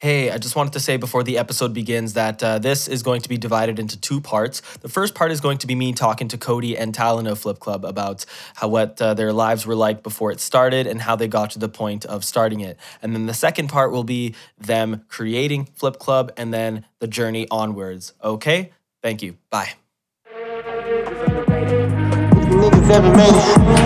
Hey, 0.00 0.30
I 0.30 0.38
just 0.38 0.56
wanted 0.56 0.72
to 0.72 0.80
say 0.80 0.96
before 0.96 1.22
the 1.22 1.36
episode 1.36 1.74
begins 1.74 2.14
that 2.14 2.42
uh, 2.42 2.58
this 2.58 2.88
is 2.88 3.02
going 3.02 3.20
to 3.20 3.28
be 3.28 3.36
divided 3.36 3.78
into 3.78 4.00
two 4.00 4.18
parts. 4.18 4.62
The 4.80 4.88
first 4.88 5.14
part 5.14 5.30
is 5.30 5.42
going 5.42 5.58
to 5.58 5.66
be 5.66 5.74
me 5.74 5.92
talking 5.92 6.26
to 6.28 6.38
Cody 6.38 6.74
and 6.74 6.94
Talon 6.94 7.26
of 7.26 7.38
Flip 7.38 7.58
Club 7.58 7.84
about 7.84 8.24
how 8.54 8.68
what 8.68 8.98
uh, 9.02 9.12
their 9.12 9.30
lives 9.30 9.66
were 9.66 9.74
like 9.74 10.02
before 10.02 10.32
it 10.32 10.40
started 10.40 10.86
and 10.86 11.02
how 11.02 11.16
they 11.16 11.28
got 11.28 11.50
to 11.50 11.58
the 11.58 11.68
point 11.68 12.06
of 12.06 12.24
starting 12.24 12.60
it. 12.60 12.78
And 13.02 13.14
then 13.14 13.26
the 13.26 13.34
second 13.34 13.68
part 13.68 13.92
will 13.92 14.04
be 14.04 14.34
them 14.56 15.04
creating 15.08 15.66
Flip 15.74 15.98
Club 15.98 16.32
and 16.34 16.50
then 16.54 16.86
the 17.00 17.06
journey 17.06 17.46
onwards. 17.50 18.14
Okay? 18.24 18.72
Thank 19.02 19.20
you. 19.20 19.36
Bye. 19.50 19.72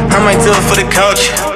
I 0.07 0.21
might 0.23 0.45
do 0.45 0.53
it 0.53 0.63
for 0.63 0.77
the. 0.77 1.54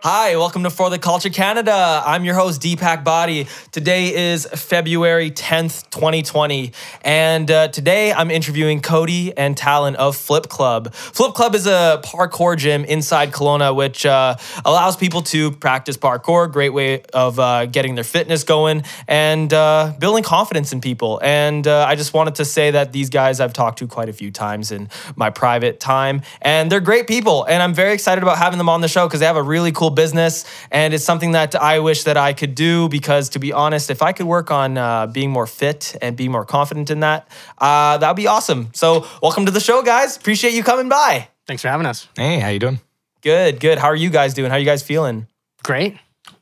Hi, 0.00 0.36
welcome 0.36 0.62
to 0.62 0.70
For 0.70 0.90
the 0.90 0.98
Culture 1.00 1.28
Canada. 1.28 2.04
I'm 2.06 2.24
your 2.24 2.36
host, 2.36 2.62
Deepak 2.62 3.02
Body. 3.02 3.48
Today 3.72 4.14
is 4.14 4.46
February 4.46 5.32
10th, 5.32 5.90
2020. 5.90 6.70
And 7.02 7.50
uh, 7.50 7.66
today 7.66 8.12
I'm 8.12 8.30
interviewing 8.30 8.80
Cody 8.80 9.36
and 9.36 9.56
Talon 9.56 9.96
of 9.96 10.14
Flip 10.14 10.48
Club. 10.48 10.94
Flip 10.94 11.34
Club 11.34 11.56
is 11.56 11.66
a 11.66 12.00
parkour 12.04 12.56
gym 12.56 12.84
inside 12.84 13.32
Kelowna, 13.32 13.74
which 13.74 14.06
uh, 14.06 14.36
allows 14.64 14.96
people 14.96 15.20
to 15.22 15.50
practice 15.50 15.96
parkour, 15.96 16.48
great 16.48 16.72
way 16.72 17.02
of 17.12 17.40
uh, 17.40 17.66
getting 17.66 17.96
their 17.96 18.04
fitness 18.04 18.44
going 18.44 18.84
and 19.08 19.52
uh, 19.52 19.92
building 19.98 20.22
confidence 20.22 20.72
in 20.72 20.80
people. 20.80 21.18
And 21.24 21.66
uh, 21.66 21.84
I 21.88 21.96
just 21.96 22.14
wanted 22.14 22.36
to 22.36 22.44
say 22.44 22.70
that 22.70 22.92
these 22.92 23.10
guys 23.10 23.40
I've 23.40 23.52
talked 23.52 23.80
to 23.80 23.88
quite 23.88 24.08
a 24.08 24.12
few 24.12 24.30
times 24.30 24.70
in 24.70 24.90
my 25.16 25.30
private 25.30 25.80
time, 25.80 26.22
and 26.40 26.70
they're 26.70 26.78
great 26.78 27.08
people. 27.08 27.42
And 27.42 27.60
I'm 27.60 27.74
very 27.74 27.94
excited 27.94 28.22
about 28.22 28.38
having 28.38 28.58
them 28.58 28.68
on 28.68 28.80
the 28.80 28.88
show 28.88 29.08
because 29.08 29.18
they 29.18 29.26
have 29.26 29.36
a 29.36 29.42
really 29.42 29.72
cool 29.72 29.87
business, 29.90 30.44
and 30.70 30.92
it's 30.94 31.04
something 31.04 31.32
that 31.32 31.54
I 31.54 31.78
wish 31.80 32.04
that 32.04 32.16
I 32.16 32.32
could 32.32 32.54
do. 32.54 32.88
Because 32.88 33.28
to 33.30 33.38
be 33.38 33.52
honest, 33.52 33.90
if 33.90 34.02
I 34.02 34.12
could 34.12 34.26
work 34.26 34.50
on 34.50 34.76
uh, 34.78 35.06
being 35.06 35.30
more 35.30 35.46
fit 35.46 35.96
and 36.02 36.16
be 36.16 36.28
more 36.28 36.44
confident 36.44 36.90
in 36.90 37.00
that, 37.00 37.28
uh, 37.58 37.98
that 37.98 38.08
would 38.08 38.16
be 38.16 38.26
awesome. 38.26 38.70
So, 38.74 39.06
welcome 39.22 39.46
to 39.46 39.52
the 39.52 39.60
show, 39.60 39.82
guys. 39.82 40.16
Appreciate 40.16 40.54
you 40.54 40.62
coming 40.62 40.88
by. 40.88 41.28
Thanks 41.46 41.62
for 41.62 41.68
having 41.68 41.86
us. 41.86 42.08
Hey, 42.16 42.38
how 42.40 42.48
you 42.48 42.58
doing? 42.58 42.80
Good, 43.22 43.58
good. 43.60 43.78
How 43.78 43.88
are 43.88 43.96
you 43.96 44.10
guys 44.10 44.34
doing? 44.34 44.50
How 44.50 44.56
are 44.56 44.60
you 44.60 44.64
guys 44.64 44.82
feeling? 44.82 45.26
Great. 45.64 45.96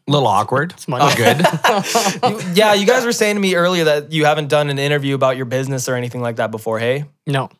A 0.08 0.10
little 0.12 0.28
awkward. 0.28 0.72
It's 0.72 0.86
Monday. 0.86 1.14
good. 1.16 1.38
You- 2.22 2.52
yeah, 2.54 2.74
you 2.74 2.86
guys 2.86 3.04
were 3.04 3.12
saying 3.12 3.36
to 3.36 3.40
me 3.40 3.54
earlier 3.54 3.84
that 3.84 4.12
you 4.12 4.24
haven't 4.24 4.48
done 4.48 4.68
an 4.70 4.78
interview 4.78 5.14
about 5.14 5.36
your 5.36 5.46
business 5.46 5.88
or 5.88 5.94
anything 5.96 6.20
like 6.20 6.36
that 6.36 6.50
before. 6.50 6.78
Hey, 6.78 7.04
No. 7.26 7.50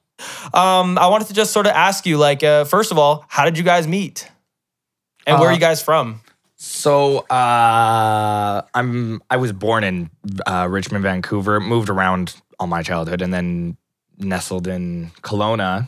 um, 0.55 0.99
I 0.99 1.07
wanted 1.09 1.29
to 1.29 1.35
just 1.35 1.53
sort 1.53 1.67
of 1.67 1.73
ask 1.73 2.07
you, 2.07 2.19
like, 2.19 2.43
uh, 2.45 2.65
first 2.65 2.93
of 2.93 2.99
all, 2.99 3.25
how 3.29 3.45
did 3.45 3.59
you 3.59 3.65
guys 3.65 3.87
meet, 3.87 4.29
and 5.27 5.39
where 5.39 5.49
are 5.49 5.53
Uh, 5.53 5.55
you 5.55 5.61
guys 5.61 5.83
from? 5.83 6.21
so 6.57 7.19
uh, 7.29 8.63
I'm 8.75 9.21
I 9.31 9.37
was 9.37 9.53
born 9.53 9.85
in 9.85 10.11
uh, 10.47 10.67
Richmond, 10.71 11.03
Vancouver. 11.03 11.61
Moved 11.61 11.89
around 11.91 12.35
all 12.59 12.67
my 12.67 12.83
childhood, 12.83 13.21
and 13.23 13.33
then 13.33 13.77
nestled 14.19 14.67
in 14.67 15.11
Kelowna 15.23 15.87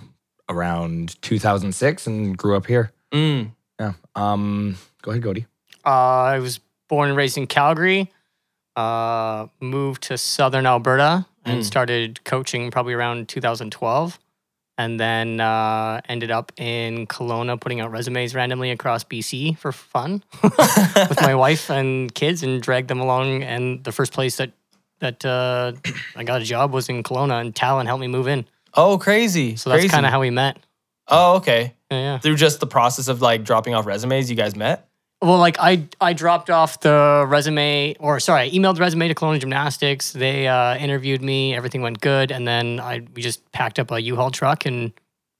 around 0.48 1.20
2006, 1.22 2.06
and 2.06 2.36
grew 2.36 2.56
up 2.56 2.66
here. 2.66 2.92
Mm. 3.12 3.52
Yeah. 3.80 3.92
Um. 4.14 4.76
Go 5.02 5.10
ahead, 5.12 5.22
Cody. 5.22 5.46
Uh, 5.86 5.88
I 6.34 6.38
was 6.40 6.60
born 6.88 7.08
and 7.08 7.16
raised 7.16 7.38
in 7.38 7.46
Calgary. 7.46 8.10
Uh, 8.76 9.46
moved 9.60 10.02
to 10.04 10.16
southern 10.18 10.66
Alberta 10.66 11.26
and 11.44 11.62
Mm. 11.62 11.64
started 11.64 12.22
coaching 12.24 12.70
probably 12.70 12.92
around 12.94 13.28
2012. 13.28 14.18
And 14.78 14.98
then 14.98 15.40
uh, 15.40 16.00
ended 16.08 16.30
up 16.30 16.52
in 16.56 17.08
Kelowna 17.08 17.60
putting 17.60 17.80
out 17.80 17.90
resumes 17.90 18.34
randomly 18.34 18.70
across 18.70 19.02
BC 19.02 19.58
for 19.58 19.72
fun 19.72 20.22
with 20.42 21.20
my 21.20 21.34
wife 21.44 21.68
and 21.68 22.14
kids 22.14 22.44
and 22.44 22.62
dragged 22.62 22.88
them 22.88 23.00
along. 23.00 23.42
And 23.42 23.82
the 23.82 23.92
first 23.92 24.12
place 24.12 24.36
that 24.36 24.52
that 25.00 25.24
uh, 25.24 25.72
I 26.16 26.24
got 26.24 26.40
a 26.40 26.44
job 26.44 26.72
was 26.72 26.88
in 26.88 27.02
Kelowna 27.02 27.40
and 27.40 27.54
Talon 27.54 27.86
helped 27.86 28.00
me 28.00 28.08
move 28.08 28.28
in. 28.28 28.46
Oh, 28.74 28.98
crazy! 28.98 29.56
So 29.56 29.70
that's 29.70 29.90
kind 29.90 30.06
of 30.06 30.12
how 30.12 30.20
we 30.20 30.30
met. 30.30 30.58
Oh, 31.08 31.36
okay. 31.36 31.74
Yeah, 31.90 31.98
yeah. 31.98 32.18
Through 32.18 32.36
just 32.36 32.60
the 32.60 32.66
process 32.66 33.08
of 33.08 33.22
like 33.22 33.44
dropping 33.44 33.74
off 33.74 33.86
resumes, 33.86 34.30
you 34.30 34.36
guys 34.36 34.54
met. 34.54 34.87
Well, 35.20 35.38
like 35.38 35.56
I 35.58 35.88
I 36.00 36.12
dropped 36.12 36.48
off 36.48 36.80
the 36.80 37.24
resume, 37.26 37.96
or 37.98 38.20
sorry, 38.20 38.42
I 38.42 38.50
emailed 38.50 38.76
the 38.76 38.82
resume 38.82 39.08
to 39.08 39.14
Kelowna 39.14 39.40
Gymnastics. 39.40 40.12
They 40.12 40.46
uh, 40.46 40.76
interviewed 40.76 41.22
me. 41.22 41.54
Everything 41.54 41.82
went 41.82 42.00
good, 42.00 42.30
and 42.30 42.46
then 42.46 42.78
I 42.78 43.02
we 43.14 43.22
just 43.22 43.50
packed 43.50 43.80
up 43.80 43.90
a 43.90 44.00
U-Haul 44.00 44.30
truck 44.30 44.64
and 44.64 44.92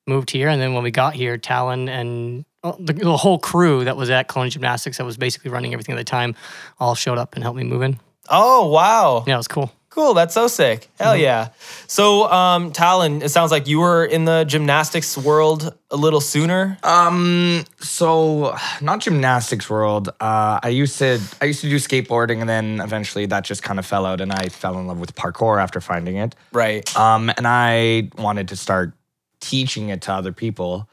moved 0.08 0.30
here. 0.30 0.48
And 0.48 0.60
then 0.60 0.72
when 0.74 0.82
we 0.82 0.90
got 0.90 1.14
here, 1.14 1.38
Talon 1.38 1.88
and 1.88 2.44
uh, 2.64 2.72
the, 2.80 2.92
the 2.92 3.16
whole 3.16 3.38
crew 3.38 3.84
that 3.84 3.96
was 3.96 4.10
at 4.10 4.28
Kelowna 4.28 4.50
Gymnastics 4.50 4.98
that 4.98 5.04
was 5.04 5.16
basically 5.16 5.50
running 5.50 5.72
everything 5.72 5.94
at 5.94 5.98
the 5.98 6.04
time 6.04 6.34
all 6.80 6.96
showed 6.96 7.18
up 7.18 7.34
and 7.34 7.44
helped 7.44 7.58
me 7.58 7.64
move 7.64 7.82
in. 7.82 8.00
Oh, 8.28 8.68
wow. 8.68 9.24
Yeah, 9.26 9.34
it 9.34 9.38
was 9.38 9.48
cool. 9.48 9.72
Cool. 9.90 10.14
That's 10.14 10.34
so 10.34 10.46
sick. 10.48 10.88
Hell 11.00 11.14
Mm-hmm. 11.14 11.22
yeah. 11.22 11.48
So, 11.86 12.30
um, 12.30 12.72
Talon, 12.72 13.22
it 13.22 13.30
sounds 13.30 13.50
like 13.50 13.66
you 13.66 13.80
were 13.80 14.04
in 14.04 14.26
the 14.26 14.44
gymnastics 14.44 15.16
world 15.18 15.74
a 15.90 15.96
little 15.96 16.20
sooner. 16.20 16.78
Um. 16.82 17.64
So 17.80 18.54
not 18.80 19.00
gymnastics 19.00 19.68
world. 19.68 20.08
Uh. 20.20 20.60
I 20.62 20.68
used 20.68 20.98
to 20.98 21.20
I 21.40 21.46
used 21.46 21.62
to 21.62 21.68
do 21.68 21.76
skateboarding, 21.76 22.40
and 22.40 22.48
then 22.48 22.80
eventually 22.80 23.26
that 23.26 23.44
just 23.44 23.62
kind 23.62 23.78
of 23.78 23.86
fell 23.86 24.04
out, 24.06 24.20
and 24.20 24.30
I 24.32 24.48
fell 24.50 24.78
in 24.78 24.86
love 24.86 25.00
with 25.00 25.14
parkour 25.14 25.60
after 25.60 25.80
finding 25.80 26.16
it. 26.16 26.34
Right. 26.52 26.84
Um, 26.96 27.30
and 27.36 27.46
I 27.46 28.10
wanted 28.18 28.48
to 28.48 28.56
start 28.56 28.92
teaching 29.40 29.88
it 29.88 30.02
to 30.02 30.12
other 30.12 30.32
people. 30.32 30.88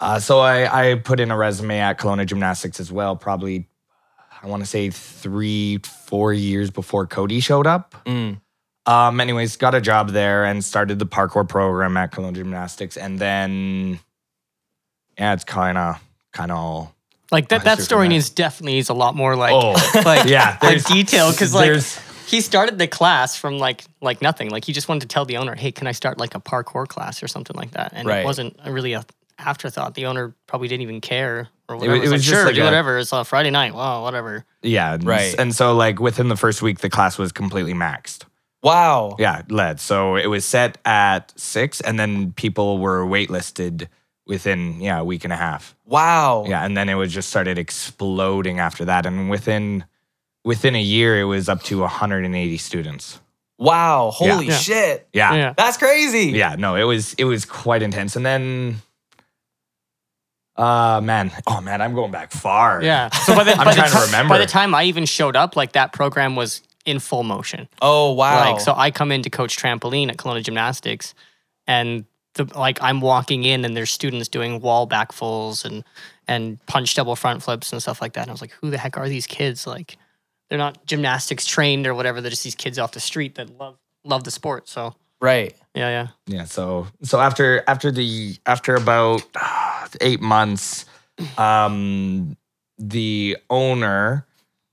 Uh, 0.00 0.18
so 0.20 0.40
I, 0.40 0.90
I 0.90 0.94
put 0.94 1.18
in 1.20 1.30
a 1.30 1.36
resume 1.36 1.78
at 1.80 1.98
Kelowna 1.98 2.24
Gymnastics 2.24 2.78
as 2.78 2.92
well, 2.92 3.16
probably, 3.16 3.68
I 4.42 4.46
want 4.46 4.62
to 4.62 4.66
say 4.66 4.90
three, 4.90 5.78
four 5.78 6.32
years 6.32 6.70
before 6.70 7.06
Cody 7.06 7.40
showed 7.40 7.66
up. 7.66 7.94
Mm. 8.06 8.40
Um, 8.86 9.20
anyways, 9.20 9.56
got 9.56 9.74
a 9.74 9.80
job 9.80 10.10
there 10.10 10.44
and 10.44 10.64
started 10.64 10.98
the 10.98 11.06
parkour 11.06 11.46
program 11.48 11.96
at 11.96 12.12
Kelowna 12.12 12.34
Gymnastics. 12.34 12.96
And 12.96 13.18
then, 13.18 13.98
yeah, 15.18 15.34
it's 15.34 15.44
kind 15.44 15.76
of, 15.76 16.02
kind 16.32 16.50
of 16.50 16.56
all. 16.56 16.94
Like 17.30 17.48
that 17.48 17.64
that 17.64 17.80
story 17.82 18.08
needs 18.08 18.30
definitely 18.30 18.72
needs 18.74 18.88
a 18.88 18.94
lot 18.94 19.14
more 19.14 19.36
like 19.36 19.52
Oh, 19.52 19.72
like 20.06 20.26
yeah. 20.28 20.56
like 20.62 20.82
detail 20.86 21.30
because 21.30 21.52
like 21.52 21.82
he 22.26 22.40
started 22.40 22.78
the 22.78 22.86
class 22.86 23.36
from 23.36 23.58
like 23.58 23.84
like 24.00 24.22
nothing. 24.22 24.48
Like 24.48 24.64
he 24.64 24.72
just 24.72 24.88
wanted 24.88 25.02
to 25.02 25.08
tell 25.08 25.26
the 25.26 25.36
owner, 25.36 25.54
"Hey, 25.54 25.70
can 25.70 25.86
I 25.86 25.92
start 25.92 26.16
like 26.16 26.34
a 26.34 26.40
parkour 26.40 26.88
class 26.88 27.22
or 27.22 27.28
something 27.28 27.54
like 27.54 27.72
that?" 27.72 27.92
And 27.94 28.08
Right. 28.08 28.20
it 28.20 28.24
wasn't 28.24 28.58
really 28.66 28.94
a 28.94 29.04
afterthought. 29.38 29.94
The 29.94 30.06
owner 30.06 30.34
probably 30.46 30.68
didn't 30.68 30.82
even 30.82 31.02
care 31.02 31.48
or 31.68 31.76
whatever. 31.76 31.94
it 31.94 31.98
It 31.98 32.00
was, 32.00 32.10
was 32.10 32.12
like, 32.12 32.20
just 32.22 32.34
sure, 32.34 32.46
like 32.46 32.54
do 32.54 32.62
a- 32.62 32.64
whatever. 32.64 32.98
It's 32.98 33.12
a 33.12 33.24
Friday 33.24 33.50
night. 33.50 33.74
Wow, 33.74 34.02
whatever. 34.02 34.44
yeah. 34.62 34.94
and- 34.94 35.04
Right. 35.04 35.34
And 35.38 35.54
so, 35.54 35.74
like, 35.74 36.00
within 36.00 36.28
the 36.28 36.36
first 36.36 36.62
week, 36.62 36.78
the 36.80 36.90
class 36.90 37.18
was 37.18 37.32
completely 37.32 37.74
maxed. 37.74 38.24
Wow. 38.62 39.14
Yeah, 39.18 39.42
led. 39.50 39.78
So 39.80 40.16
it 40.16 40.26
was 40.26 40.44
set 40.44 40.78
at 40.84 41.32
six, 41.38 41.80
and 41.80 41.98
then 41.98 42.32
people 42.32 42.78
were 42.78 43.04
waitlisted 43.06 43.86
within 44.26 44.80
yeah 44.80 44.98
a 44.98 45.04
week 45.04 45.24
and 45.24 45.32
a 45.32 45.36
half. 45.36 45.74
Wow. 45.86 46.44
Yeah, 46.48 46.64
and 46.64 46.76
then 46.76 46.88
it 46.88 46.94
was 46.94 47.12
just 47.14 47.28
started 47.30 47.56
exploding 47.58 48.58
after 48.58 48.84
that, 48.86 49.06
and 49.06 49.30
within 49.30 49.84
within 50.44 50.74
a 50.74 50.80
year, 50.82 51.20
it 51.20 51.24
was 51.24 51.48
up 51.48 51.62
to 51.64 51.80
180 51.80 52.56
students. 52.58 53.20
Wow. 53.58 54.10
Holy 54.14 54.46
Yeah. 54.48 54.56
shit. 54.56 55.08
Yeah, 55.12 55.32
yeah, 55.32 55.38
Yeah. 55.38 55.52
That's 55.56 55.76
crazy. 55.76 56.30
Yeah, 56.32 56.56
no, 56.58 56.74
it 56.76 56.84
was 56.84 57.14
it 57.14 57.24
was 57.24 57.44
quite 57.44 57.82
intense, 57.82 58.16
and 58.16 58.24
then. 58.26 58.76
Uh 60.58 61.00
man, 61.00 61.30
oh 61.46 61.60
man, 61.60 61.80
I'm 61.80 61.94
going 61.94 62.10
back 62.10 62.32
far. 62.32 62.82
Yeah. 62.82 63.10
So 63.10 63.34
by 63.34 63.44
the, 63.44 63.52
I'm 63.58 63.64
by, 63.64 63.74
the 63.74 63.80
trying 63.80 63.92
to 63.92 64.00
remember. 64.06 64.34
by 64.34 64.38
the 64.38 64.46
time 64.46 64.74
I 64.74 64.84
even 64.84 65.06
showed 65.06 65.36
up, 65.36 65.54
like 65.54 65.72
that 65.72 65.92
program 65.92 66.34
was 66.34 66.62
in 66.84 66.98
full 66.98 67.22
motion. 67.22 67.68
Oh, 67.82 68.12
wow. 68.12 68.52
Like 68.52 68.60
so, 68.60 68.74
I 68.74 68.90
come 68.90 69.12
in 69.12 69.22
to 69.22 69.30
coach 69.30 69.56
trampoline 69.56 70.08
at 70.08 70.16
Kelowna 70.16 70.42
Gymnastics, 70.42 71.14
and 71.66 72.06
the 72.34 72.50
like 72.58 72.82
I'm 72.82 73.00
walking 73.00 73.44
in 73.44 73.64
and 73.64 73.76
there's 73.76 73.90
students 73.90 74.28
doing 74.28 74.60
wall 74.60 74.88
backfulls 74.88 75.64
and 75.64 75.84
and 76.26 76.64
punch 76.66 76.94
double 76.94 77.14
front 77.14 77.42
flips 77.42 77.72
and 77.72 77.80
stuff 77.80 78.00
like 78.00 78.14
that. 78.14 78.22
And 78.22 78.30
I 78.30 78.32
was 78.32 78.40
like, 78.40 78.52
who 78.52 78.70
the 78.70 78.78
heck 78.78 78.96
are 78.96 79.08
these 79.08 79.26
kids? 79.26 79.66
Like, 79.66 79.96
they're 80.48 80.58
not 80.58 80.84
gymnastics 80.86 81.46
trained 81.46 81.86
or 81.86 81.94
whatever. 81.94 82.20
They're 82.20 82.30
just 82.30 82.44
these 82.44 82.54
kids 82.54 82.78
off 82.78 82.92
the 82.92 83.00
street 83.00 83.36
that 83.36 83.58
love 83.58 83.76
love 84.04 84.24
the 84.24 84.30
sport. 84.30 84.68
So 84.68 84.94
right. 85.20 85.54
yeah, 85.74 85.88
yeah. 85.88 86.06
yeah 86.26 86.44
so 86.44 86.86
so 87.02 87.20
after 87.20 87.62
after 87.66 87.90
the 87.90 88.36
after 88.46 88.74
about 88.74 89.22
uh, 89.34 89.86
eight 90.00 90.20
months 90.20 90.84
um 91.38 92.36
the 92.78 93.36
owner 93.50 94.26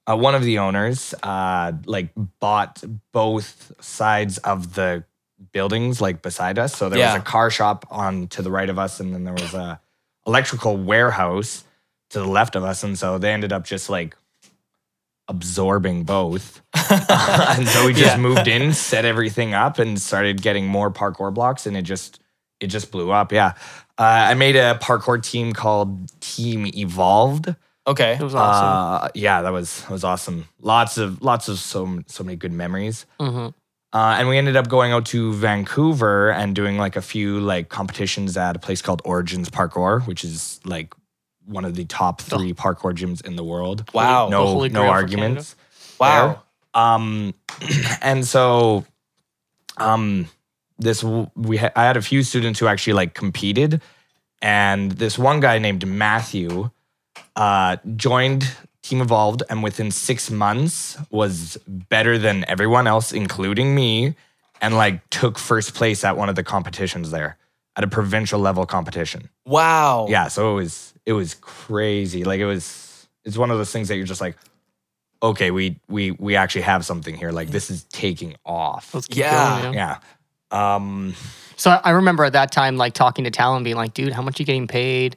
uh, 0.07 0.15
one 0.15 0.35
of 0.35 0.43
the 0.43 0.59
owners 0.59 1.13
uh 1.23 1.71
like 1.85 2.09
bought 2.39 2.83
both 3.11 3.71
sides 3.81 4.37
of 4.39 4.73
the 4.75 5.03
buildings 5.51 5.99
like 6.01 6.21
beside 6.21 6.57
us 6.59 6.75
so 6.75 6.89
there 6.89 6.99
Yeah. 6.99 7.13
was 7.13 7.21
a 7.21 7.25
car 7.25 7.49
shop 7.49 7.85
on 7.89 8.27
to 8.29 8.41
the 8.41 8.51
right 8.51 8.69
of 8.69 8.77
us 8.79 8.99
and 8.99 9.13
then 9.13 9.23
there 9.23 9.33
was 9.33 9.53
a 9.53 9.79
electrical 10.27 10.77
warehouse 10.77 11.63
to 12.11 12.19
the 12.19 12.27
left 12.27 12.55
of 12.55 12.63
us 12.63 12.83
and 12.83 12.97
so 12.97 13.17
they 13.17 13.31
ended 13.31 13.51
up 13.51 13.63
just 13.65 13.89
like 13.89 14.15
absorbing 15.27 16.03
both 16.03 16.61
and 16.91 17.67
so 17.67 17.85
we 17.85 17.93
just 17.93 18.15
Yeah. 18.15 18.17
moved 18.17 18.47
in, 18.47 18.73
set 18.73 19.05
everything 19.05 19.53
up, 19.53 19.79
and 19.79 19.99
started 19.99 20.41
getting 20.41 20.67
more 20.67 20.91
parkour 20.91 21.33
blocks, 21.33 21.65
and 21.65 21.75
it 21.77 21.83
just 21.83 22.19
it 22.59 22.67
just 22.67 22.91
blew 22.91 23.11
up. 23.11 23.31
Yeah, 23.31 23.53
uh, 23.97 24.03
I 24.03 24.33
made 24.33 24.55
a 24.55 24.77
parkour 24.81 25.21
team 25.21 25.53
called 25.53 26.09
Team 26.21 26.65
Evolved. 26.75 27.55
Okay. 27.87 28.13
It 28.13 28.21
was 28.21 28.33
awesome. 28.35 28.67
Uh, 29.05 29.09
yeah, 29.13 29.41
that 29.41 29.51
was 29.51 29.81
that 29.81 29.91
was 29.91 30.03
awesome. 30.03 30.45
Lots 30.61 30.97
of 30.97 31.21
lots 31.21 31.47
of 31.47 31.59
so 31.59 32.01
so 32.07 32.23
many 32.23 32.35
good 32.35 32.53
memories. 32.53 33.05
hmm 33.19 33.47
Uh, 33.93 34.15
and 34.19 34.27
we 34.27 34.37
ended 34.37 34.55
up 34.57 34.67
going 34.67 34.91
out 34.91 35.05
to 35.05 35.31
Vancouver 35.33 36.29
and 36.31 36.53
doing 36.55 36.77
like 36.77 36.95
a 36.97 37.01
few 37.01 37.39
like 37.39 37.69
competitions 37.69 38.35
at 38.37 38.55
a 38.55 38.59
place 38.59 38.81
called 38.81 39.01
Origins 39.05 39.49
Parkour, 39.49 40.05
which 40.07 40.23
is 40.25 40.59
like 40.65 40.93
one 41.45 41.65
of 41.65 41.75
the 41.75 41.85
top 41.85 42.21
three 42.21 42.53
parkour 42.53 42.93
gyms 42.93 43.25
in 43.25 43.35
the 43.35 43.43
world. 43.43 43.89
Wow. 43.93 44.29
No, 44.29 44.65
no 44.67 44.87
arguments. 44.87 45.55
Wow. 45.99 46.43
Um, 46.73 47.33
and 48.01 48.25
so, 48.25 48.85
um, 49.77 50.27
this 50.77 51.03
we 51.03 51.57
ha- 51.57 51.71
I 51.75 51.83
had 51.83 51.97
a 51.97 52.01
few 52.01 52.23
students 52.23 52.59
who 52.59 52.67
actually 52.67 52.93
like 52.93 53.13
competed, 53.13 53.81
and 54.41 54.91
this 54.91 55.17
one 55.17 55.39
guy 55.39 55.57
named 55.57 55.87
Matthew, 55.87 56.69
uh, 57.35 57.77
joined 57.95 58.49
Team 58.81 59.01
Evolved, 59.01 59.43
and 59.49 59.63
within 59.63 59.89
six 59.89 60.29
months 60.29 60.97
was 61.09 61.57
better 61.65 62.17
than 62.17 62.43
everyone 62.49 62.87
else, 62.87 63.13
including 63.13 63.73
me, 63.73 64.15
and 64.61 64.75
like 64.75 65.09
took 65.09 65.39
first 65.39 65.73
place 65.73 66.03
at 66.03 66.17
one 66.17 66.27
of 66.27 66.35
the 66.35 66.43
competitions 66.43 67.11
there 67.11 67.37
at 67.75 67.83
a 67.83 67.87
provincial 67.87 68.39
level 68.39 68.65
competition. 68.65 69.29
Wow. 69.45 70.07
Yeah, 70.09 70.27
so 70.27 70.53
it 70.53 70.55
was 70.55 70.93
it 71.05 71.13
was 71.13 71.33
crazy. 71.35 72.23
Like 72.23 72.39
it 72.39 72.45
was 72.45 73.07
it's 73.23 73.37
one 73.37 73.51
of 73.51 73.57
those 73.57 73.71
things 73.71 73.87
that 73.87 73.97
you're 73.97 74.05
just 74.05 74.21
like, 74.21 74.37
okay, 75.21 75.51
we 75.51 75.79
we 75.87 76.11
we 76.11 76.35
actually 76.35 76.61
have 76.63 76.85
something 76.85 77.15
here. 77.15 77.31
Like 77.31 77.49
this 77.49 77.69
is 77.69 77.83
taking 77.85 78.35
off. 78.45 78.93
Let's 78.93 79.07
keep 79.07 79.17
Yeah. 79.17 79.49
going, 79.61 79.73
you 79.73 79.79
know? 79.79 79.97
Yeah. 80.51 80.75
Um 80.75 81.15
So 81.57 81.71
I- 81.71 81.81
I 81.85 81.89
remember 81.91 82.23
at 82.25 82.33
that 82.33 82.51
time, 82.51 82.77
like 82.77 82.93
talking 82.93 83.23
to 83.25 83.31
Talon, 83.31 83.63
being 83.63 83.75
like, 83.77 83.93
"Dude, 83.93 84.13
how 84.13 84.21
much 84.21 84.39
you 84.39 84.45
getting 84.45 84.67
paid? 84.67 85.15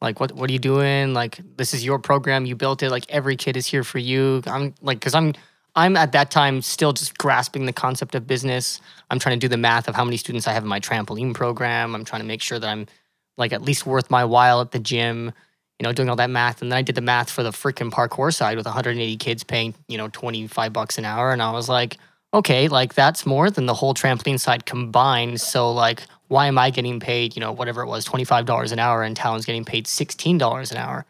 Like, 0.00 0.18
what 0.20 0.32
what 0.32 0.50
are 0.50 0.52
you 0.52 0.58
doing? 0.58 1.14
Like, 1.14 1.40
this 1.56 1.74
is 1.74 1.84
your 1.84 1.98
program. 1.98 2.46
You 2.46 2.56
built 2.56 2.82
it. 2.82 2.90
Like, 2.90 3.04
every 3.08 3.36
kid 3.36 3.56
is 3.56 3.66
here 3.66 3.84
for 3.84 3.98
you. 3.98 4.42
I'm 4.46 4.74
like, 4.82 4.98
because 4.98 5.14
I'm 5.14 5.34
I'm 5.76 5.96
at 5.96 6.12
that 6.12 6.30
time 6.30 6.62
still 6.62 6.92
just 6.92 7.18
grasping 7.18 7.66
the 7.66 7.72
concept 7.72 8.14
of 8.14 8.26
business. 8.26 8.80
I'm 9.10 9.18
trying 9.18 9.38
to 9.38 9.44
do 9.44 9.48
the 9.48 9.56
math 9.56 9.88
of 9.88 9.94
how 9.96 10.04
many 10.04 10.16
students 10.16 10.46
I 10.46 10.52
have 10.52 10.62
in 10.62 10.68
my 10.68 10.78
trampoline 10.80 11.34
program. 11.34 11.94
I'm 11.94 12.04
trying 12.04 12.20
to 12.22 12.26
make 12.26 12.42
sure 12.42 12.58
that 12.60 12.68
I'm 12.68 12.86
like 13.36 13.52
at 13.52 13.62
least 13.62 13.86
worth 13.86 14.10
my 14.10 14.24
while 14.24 14.60
at 14.60 14.70
the 14.72 14.78
gym. 14.78 15.32
You 15.80 15.84
know, 15.88 15.92
doing 15.92 16.08
all 16.08 16.14
that 16.16 16.30
math, 16.30 16.62
and 16.62 16.70
then 16.70 16.76
I 16.78 16.82
did 16.82 16.94
the 16.94 17.00
math 17.00 17.28
for 17.28 17.42
the 17.42 17.50
freaking 17.50 17.90
parkour 17.90 18.32
side 18.32 18.56
with 18.56 18.64
180 18.64 19.16
kids 19.16 19.42
paying 19.42 19.74
you 19.88 19.98
know 19.98 20.06
25 20.08 20.72
bucks 20.72 20.98
an 20.98 21.04
hour, 21.04 21.32
and 21.32 21.42
I 21.42 21.50
was 21.50 21.68
like 21.68 21.98
okay, 22.32 22.66
like 22.66 22.94
that's 22.94 23.24
more 23.24 23.48
than 23.48 23.66
the 23.66 23.74
whole 23.74 23.94
trampoline 23.94 24.40
side 24.40 24.66
combined. 24.66 25.40
So 25.40 25.70
like, 25.70 26.02
why 26.26 26.48
am 26.48 26.58
I 26.58 26.70
getting 26.70 26.98
paid, 26.98 27.36
you 27.36 27.40
know, 27.40 27.52
whatever 27.52 27.82
it 27.82 27.86
was, 27.86 28.04
twenty 28.04 28.24
five 28.24 28.44
dollars 28.46 28.72
an 28.72 28.78
hour, 28.80 29.02
and 29.04 29.16
Talon's 29.16 29.44
getting 29.46 29.64
paid 29.64 29.86
sixteen 29.86 30.36
dollars 30.38 30.70
an 30.72 30.76
hour, 30.78 31.04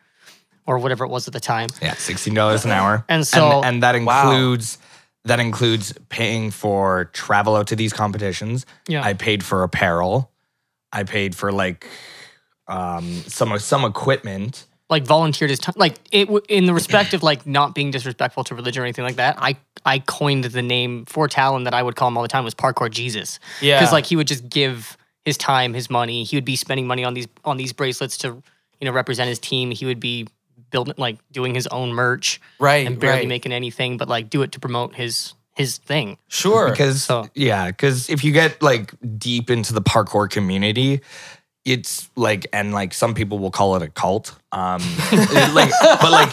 or 0.66 0.78
whatever 0.78 1.04
it 1.04 1.08
was 1.08 1.26
at 1.26 1.32
the 1.34 1.40
time. 1.40 1.68
yeah, 1.82 1.94
sixteen 1.94 2.34
dollars 2.34 2.64
an 2.64 2.70
hour. 2.72 3.04
And 3.08 3.26
so- 3.26 3.62
and, 3.62 3.82
that 3.82 3.94
Wow. 4.02 4.30
includes 4.30 4.76
that 5.26 5.40
includes 5.40 5.94
paying 6.10 6.50
for 6.50 7.06
travel 7.14 7.56
out 7.56 7.66
to 7.68 7.76
these 7.76 7.92
competitions. 7.94 8.66
Yeah, 8.88 9.02
I 9.02 9.14
paid 9.14 9.42
for 9.42 9.62
apparel. 9.62 10.30
I 10.94 11.02
paid 11.04 11.34
for 11.34 11.52
like 11.52 11.86
um 12.68 13.12
some 13.26 13.58
some 13.58 13.84
equipment. 13.84 14.64
like 14.88 15.04
volunteered 15.04 15.50
his 15.50 15.58
time, 15.58 15.74
like 15.76 15.96
it 16.12 16.26
w- 16.26 16.44
in 16.48 16.66
the 16.66 16.74
respect 16.74 17.12
of 17.14 17.22
like 17.22 17.46
not 17.46 17.74
being 17.74 17.90
disrespectful 17.90 18.44
to 18.44 18.54
religion 18.54 18.82
or 18.82 18.86
anything 18.86 19.04
like 19.04 19.16
that. 19.16 19.36
I 19.38 19.56
I 19.84 19.98
coined 19.98 20.44
the 20.44 20.62
name 20.62 21.04
for 21.06 21.28
Talon 21.28 21.64
that 21.64 21.74
I 21.74 21.82
would 21.82 21.96
call 21.96 22.08
him 22.08 22.16
all 22.16 22.22
the 22.22 22.28
time 22.28 22.44
was 22.44 22.54
Parkour 22.54 22.90
Jesus. 22.90 23.38
Yeah. 23.60 23.80
because 23.80 23.92
like 23.92 24.06
he 24.06 24.16
would 24.16 24.28
just 24.28 24.48
give 24.48 24.96
his 25.24 25.36
time, 25.36 25.74
his 25.74 25.90
money. 25.90 26.24
He 26.24 26.36
would 26.36 26.44
be 26.44 26.56
spending 26.56 26.86
money 26.86 27.04
on 27.04 27.14
these 27.14 27.26
on 27.44 27.56
these 27.56 27.72
bracelets 27.72 28.16
to 28.18 28.42
you 28.80 28.84
know 28.84 28.92
represent 28.92 29.28
his 29.28 29.38
team. 29.38 29.70
He 29.70 29.86
would 29.86 30.00
be 30.00 30.26
building 30.70 30.94
like 30.96 31.18
doing 31.32 31.54
his 31.54 31.66
own 31.68 31.92
merch 31.92 32.40
right. 32.58 32.86
and 32.86 32.98
barely 32.98 33.20
right. 33.20 33.28
making 33.28 33.52
anything, 33.52 33.96
but 33.96 34.08
like 34.08 34.28
do 34.30 34.42
it 34.42 34.52
to 34.52 34.60
promote 34.60 34.94
his 34.94 35.34
his 35.56 35.78
thing. 35.78 36.18
Sure. 36.28 36.70
because 36.70 37.02
So- 37.04 37.28
yeah 37.34 37.66
because 37.68 38.08
if 38.10 38.24
you 38.24 38.32
get 38.32 38.60
like 38.62 38.92
deep 39.18 39.50
into 39.50 39.72
the 39.72 39.82
parkour 39.82 40.28
community 40.28 41.00
it's 41.64 42.10
like 42.14 42.46
and 42.52 42.74
like 42.74 42.92
some 42.92 43.14
people 43.14 43.38
will 43.38 43.50
call 43.50 43.74
it 43.76 43.82
a 43.82 43.88
cult 43.88 44.36
um 44.52 44.82
it, 45.12 45.54
like 45.54 45.70
but 46.00 46.10
like 46.12 46.30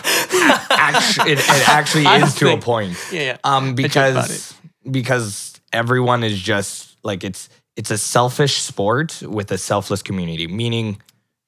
actually 0.72 1.32
it, 1.34 1.40
it 1.40 1.70
actually 1.70 2.06
I 2.06 2.24
is 2.24 2.36
to 2.36 2.52
a 2.54 2.58
point 2.58 2.98
Yeah, 3.12 3.22
yeah. 3.22 3.38
um 3.46 3.74
because 3.76 4.54
because 4.90 5.54
everyone 5.72 6.24
is 6.24 6.38
just 6.42 6.98
like 7.04 7.24
it's 7.24 7.48
it's 7.78 7.92
a 7.92 7.98
selfish 7.98 8.58
sport 8.62 9.22
with 9.26 9.52
a 9.52 9.58
selfless 9.58 10.02
community 10.04 10.48
meaning 10.48 11.02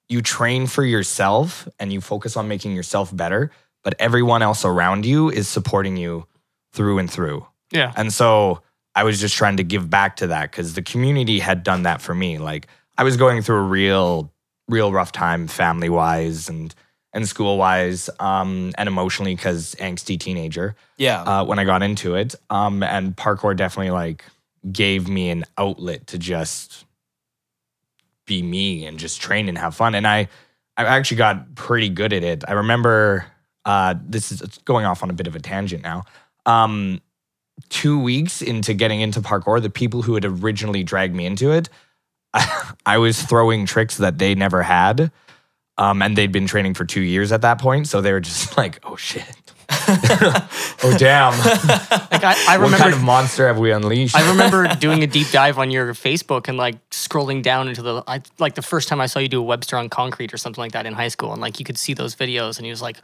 you 0.08 0.22
train 0.22 0.68
for 0.68 0.86
yourself 0.86 1.68
and 1.80 1.92
you 1.92 2.00
focus 2.00 2.38
on 2.38 2.48
making 2.48 2.76
yourself 2.76 3.14
better 3.16 3.52
but 3.84 3.96
everyone 4.00 4.42
else 4.42 4.64
around 4.64 5.06
you 5.06 5.30
is 5.30 5.48
supporting 5.50 5.98
you 5.98 6.26
through 6.72 7.00
and 7.00 7.12
through 7.12 7.46
Yeah. 7.74 7.92
and 7.96 8.14
so 8.14 8.62
I 8.96 9.04
was 9.04 9.20
just 9.20 9.36
trying 9.36 9.58
to 9.58 9.64
give 9.64 9.90
back 9.90 10.18
to 10.18 10.28
that 10.28 10.52
because 10.52 10.76
the 10.76 10.82
community 10.82 11.40
had 11.40 11.64
done 11.64 11.84
that 11.84 12.02
for 12.02 12.14
me. 12.14 12.38
Like 12.38 12.68
I 12.98 13.04
was 13.04 13.18
going 13.18 13.42
through 13.42 13.58
a 13.58 13.64
real, 13.64 14.32
real 14.68 14.92
rough 14.92 15.12
time 15.12 15.48
family 15.48 15.90
wise 15.90 16.50
and 16.50 16.74
and 17.16 17.28
school 17.28 17.60
wise, 17.60 18.10
um, 18.20 18.72
and 18.76 18.88
emotionally 18.88 19.36
because 19.36 19.76
angsty 19.76 20.20
teenager 20.20 20.76
yeah. 20.98 21.22
uh, 21.22 21.46
when 21.46 21.60
I 21.60 21.64
got 21.64 21.84
into 21.84 22.16
it. 22.16 22.34
Um, 22.50 22.82
and 22.82 23.16
parkour 23.16 23.56
definitely 23.56 23.92
like 23.92 24.26
gave 24.72 25.08
me 25.08 25.30
an 25.30 25.44
outlet 25.58 26.08
to 26.08 26.18
just 26.18 26.86
be 28.26 28.42
me 28.42 28.86
and 28.86 28.98
just 28.98 29.22
train 29.22 29.48
and 29.48 29.58
have 29.60 29.76
fun. 29.76 29.94
And 29.94 30.08
I, 30.08 30.28
I 30.76 30.86
actually 30.86 31.18
got 31.18 31.54
pretty 31.54 31.90
good 31.90 32.14
at 32.14 32.24
it. 32.24 32.44
I 32.48 32.54
remember 32.54 33.26
uh, 33.66 33.94
this 34.04 34.32
is 34.32 34.42
going 34.66 34.86
off 34.86 35.04
on 35.04 35.12
a 35.12 35.14
bit 35.14 35.28
of 35.28 35.36
a 35.36 35.40
tangent 35.40 35.84
now. 35.84 36.06
Um, 36.48 37.00
two 37.70 38.00
weeks 38.00 38.42
into 38.42 38.74
getting 38.74 39.02
into 39.02 39.22
parkour, 39.22 39.62
the 39.62 39.70
people 39.70 40.02
who 40.02 40.14
had 40.14 40.26
originally 40.26 40.84
dragged 40.84 41.16
me 41.16 41.26
into 41.26 41.52
it, 41.52 41.70
I, 42.86 42.98
was 42.98 43.22
throwing 43.22 43.66
tricks 43.66 43.98
that 43.98 44.18
they 44.18 44.36
never 44.36 44.64
had. 44.64 45.12
Um, 45.78 46.02
and 46.02 46.16
they'd 46.16 46.32
been 46.32 46.46
training 46.46 46.76
for 46.76 46.86
two 46.86 47.02
years 47.02 47.32
at 47.32 47.42
that 47.42 47.60
point. 47.60 47.88
So 47.88 48.02
they 48.02 48.12
were 48.12 48.20
just 48.20 48.58
like, 48.58 48.80
oh 48.84 48.96
shit. 48.96 49.43
Oh 49.88 50.96
damn. 50.98 51.38
Like 52.12 52.24
I, 52.24 52.36
I 52.50 52.58
what 52.58 52.78
kind 52.78 52.94
of 52.94 53.02
monster 53.02 53.48
have 53.48 53.60
we 53.60 53.72
unleashed? 53.72 54.16
I 54.16 54.30
remember 54.30 54.68
doing 54.76 55.04
a 55.04 55.08
deep 55.08 55.30
dive 55.30 55.58
on 55.58 55.72
your 55.72 55.94
Facebook 55.94 56.48
and 56.48 56.58
like 56.58 56.90
scrolling 56.90 57.42
down 57.42 57.68
into 57.68 57.82
the 57.82 58.04
I, 58.08 58.22
like 58.40 58.56
the 58.56 58.62
first 58.62 58.88
time 58.88 59.02
I 59.02 59.08
saw 59.08 59.20
you 59.20 59.28
do 59.28 59.40
a 59.40 59.44
Webster 59.44 59.78
on 59.78 59.90
concrete 59.90 60.34
or 60.34 60.38
something 60.38 60.62
like 60.62 60.74
that 60.74 60.86
in 60.86 60.94
high 60.94 61.08
school, 61.08 61.32
and 61.32 61.42
like 61.42 61.60
you 61.60 61.66
could 61.66 61.78
see 61.78 61.94
those 61.94 62.16
videos, 62.16 62.58
and 62.58 62.66
he 62.66 62.72
was 62.72 62.82
like, 62.82 62.98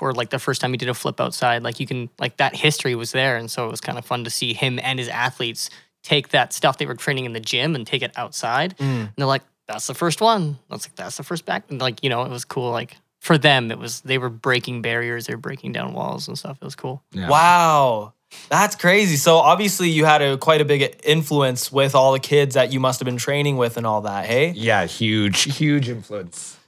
or 0.00 0.12
like 0.12 0.30
the 0.30 0.38
first 0.38 0.60
time 0.60 0.72
he 0.72 0.76
did 0.76 0.88
a 0.88 0.94
flip 0.94 1.20
outside, 1.20 1.62
like 1.62 1.80
you 1.80 1.86
can 1.86 2.10
like 2.18 2.36
that 2.36 2.54
history 2.54 2.94
was 2.94 3.12
there, 3.12 3.36
and 3.36 3.50
so 3.50 3.66
it 3.66 3.70
was 3.70 3.80
kind 3.80 3.98
of 3.98 4.04
fun 4.04 4.24
to 4.24 4.30
see 4.30 4.54
him 4.54 4.78
and 4.82 4.98
his 4.98 5.08
athletes 5.08 5.70
take 6.02 6.28
that 6.28 6.52
stuff 6.52 6.78
they 6.78 6.86
were 6.86 6.94
training 6.94 7.24
in 7.24 7.32
the 7.32 7.40
gym 7.40 7.74
and 7.74 7.86
take 7.86 8.02
it 8.02 8.12
outside, 8.16 8.76
mm. 8.78 8.84
and 8.84 9.12
they're 9.16 9.26
like, 9.26 9.42
"That's 9.66 9.86
the 9.86 9.94
first 9.94 10.20
one." 10.20 10.58
That's 10.70 10.86
like 10.86 10.96
that's 10.96 11.16
the 11.16 11.24
first 11.24 11.44
back, 11.44 11.64
and 11.70 11.80
like 11.80 12.02
you 12.02 12.10
know 12.10 12.22
it 12.22 12.30
was 12.30 12.44
cool 12.44 12.70
like. 12.70 12.96
For 13.20 13.36
them, 13.36 13.70
it 13.70 13.78
was 13.78 14.00
they 14.02 14.18
were 14.18 14.28
breaking 14.28 14.82
barriers, 14.82 15.26
they 15.26 15.34
were 15.34 15.40
breaking 15.40 15.72
down 15.72 15.92
walls 15.92 16.28
and 16.28 16.38
stuff. 16.38 16.58
It 16.60 16.64
was 16.64 16.76
cool. 16.76 17.02
Yeah. 17.12 17.28
Wow. 17.28 18.14
That's 18.48 18.76
crazy. 18.76 19.16
So 19.16 19.36
obviously 19.36 19.88
you 19.88 20.04
had 20.04 20.22
a 20.22 20.36
quite 20.36 20.60
a 20.60 20.64
big 20.64 21.00
influence 21.02 21.72
with 21.72 21.94
all 21.94 22.12
the 22.12 22.20
kids 22.20 22.54
that 22.54 22.72
you 22.72 22.78
must 22.78 23.00
have 23.00 23.06
been 23.06 23.16
training 23.16 23.56
with 23.56 23.76
and 23.76 23.86
all 23.86 24.02
that, 24.02 24.26
hey? 24.26 24.50
Yeah, 24.50 24.84
huge, 24.86 25.56
huge 25.56 25.88
influence. 25.88 26.58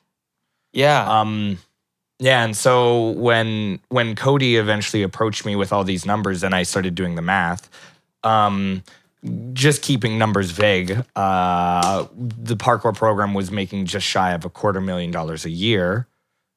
Yeah. 0.73 1.21
Um, 1.21 1.59
yeah, 2.21 2.45
and 2.45 2.54
so 2.54 3.11
when 3.12 3.80
when 3.88 4.14
Cody 4.14 4.57
eventually 4.57 5.02
approached 5.02 5.47
me 5.47 5.57
with 5.57 5.73
all 5.73 5.85
these 5.85 6.04
numbers, 6.04 6.42
and 6.42 6.54
I 6.54 6.64
started 6.64 6.95
doing 6.95 7.14
the 7.14 7.23
math, 7.23 7.71
um, 8.23 8.83
just 9.54 9.80
keeping 9.80 10.19
numbers 10.19 10.50
vague, 10.50 11.02
uh, 11.16 12.07
the 12.14 12.57
parkour 12.57 12.95
program 12.95 13.33
was 13.33 13.50
making 13.50 13.87
just 13.87 14.07
shy 14.07 14.33
of 14.33 14.45
a 14.45 14.50
quarter 14.50 14.83
million 14.83 15.11
dollars 15.11 15.47
a 15.47 15.50
year. 15.50 16.07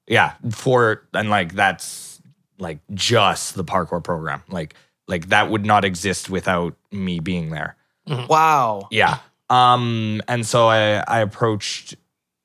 Yeah, 0.07 0.33
for 0.51 1.07
and 1.13 1.29
like 1.29 1.53
that's 1.53 2.21
like 2.59 2.79
just 2.93 3.55
the 3.55 3.63
parkour 3.63 4.03
program. 4.03 4.43
Like 4.49 4.75
like 5.07 5.29
that 5.29 5.49
would 5.49 5.65
not 5.65 5.85
exist 5.85 6.29
without 6.29 6.75
me 6.91 7.19
being 7.19 7.49
there. 7.49 7.75
wow. 8.07 8.87
Yeah. 8.91 9.19
Um, 9.49 10.21
and 10.27 10.45
so 10.45 10.67
I, 10.67 11.03
I 11.07 11.19
approached 11.19 11.95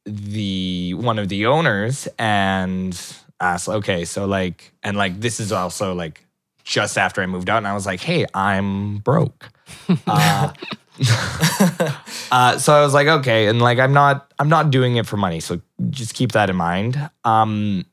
the 0.04 0.94
one 0.94 1.18
of 1.18 1.28
the 1.28 1.46
owners 1.46 2.08
and 2.18 3.00
asked, 3.40 3.68
okay, 3.68 4.04
so 4.04 4.26
like, 4.26 4.72
and 4.82 4.96
like 4.96 5.20
this 5.20 5.40
is 5.40 5.52
also 5.52 5.94
like 5.94 6.24
just 6.64 6.98
after 6.98 7.22
I 7.22 7.26
moved 7.26 7.48
out, 7.48 7.58
and 7.58 7.66
I 7.66 7.74
was 7.74 7.86
like, 7.86 8.00
hey, 8.00 8.26
I'm 8.34 8.98
broke. 8.98 9.50
uh, 10.06 10.52
uh, 12.32 12.58
so 12.58 12.72
I 12.74 12.80
was 12.82 12.94
like, 12.94 13.06
okay, 13.06 13.46
and 13.48 13.60
like 13.60 13.78
I'm 13.78 13.92
not 13.92 14.32
I'm 14.38 14.48
not 14.48 14.70
doing 14.70 14.96
it 14.96 15.06
for 15.06 15.16
money, 15.16 15.40
so 15.40 15.60
just 15.90 16.14
keep 16.14 16.32
that 16.32 16.50
in 16.50 16.56
mind. 16.56 17.10
Um, 17.24 17.84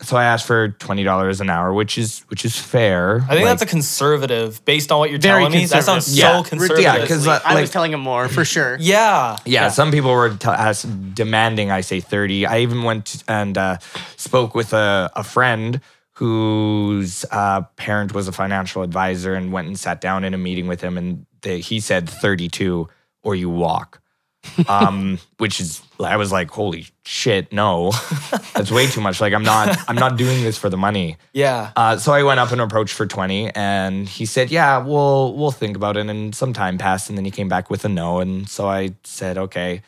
so 0.00 0.16
I 0.16 0.24
asked 0.24 0.46
for 0.46 0.68
twenty 0.68 1.04
dollars 1.04 1.40
an 1.40 1.48
hour, 1.48 1.72
which 1.72 1.96
is 1.96 2.20
which 2.28 2.44
is 2.44 2.58
fair. 2.58 3.24
I 3.28 3.34
think 3.34 3.44
that's 3.44 3.62
a 3.62 3.66
conservative 3.66 4.64
based 4.64 4.90
on 4.90 4.98
what 4.98 5.10
you're 5.10 5.18
telling 5.20 5.52
me. 5.52 5.64
That 5.66 5.84
sounds 5.84 6.06
conservative. 6.06 6.14
so 6.14 6.36
Yeah. 6.36 6.42
conservative. 6.48 6.82
Yeah, 6.84 7.06
'cause, 7.06 7.26
uh, 7.26 7.40
I 7.44 7.54
like- 7.54 7.62
was 7.62 7.70
telling 7.70 7.92
him 7.92 8.00
more 8.00 8.28
for 8.28 8.44
sure. 8.44 8.76
yeah. 8.80 9.36
yeah, 9.44 9.68
Some 9.68 9.92
people 9.92 10.10
were 10.12 10.30
t- 10.34 10.48
ask, 10.48 10.88
demanding 11.14 11.70
I 11.70 11.82
say 11.82 12.00
thirty. 12.00 12.46
I 12.46 12.58
even 12.60 12.82
went 12.82 13.22
and 13.28 13.56
uh, 13.56 13.78
spoke 14.16 14.54
with 14.56 14.72
a, 14.72 15.08
a 15.14 15.22
friend 15.22 15.80
whose 16.14 17.24
uh, 17.30 17.62
parent 17.76 18.12
was 18.12 18.26
a 18.28 18.32
financial 18.32 18.82
advisor 18.82 19.34
and 19.34 19.52
went 19.52 19.66
and 19.68 19.78
sat 19.78 20.00
down 20.00 20.24
in 20.24 20.34
a 20.34 20.38
meeting 20.38 20.66
with 20.66 20.80
him, 20.80 20.98
and 20.98 21.26
they, 21.42 21.60
he 21.60 21.80
said 21.80 22.08
thirty 22.08 22.48
two 22.48 22.88
or 23.22 23.34
you 23.34 23.50
walk. 23.50 24.02
um, 24.68 25.18
which 25.38 25.60
is 25.60 25.82
I 26.00 26.16
was 26.16 26.32
like, 26.32 26.50
holy 26.50 26.86
shit, 27.04 27.52
no, 27.52 27.92
that's 28.54 28.70
way 28.70 28.86
too 28.86 29.00
much. 29.00 29.20
Like 29.20 29.32
I'm 29.32 29.42
not, 29.42 29.76
I'm 29.88 29.96
not 29.96 30.16
doing 30.16 30.42
this 30.42 30.58
for 30.58 30.68
the 30.68 30.76
money. 30.76 31.16
Yeah. 31.32 31.70
Uh, 31.76 31.96
so 31.96 32.12
I 32.12 32.22
went 32.22 32.40
up 32.40 32.50
and 32.50 32.60
approached 32.60 32.94
for 32.94 33.06
20 33.06 33.50
and 33.54 34.08
he 34.08 34.26
said, 34.26 34.50
yeah, 34.50 34.78
we'll, 34.78 35.34
we'll 35.34 35.52
think 35.52 35.76
about 35.76 35.96
it. 35.96 36.06
And 36.06 36.34
some 36.34 36.52
time 36.52 36.76
passed 36.76 37.08
and 37.08 37.16
then 37.16 37.24
he 37.24 37.30
came 37.30 37.48
back 37.48 37.70
with 37.70 37.84
a 37.84 37.88
no. 37.88 38.18
And 38.18 38.48
so 38.48 38.68
I 38.68 38.94
said, 39.04 39.38
okay. 39.38 39.82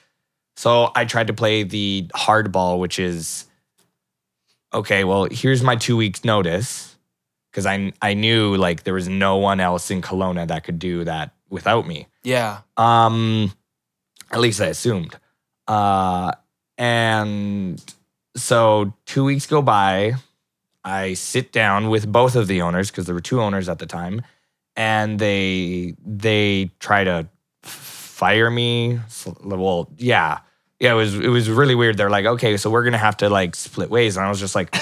So 0.56 0.92
I 0.94 1.04
tried 1.04 1.26
to 1.26 1.34
play 1.34 1.64
the 1.64 2.08
hardball, 2.14 2.78
which 2.78 2.98
is, 3.00 3.46
okay, 4.72 5.02
well, 5.02 5.26
here's 5.30 5.62
my 5.62 5.76
two 5.76 5.96
weeks 5.96 6.24
notice. 6.24 6.92
Cause 7.52 7.66
I, 7.66 7.92
I 8.02 8.14
knew 8.14 8.56
like 8.56 8.82
there 8.82 8.94
was 8.94 9.08
no 9.08 9.36
one 9.36 9.60
else 9.60 9.90
in 9.90 10.02
Kelowna 10.02 10.48
that 10.48 10.64
could 10.64 10.80
do 10.80 11.04
that 11.04 11.33
without 11.50 11.86
me. 11.86 12.06
Yeah. 12.22 12.60
Um, 12.76 13.52
at 14.30 14.40
least 14.40 14.60
I 14.60 14.66
assumed. 14.66 15.16
Uh, 15.66 16.32
and 16.76 17.82
so 18.36 18.92
two 19.06 19.24
weeks 19.24 19.46
go 19.46 19.62
by. 19.62 20.14
I 20.84 21.14
sit 21.14 21.52
down 21.52 21.88
with 21.88 22.10
both 22.10 22.36
of 22.36 22.46
the 22.46 22.60
owners 22.60 22.90
because 22.90 23.06
there 23.06 23.14
were 23.14 23.20
two 23.20 23.40
owners 23.40 23.68
at 23.68 23.78
the 23.78 23.86
time, 23.86 24.22
and 24.76 25.18
they 25.18 25.94
they 26.04 26.70
try 26.78 27.04
to 27.04 27.26
fire 27.62 28.50
me. 28.50 29.00
Well, 29.42 29.88
yeah, 29.96 30.40
yeah. 30.78 30.92
It 30.92 30.96
was 30.96 31.14
it 31.14 31.28
was 31.28 31.48
really 31.48 31.74
weird. 31.74 31.96
They're 31.96 32.10
like, 32.10 32.26
okay, 32.26 32.58
so 32.58 32.68
we're 32.70 32.84
gonna 32.84 32.98
have 32.98 33.16
to 33.18 33.30
like 33.30 33.54
split 33.54 33.88
ways, 33.88 34.18
and 34.18 34.26
I 34.26 34.28
was 34.28 34.40
just 34.40 34.54
like, 34.54 34.76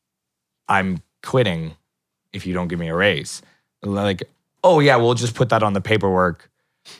I'm 0.68 1.00
quitting 1.22 1.76
if 2.34 2.46
you 2.46 2.52
don't 2.52 2.68
give 2.68 2.78
me 2.78 2.88
a 2.88 2.94
raise. 2.94 3.40
Like, 3.82 4.22
oh 4.64 4.80
yeah, 4.80 4.96
we'll 4.96 5.14
just 5.14 5.34
put 5.34 5.48
that 5.50 5.62
on 5.62 5.72
the 5.72 5.80
paperwork 5.80 6.50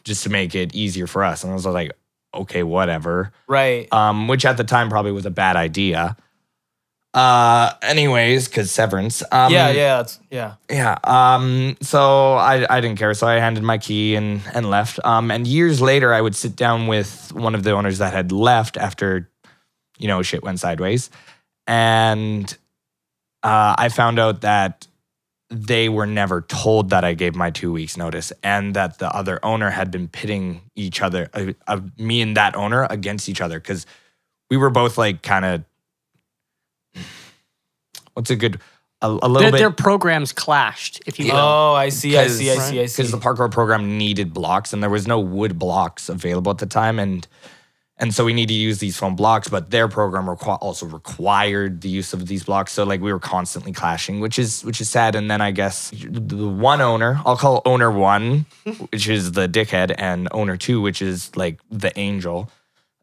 just 0.05 0.23
to 0.25 0.31
make 0.31 0.55
it 0.55 0.75
easier 0.75 1.07
for 1.07 1.25
us. 1.25 1.45
And 1.45 1.51
I 1.51 1.55
was 1.55 1.67
like, 1.67 1.93
okay, 2.35 2.63
whatever. 2.63 3.33
Right. 3.47 3.93
Um, 3.93 4.29
which 4.29 4.45
at 4.45 4.57
the 4.57 4.65
time 4.65 4.89
probably 4.89 5.13
was 5.13 5.27
a 5.27 5.31
bad 5.31 5.57
idea. 5.57 6.17
Uh, 7.15 7.75
anyways, 7.83 8.49
because 8.49 8.71
severance. 8.71 9.23
Um, 9.31 9.53
yeah. 9.53 9.71
Yeah. 9.71 10.05
Yeah. 10.31 10.55
yeah. 10.71 10.99
Um, 11.05 11.77
so 11.83 12.35
I, 12.35 12.67
I 12.75 12.81
didn't 12.81 12.99
care. 12.99 13.13
So 13.13 13.27
I 13.27 13.35
handed 13.35 13.63
my 13.63 13.77
key 13.77 14.15
and 14.15 14.41
and 14.55 14.71
left. 14.71 14.99
Um, 15.05 15.31
and 15.31 15.47
years 15.47 15.81
later, 15.83 16.15
I 16.15 16.21
would 16.21 16.35
sit 16.35 16.57
down 16.57 16.87
with 16.87 17.33
one 17.35 17.55
of 17.55 17.65
the 17.65 17.73
owners 17.73 17.99
that 17.99 18.15
had 18.15 18.33
left 18.33 18.79
after, 18.79 19.29
you 19.99 20.09
know, 20.09 20.23
shit 20.23 20.43
went 20.43 20.59
sideways, 20.59 21.11
and 21.67 22.57
uh, 23.43 23.75
I 23.77 23.91
found 23.91 24.19
out 24.19 24.41
that 24.41 24.87
they 25.53 25.89
were 25.89 26.07
never 26.07 26.41
told 26.41 26.91
that 26.91 27.05
I 27.05 27.15
gave 27.15 27.35
my 27.35 27.51
two 27.51 27.73
weeks 27.73 27.97
notice, 27.97 28.33
and 28.43 28.75
that 28.75 28.99
the 28.99 29.15
other 29.15 29.39
owner 29.45 29.71
had 29.71 29.91
been 29.91 30.09
pitting 30.09 30.63
each 30.75 31.03
other, 31.03 31.29
uh, 31.35 31.53
uh, 31.69 31.81
me 31.99 32.23
and 32.23 32.37
that 32.37 32.57
owner, 32.57 32.87
against 32.89 33.29
each 33.29 33.41
other 33.41 33.61
because 33.61 33.87
we 34.51 34.57
were 34.57 34.71
both 34.71 34.97
like 34.97 35.23
kind 35.23 35.45
of. 35.45 35.65
What's 38.15 38.31
a 38.31 38.37
good 38.37 38.61
a, 39.03 39.09
a 39.09 39.11
little 39.11 39.41
Their, 39.41 39.51
bit 39.53 39.59
their 39.59 39.71
programs 39.71 40.33
clashed. 40.33 41.03
If 41.07 41.19
you 41.19 41.27
will. 41.27 41.37
Oh, 41.37 41.75
I 41.75 41.89
see. 41.91 42.17
I 42.17 42.29
see. 42.29 42.51
I 42.51 42.57
see. 42.57 42.81
I 42.81 42.87
see. 42.87 43.03
because 43.03 43.11
the 43.13 43.19
parkour 43.19 43.51
program 43.51 43.99
needed 43.99 44.33
blocks 44.33 44.73
and 44.73 44.83
there 44.83 44.91
was 44.91 45.07
no 45.07 45.21
wood 45.21 45.59
blocks 45.59 46.09
available 46.09 46.51
at 46.51 46.59
the 46.59 46.67
time 46.67 46.99
and 46.99 47.27
and 48.03 48.13
so 48.13 48.25
we 48.25 48.35
need 48.35 48.49
to 48.49 48.55
use 48.55 48.81
these 48.81 48.97
foam 48.97 49.15
blocks 49.15 49.49
but 49.49 49.71
their 49.71 49.87
program 49.87 50.27
requ- 50.27 50.59
also 50.61 50.87
required 50.87 51.83
the 51.83 51.89
use 51.89 52.13
of 52.13 52.27
these 52.27 52.43
blocks. 52.43 52.73
So 52.73 52.83
like 52.83 53.01
we 53.01 53.13
were 53.13 53.21
constantly 53.21 53.73
clashing 53.73 54.19
which 54.19 54.41
is 54.41 54.65
which 54.65 54.81
is 54.81 54.91
sad. 54.91 55.15
And 55.15 55.31
then 55.31 55.41
i 55.41 55.53
guess 55.53 55.91
the 55.91 56.49
one 56.49 56.81
owner 56.81 57.21
i'll 57.25 57.37
call 57.37 57.63
owner 57.65 57.91
one 57.91 58.45
which 58.91 59.09
is 59.09 59.33
the 59.33 59.49
dickhead 59.49 59.95
and 59.97 60.29
owner 60.33 60.57
two 60.57 60.81
which 60.83 61.01
is 61.01 61.35
like 61.37 61.61
the 61.71 61.97
angel 61.99 62.51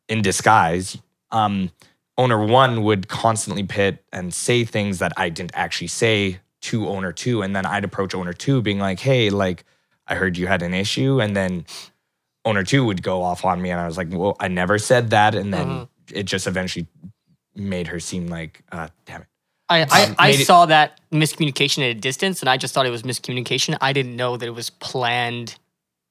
in 0.09 0.21
disguise. 0.21 0.97
Um 1.31 1.71
owner 2.17 2.43
one 2.45 2.83
would 2.83 3.07
constantly 3.07 3.63
pit 3.63 4.03
and 4.11 4.33
say 4.33 4.65
things 4.65 4.99
that 4.99 5.13
i 5.15 5.29
didn't 5.29 5.55
actually 5.55 5.87
say 5.87 6.39
to 6.61 6.89
owner 6.89 7.13
two. 7.13 7.41
And 7.41 7.55
then 7.55 7.65
i'd 7.65 7.85
approach 7.85 8.13
owner 8.13 8.33
two 8.33 8.61
being 8.61 8.79
like 8.79 8.99
hey 8.99 9.29
like 9.29 9.63
i 10.07 10.15
heard 10.15 10.37
you 10.37 10.47
had 10.47 10.61
an 10.61 10.73
issue. 10.73 11.21
And 11.21 11.37
then 11.37 11.65
owner 12.45 12.63
two 12.63 12.85
would 12.85 13.03
go 13.03 13.21
off 13.21 13.43
on 13.45 13.61
me 13.61 13.69
and 13.69 13.79
i 13.79 13.85
was 13.85 13.97
like 13.97 14.07
well 14.11 14.35
i 14.39 14.47
never 14.47 14.77
said 14.77 15.09
that 15.09 15.35
and 15.35 15.53
then 15.53 15.67
Mhm. 15.67 15.87
it 16.13 16.23
just 16.23 16.47
eventually 16.47 16.87
made 17.55 17.87
her 17.87 17.99
seem 17.99 18.27
like 18.27 18.61
uh 18.71 18.87
damn 19.05 19.21
it 19.21 19.27
I, 19.71 19.85
I, 19.91 20.03
um, 20.05 20.15
I 20.17 20.29
it- 20.31 20.45
saw 20.47 20.65
that 20.65 20.99
miscommunication 21.11 21.83
at 21.87 21.95
a 21.95 21.99
distance, 21.99 22.39
and 22.41 22.49
I 22.49 22.57
just 22.57 22.73
thought 22.73 22.87
it 22.87 22.89
was 22.89 23.03
miscommunication. 23.03 23.77
I 23.81 23.93
didn't 23.93 24.15
know 24.15 24.35
that 24.35 24.43
it 24.47 24.55
was 24.55 24.71
planned, 24.71 25.59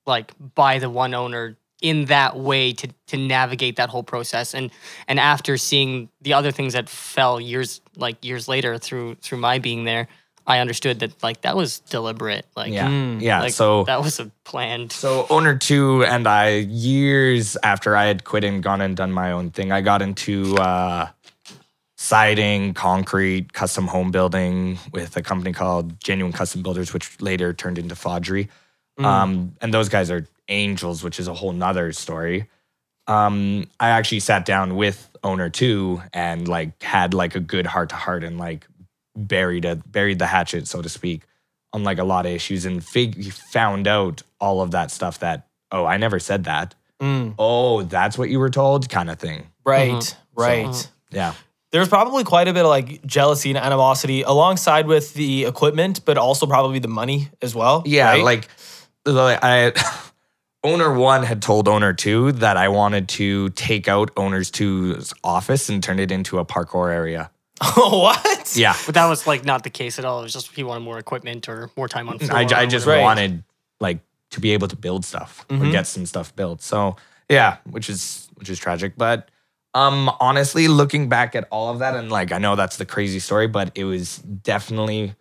like 0.07 0.33
by 0.55 0.79
the 0.79 0.89
one 0.89 1.13
owner 1.13 1.57
in 1.83 2.05
that 2.05 2.37
way 2.39 2.73
to 2.75 2.87
to 3.09 3.17
navigate 3.17 3.75
that 3.75 3.89
whole 3.89 4.05
process. 4.05 4.55
And 4.55 4.71
and 5.09 5.19
after 5.19 5.57
seeing 5.57 6.09
the 6.21 6.35
other 6.35 6.53
things 6.53 6.75
that 6.75 6.89
fell 6.89 7.41
years 7.41 7.81
like 7.97 8.25
years 8.25 8.47
later 8.47 8.79
through 8.79 9.17
through 9.17 9.39
my 9.39 9.59
being 9.59 9.83
there, 9.83 10.07
I 10.49 10.61
understood 10.61 11.01
that 11.01 11.23
like 11.23 11.43
that 11.43 11.55
was 11.57 11.81
deliberate. 11.81 12.47
Like 12.57 12.73
yeah 12.73 12.89
Mm. 12.89 13.21
yeah 13.21 13.41
like, 13.43 13.53
so 13.53 13.85
that 13.85 14.03
was 14.03 14.19
a 14.19 14.31
planned. 14.45 14.91
So 14.93 15.27
owner 15.29 15.57
two 15.59 16.05
and 16.05 16.27
I, 16.27 16.57
years 16.57 17.59
after 17.63 17.95
I 17.95 18.07
had 18.07 18.25
quit 18.25 18.45
and 18.45 18.63
gone 18.63 18.81
and 18.81 18.97
done 18.97 19.13
my 19.13 19.31
own 19.33 19.51
thing, 19.51 19.71
I 19.73 19.83
got 19.83 20.01
into 20.01 20.57
uh, 20.57 21.09
siding, 21.99 22.73
concrete, 22.75 23.53
custom 23.53 23.87
home 23.87 24.11
building 24.11 24.79
with 24.93 25.17
a 25.17 25.23
company 25.23 25.53
called 25.53 26.01
Genuine 26.01 26.33
Custom 26.33 26.63
Builders, 26.63 26.95
which 26.95 27.21
later 27.21 27.53
turned 27.53 27.79
into 27.79 27.95
Fodry. 27.95 28.49
Mm. 28.99 29.05
Um, 29.05 29.53
and 29.61 29.75
those 29.75 29.89
guys 29.91 30.11
are 30.11 30.27
angels, 30.49 31.05
which 31.05 31.21
is 31.21 31.29
a 31.29 31.35
whole 31.35 31.53
nother 31.53 31.93
story. 31.93 32.49
Um, 33.07 33.67
I 33.81 33.91
actually 33.91 34.21
sat 34.21 34.47
down 34.47 34.77
with 34.77 35.11
owner 35.23 35.51
two 35.51 36.03
and 36.15 36.49
like 36.49 36.83
had 36.83 37.13
like 37.15 37.35
a 37.35 37.41
good 37.41 37.67
heart 37.67 37.91
to 37.91 37.97
heart 37.97 38.25
and 38.25 38.39
like 38.39 38.67
buried 39.27 39.65
a 39.65 39.77
buried 39.77 40.19
the 40.19 40.27
hatchet, 40.27 40.69
so 40.69 40.81
to 40.83 40.89
speak, 40.89 41.23
on 41.73 41.83
like 41.85 41.99
a 41.99 42.05
lot 42.05 42.25
of 42.27 42.33
issues 42.33 42.65
and 42.65 42.85
fig- 42.85 43.33
found 43.33 43.87
out 43.89 44.23
all 44.41 44.61
of 44.63 44.71
that 44.71 44.91
stuff 44.91 45.19
that 45.19 45.47
oh 45.73 45.85
I 45.85 45.97
never 45.97 46.19
said 46.19 46.45
that 46.45 46.75
Mm. 47.01 47.35
oh 47.39 47.83
that's 47.83 48.19
what 48.19 48.29
you 48.29 48.39
were 48.41 48.51
told 48.51 48.89
kind 48.91 49.09
of 49.09 49.19
thing 49.21 49.47
Right. 49.65 49.93
Mhm. 49.93 50.17
Right. 50.35 50.75
So- 50.75 50.89
yeah 51.13 51.35
There's 51.71 51.89
probably 51.89 52.25
quite 52.25 52.49
a 52.49 52.53
bit 52.53 52.65
of 52.65 52.69
like 52.71 53.05
jealousy 53.07 53.51
and 53.51 53.59
animosity 53.59 54.23
alongside 54.23 54.87
with 54.89 55.15
the 55.15 55.45
equipment, 55.45 56.05
but 56.05 56.17
also 56.19 56.47
probably 56.47 56.79
the 56.81 56.89
money 56.89 57.29
as 57.43 57.55
well. 57.55 57.83
yeah 57.87 58.09
right? 58.11 58.25
like 58.25 58.49
like, 59.07 59.39
I 59.43 59.73
owner 60.65 60.93
one 60.93 61.23
had 61.23 61.41
told 61.41 61.69
owner 61.69 61.93
two 61.93 62.33
that 62.33 62.57
I 62.57 62.69
wanted 62.69 63.09
to 63.11 63.51
take 63.51 63.87
out 63.89 64.11
owner's 64.17 64.51
two's 64.51 65.15
office 65.23 65.69
and 65.69 65.83
turn 65.83 65.99
it 66.01 66.11
into 66.11 66.39
a 66.39 66.45
parkour 66.45 66.93
area 66.93 67.31
what? 67.77 68.57
yeah 68.57 68.75
But 68.87 68.95
that 68.95 69.07
was 69.07 69.27
like 69.27 69.45
not 69.45 69.63
the 69.65 69.71
case 69.71 69.99
at 69.99 70.05
all. 70.05 70.21
It 70.21 70.25
was 70.25 70.33
just 70.33 70.55
he 70.55 70.63
wanted 70.65 70.81
more 70.85 70.99
equipment 70.99 71.49
or 71.49 71.71
more 71.77 71.89
time 71.89 72.09
on 72.09 72.19
floor. 72.19 72.37
I, 72.39 72.43
I 72.43 72.67
just 72.67 72.87
whatever. 72.87 72.91
Right. 72.93 73.03
wanted 73.03 73.45
like 73.81 74.01
to 74.31 74.41
be 74.41 74.53
able 74.53 74.69
to 74.69 74.77
build 74.77 75.05
stuff 75.05 75.45
or 75.51 75.57
Mhm. 75.57 75.73
get 75.73 75.87
some 75.87 76.07
stuff 76.07 76.35
built. 76.37 76.63
So 76.63 76.97
yeah, 77.29 77.57
which 77.71 77.89
is 77.91 78.29
which 78.35 78.49
is 78.51 78.59
tragic. 78.59 78.95
But 78.97 79.29
um 79.75 80.11
honestly, 80.21 80.69
looking 80.69 81.09
back 81.09 81.35
at 81.35 81.47
all 81.51 81.71
of 81.71 81.79
that, 81.81 81.95
and 81.95 82.11
like 82.11 82.33
I 82.33 82.39
know 82.39 82.57
that's 82.57 82.77
the 82.77 82.87
crazy 82.87 83.19
story, 83.19 83.47
but 83.49 83.71
it 83.75 83.85
was 83.85 84.19
definitely 84.19 85.15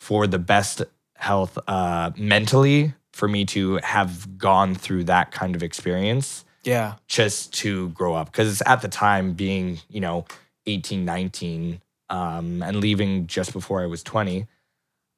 for 0.00 0.26
the 0.26 0.38
best 0.38 0.82
health 1.16 1.58
uh 1.68 2.10
mentally 2.16 2.94
for 3.12 3.28
me 3.28 3.44
to 3.44 3.76
have 3.82 4.38
gone 4.38 4.74
through 4.74 5.04
that 5.04 5.30
kind 5.32 5.54
of 5.56 5.62
experience 5.62 6.44
Yeah. 6.64 6.94
just 7.08 7.52
to 7.60 7.88
grow 7.90 8.14
up 8.14 8.30
because 8.32 8.62
at 8.62 8.80
the 8.80 8.88
time 8.88 9.34
being 9.34 9.80
you 9.90 10.00
know 10.00 10.24
18 10.70 11.04
19 11.04 11.80
um, 12.08 12.62
and 12.62 12.76
leaving 12.80 13.26
just 13.26 13.52
before 13.52 13.82
i 13.82 13.86
was 13.86 14.02
20 14.02 14.46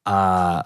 uh, 0.07 0.63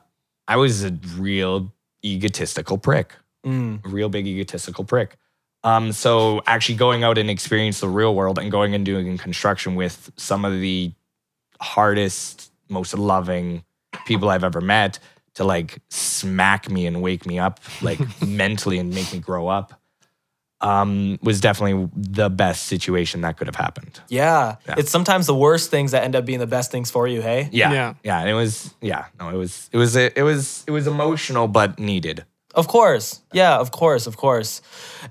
i 0.49 0.57
was 0.57 0.85
a 0.85 0.91
real 1.17 1.73
egotistical 2.07 2.79
prick. 2.79 3.15
Mm. 3.45 3.85
a 3.85 3.89
real 3.89 4.09
big 4.09 4.27
egotistical 4.27 4.83
prick. 4.83 5.19
Um, 5.63 5.93
so 5.93 6.43
actually 6.47 6.75
going 6.75 7.05
out 7.05 7.17
and 7.17 7.31
experience 7.31 7.79
the 7.79 7.89
real 7.89 8.13
world 8.15 8.41
and 8.41 8.51
going 8.51 8.75
and 8.75 8.85
doing 8.85 9.17
construction 9.19 9.77
with 9.77 10.11
some 10.17 10.45
of 10.45 10.53
the 10.53 10.93
hardest 11.61 12.53
most 12.69 12.93
loving 12.93 13.65
people 14.05 14.29
i've 14.29 14.45
ever 14.45 14.61
met 14.61 14.99
to 15.35 15.45
like 15.45 15.79
smack 15.89 16.69
me 16.69 16.87
and 16.87 17.01
wake 17.01 17.25
me 17.25 17.39
up 17.39 17.61
like 17.81 17.99
mentally 18.27 18.79
and 18.79 18.95
make 18.95 19.11
me 19.13 19.19
grow 19.19 19.49
up 19.49 19.81
um, 20.61 21.19
was 21.23 21.41
definitely 21.41 21.89
the 21.95 22.31
best 22.31 22.65
situation 22.67 23.21
that 23.21 23.37
could 23.37 23.47
have 23.47 23.57
happened. 23.57 24.01
Yeah. 24.09 24.57
Yeah. 24.67 24.75
It's 24.79 24.91
sometimes 24.91 25.27
the 25.27 25.35
worst 25.35 25.71
things 25.71 25.91
that 25.93 26.03
end 26.05 26.17
up 26.17 26.25
being 26.25 26.39
the 26.39 26.47
best 26.47 26.71
things 26.71 26.91
for 26.91 27.07
you, 27.07 27.21
hey? 27.23 27.49
Yeah, 27.53 27.73
Yeah. 27.73 27.95
yeah, 28.03 28.21
and 28.21 28.29
it 28.29 28.35
was 28.35 28.75
yeah, 28.81 29.07
no, 29.21 29.29
it 29.29 29.37
was 29.37 29.69
it 29.73 29.77
was 29.77 29.97
it 29.97 30.23
was 30.25 30.65
it 30.67 30.71
was 30.71 30.87
emotional 30.87 31.47
but 31.49 31.79
needed. 31.79 32.25
Of 32.55 32.69
course. 32.69 33.21
Yeah, 33.35 33.59
of 33.59 33.71
course, 33.71 34.07
of 34.07 34.17
course. 34.17 34.63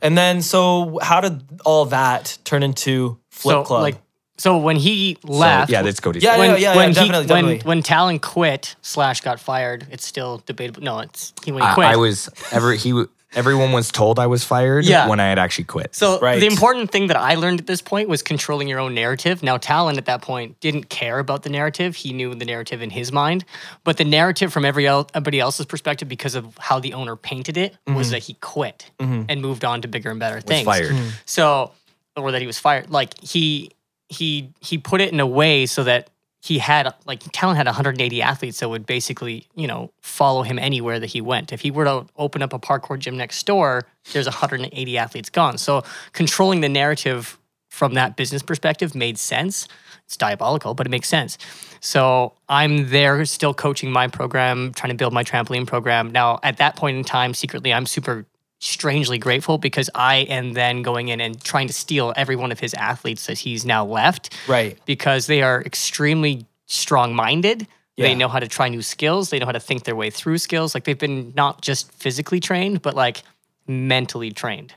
And 0.02 0.18
then 0.18 0.42
so 0.42 0.98
how 1.02 1.22
did 1.22 1.44
all 1.64 1.86
that 1.86 2.38
turn 2.44 2.64
into 2.64 3.20
Flip 3.30 3.54
so 3.58 3.64
Club? 3.64 3.82
like 3.84 3.98
so 4.38 4.58
when 4.58 4.76
he 4.76 5.18
So, 5.26 5.32
left 5.32 5.72
yeah, 5.72 5.82
that's 5.84 6.00
Cody's. 6.02 6.24
Yeah, 6.24 6.38
when, 6.40 6.50
yeah, 6.52 6.58
yeah, 6.58 6.76
when 6.76 6.92
definitely, 6.92 7.22
he, 7.22 7.28
definitely. 7.28 7.58
When, 7.60 7.68
when 7.78 7.84
Talon 7.84 8.20
quit 8.20 8.76
slash 8.82 9.22
got 9.22 9.40
fired, 9.40 9.88
it's 9.92 10.06
still 10.06 10.42
debatable. 10.48 10.82
No, 10.84 11.00
it's 11.00 11.34
he 11.46 11.52
when 11.54 11.62
he 11.62 11.70
I, 11.70 11.74
quit. 11.76 11.88
I 11.88 11.96
was 11.98 12.30
ever 12.52 12.74
he 12.74 12.90
w- 12.90 13.08
everyone 13.36 13.72
was 13.72 13.92
told 13.92 14.20
I 14.20 14.28
was 14.28 14.44
fired 14.44 14.86
Yeah. 14.86 15.08
when 15.08 15.20
I 15.20 15.28
had 15.28 15.40
actually 15.40 15.66
quit. 15.66 15.96
so 15.96 16.20
Right. 16.20 16.40
the 16.40 16.48
important 16.48 16.92
thing 16.92 17.08
that 17.08 17.18
I 17.18 17.36
learned 17.36 17.60
at 17.60 17.68
this 17.68 17.82
point 17.82 18.10
was 18.10 18.22
controlling 18.22 18.68
your 18.68 18.80
own 18.80 18.94
narrative. 18.94 19.44
Now 19.44 19.58
Talon 19.58 19.98
at 19.98 20.06
that 20.06 20.22
point 20.22 20.60
didn't 20.60 20.90
care 20.90 21.20
about 21.20 21.44
the 21.44 21.50
narrative; 21.50 21.96
he 21.96 22.14
knew 22.14 22.34
the 22.36 22.46
narrative 22.46 22.82
in 22.82 22.90
his 22.90 23.12
mind, 23.12 23.46
but 23.84 23.98
the 23.98 24.06
narrative 24.06 24.52
from 24.52 24.66
every 24.66 24.88
el- 24.88 25.10
everybody 25.14 25.40
else's 25.40 25.66
perspective, 25.66 26.08
because 26.08 26.36
of 26.36 26.58
how 26.58 26.80
the 26.80 26.94
owner 26.94 27.16
painted 27.16 27.58
it, 27.58 27.76
was 27.88 28.08
mm-hmm. 28.08 28.14
that 28.14 28.24
he 28.24 28.34
quit 28.36 28.92
mm-hmm. 29.00 29.24
and 29.30 29.42
moved 29.42 29.66
on 29.66 29.82
to 29.82 29.88
bigger 29.88 30.10
and 30.12 30.20
better 30.20 30.36
was 30.36 30.44
things. 30.46 30.66
fired. 30.66 30.96
So, 31.26 31.72
or 32.16 32.32
that 32.32 32.42
he 32.42 32.48
was 32.48 32.60
fired. 32.60 32.90
Like 32.90 33.20
he 33.22 33.72
he 34.10 34.50
he 34.62 34.78
put 34.78 35.02
it 35.02 35.12
in 35.12 35.20
a 35.20 35.28
way 35.28 35.66
so 35.66 35.84
that 35.84 36.10
he 36.46 36.60
had 36.60 36.94
like 37.08 37.24
Talon 37.32 37.56
had 37.56 37.66
180 37.66 38.22
athletes 38.22 38.60
that 38.60 38.70
would 38.70 38.86
basically 38.86 39.48
you 39.56 39.66
know 39.66 39.92
follow 40.02 40.44
him 40.44 40.60
anywhere 40.60 41.00
that 41.00 41.08
he 41.08 41.20
went. 41.20 41.52
If 41.52 41.62
he 41.62 41.72
were 41.72 41.86
to 41.86 42.06
open 42.18 42.44
up 42.44 42.54
a 42.54 42.60
parkour 42.60 43.00
gym 43.00 43.18
next 43.18 43.44
door, 43.48 43.88
there's 44.14 44.28
180 44.28 44.98
athletes 44.98 45.32
gone. 45.32 45.58
So 45.58 45.84
controlling 46.14 46.62
the 46.62 46.70
narrative 46.70 47.40
from 47.70 47.96
that 47.96 48.16
business 48.16 48.44
perspective 48.44 48.94
made 48.94 49.18
sense. 49.18 49.68
It's 50.06 50.18
diabolical, 50.18 50.76
but 50.76 50.86
it 50.86 50.92
makes 50.92 51.10
sense. 51.10 51.40
So 51.80 52.34
I'm 52.48 52.92
there 52.92 53.26
still 53.26 53.56
coaching 53.56 53.92
my 53.92 54.08
program, 54.08 54.72
trying 54.72 54.92
to 54.92 54.96
build 54.96 55.14
my 55.14 55.24
trampoline 55.24 55.66
program. 55.66 56.12
Now, 56.12 56.40
at 56.44 56.58
that 56.58 56.76
point 56.76 56.96
in 56.96 57.04
time, 57.04 57.34
secretly, 57.34 57.74
I'm 57.74 57.88
super 57.88 58.28
strangely 58.66 59.18
grateful 59.18 59.58
because 59.58 59.90
I 59.94 60.16
am 60.18 60.54
then 60.54 60.82
going 60.82 61.10
in 61.10 61.22
and 61.22 61.42
trying 61.44 61.68
to 61.68 61.74
steal 61.74 62.14
every 62.16 62.36
one 62.36 62.52
of 62.52 62.60
his 62.60 62.74
athletes 62.74 63.28
that 63.28 63.38
he's 63.38 63.66
now 63.66 63.86
left 63.86 64.36
right. 64.48 64.78
because 64.86 65.28
they 65.28 65.42
are 65.42 65.62
extremely 65.62 66.46
strong 66.66 67.16
minded. 67.16 67.68
Yeah. 67.96 68.08
They 68.08 68.16
know 68.16 68.28
how 68.28 68.40
to 68.40 68.48
try 68.48 68.68
new 68.68 68.82
skills. 68.82 69.30
They 69.30 69.40
know 69.40 69.46
how 69.46 69.52
to 69.52 69.60
think 69.60 69.84
their 69.84 69.96
way 69.96 70.10
through 70.10 70.40
skills. 70.40 70.74
Like 70.74 70.84
they've 70.84 70.98
been 70.98 71.32
not 71.36 71.62
just 71.62 71.92
physically 71.92 72.40
trained, 72.40 72.82
but 72.82 72.96
like 72.96 73.22
mentally 73.68 74.32
trained. 74.32 74.74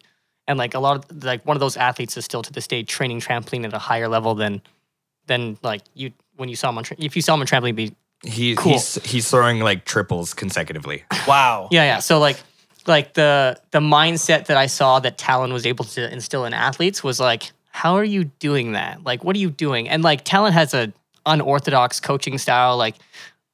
And 0.47 0.59
like 0.59 0.75
a 0.75 0.79
lot 0.79 1.11
of 1.11 1.25
like 1.25 1.45
one 1.45 1.57
of 1.57 1.61
those 1.61 1.77
athletes 1.77 2.17
is 2.17 2.25
still 2.25 2.43
to 2.43 2.53
this 2.53 2.67
day 2.67 2.83
training 2.83 3.21
trampoline 3.21 3.65
at 3.65 3.73
a 3.73 3.79
higher 3.79 4.09
level 4.09 4.35
than 4.35 4.63
than 5.27 5.59
like 5.63 5.83
you 5.95 6.13
when 6.37 6.49
you 6.49 6.57
saw 6.57 6.69
him 6.71 6.79
on 6.79 6.85
tra- 6.85 6.97
if 6.99 7.17
you 7.17 7.23
saw 7.23 7.35
him 7.35 7.41
on 7.41 7.47
trampoline 7.47 7.75
be 7.75 7.95
He, 8.23 8.55
Cool. 8.55 8.73
He's 8.73 8.95
he's 9.05 9.31
throwing 9.31 9.61
like 9.61 9.85
triples 9.85 10.33
consecutively. 10.33 11.05
Wow. 11.27 11.69
Yeah, 11.71 11.85
yeah. 11.85 11.99
So 11.99 12.19
like 12.19 12.39
like 12.89 13.15
the 13.15 13.61
the 13.71 13.81
mindset 13.81 14.47
that 14.47 14.57
I 14.57 14.67
saw 14.67 14.99
that 15.01 15.19
Talon 15.19 15.53
was 15.53 15.67
able 15.67 15.85
to 15.87 16.13
instill 16.13 16.45
in 16.45 16.55
athletes 16.55 17.05
was 17.05 17.21
like, 17.21 17.53
how 17.71 17.95
are 17.95 18.05
you 18.05 18.25
doing 18.25 18.73
that? 18.73 19.05
Like 19.05 19.25
what 19.25 19.37
are 19.37 19.39
you 19.39 19.51
doing? 19.51 19.89
And 19.89 20.03
like 20.03 20.25
Talon 20.25 20.53
has 20.53 20.75
a 20.75 20.93
unorthodox 21.27 22.01
coaching 22.01 22.39
style, 22.39 22.77
like 22.77 22.97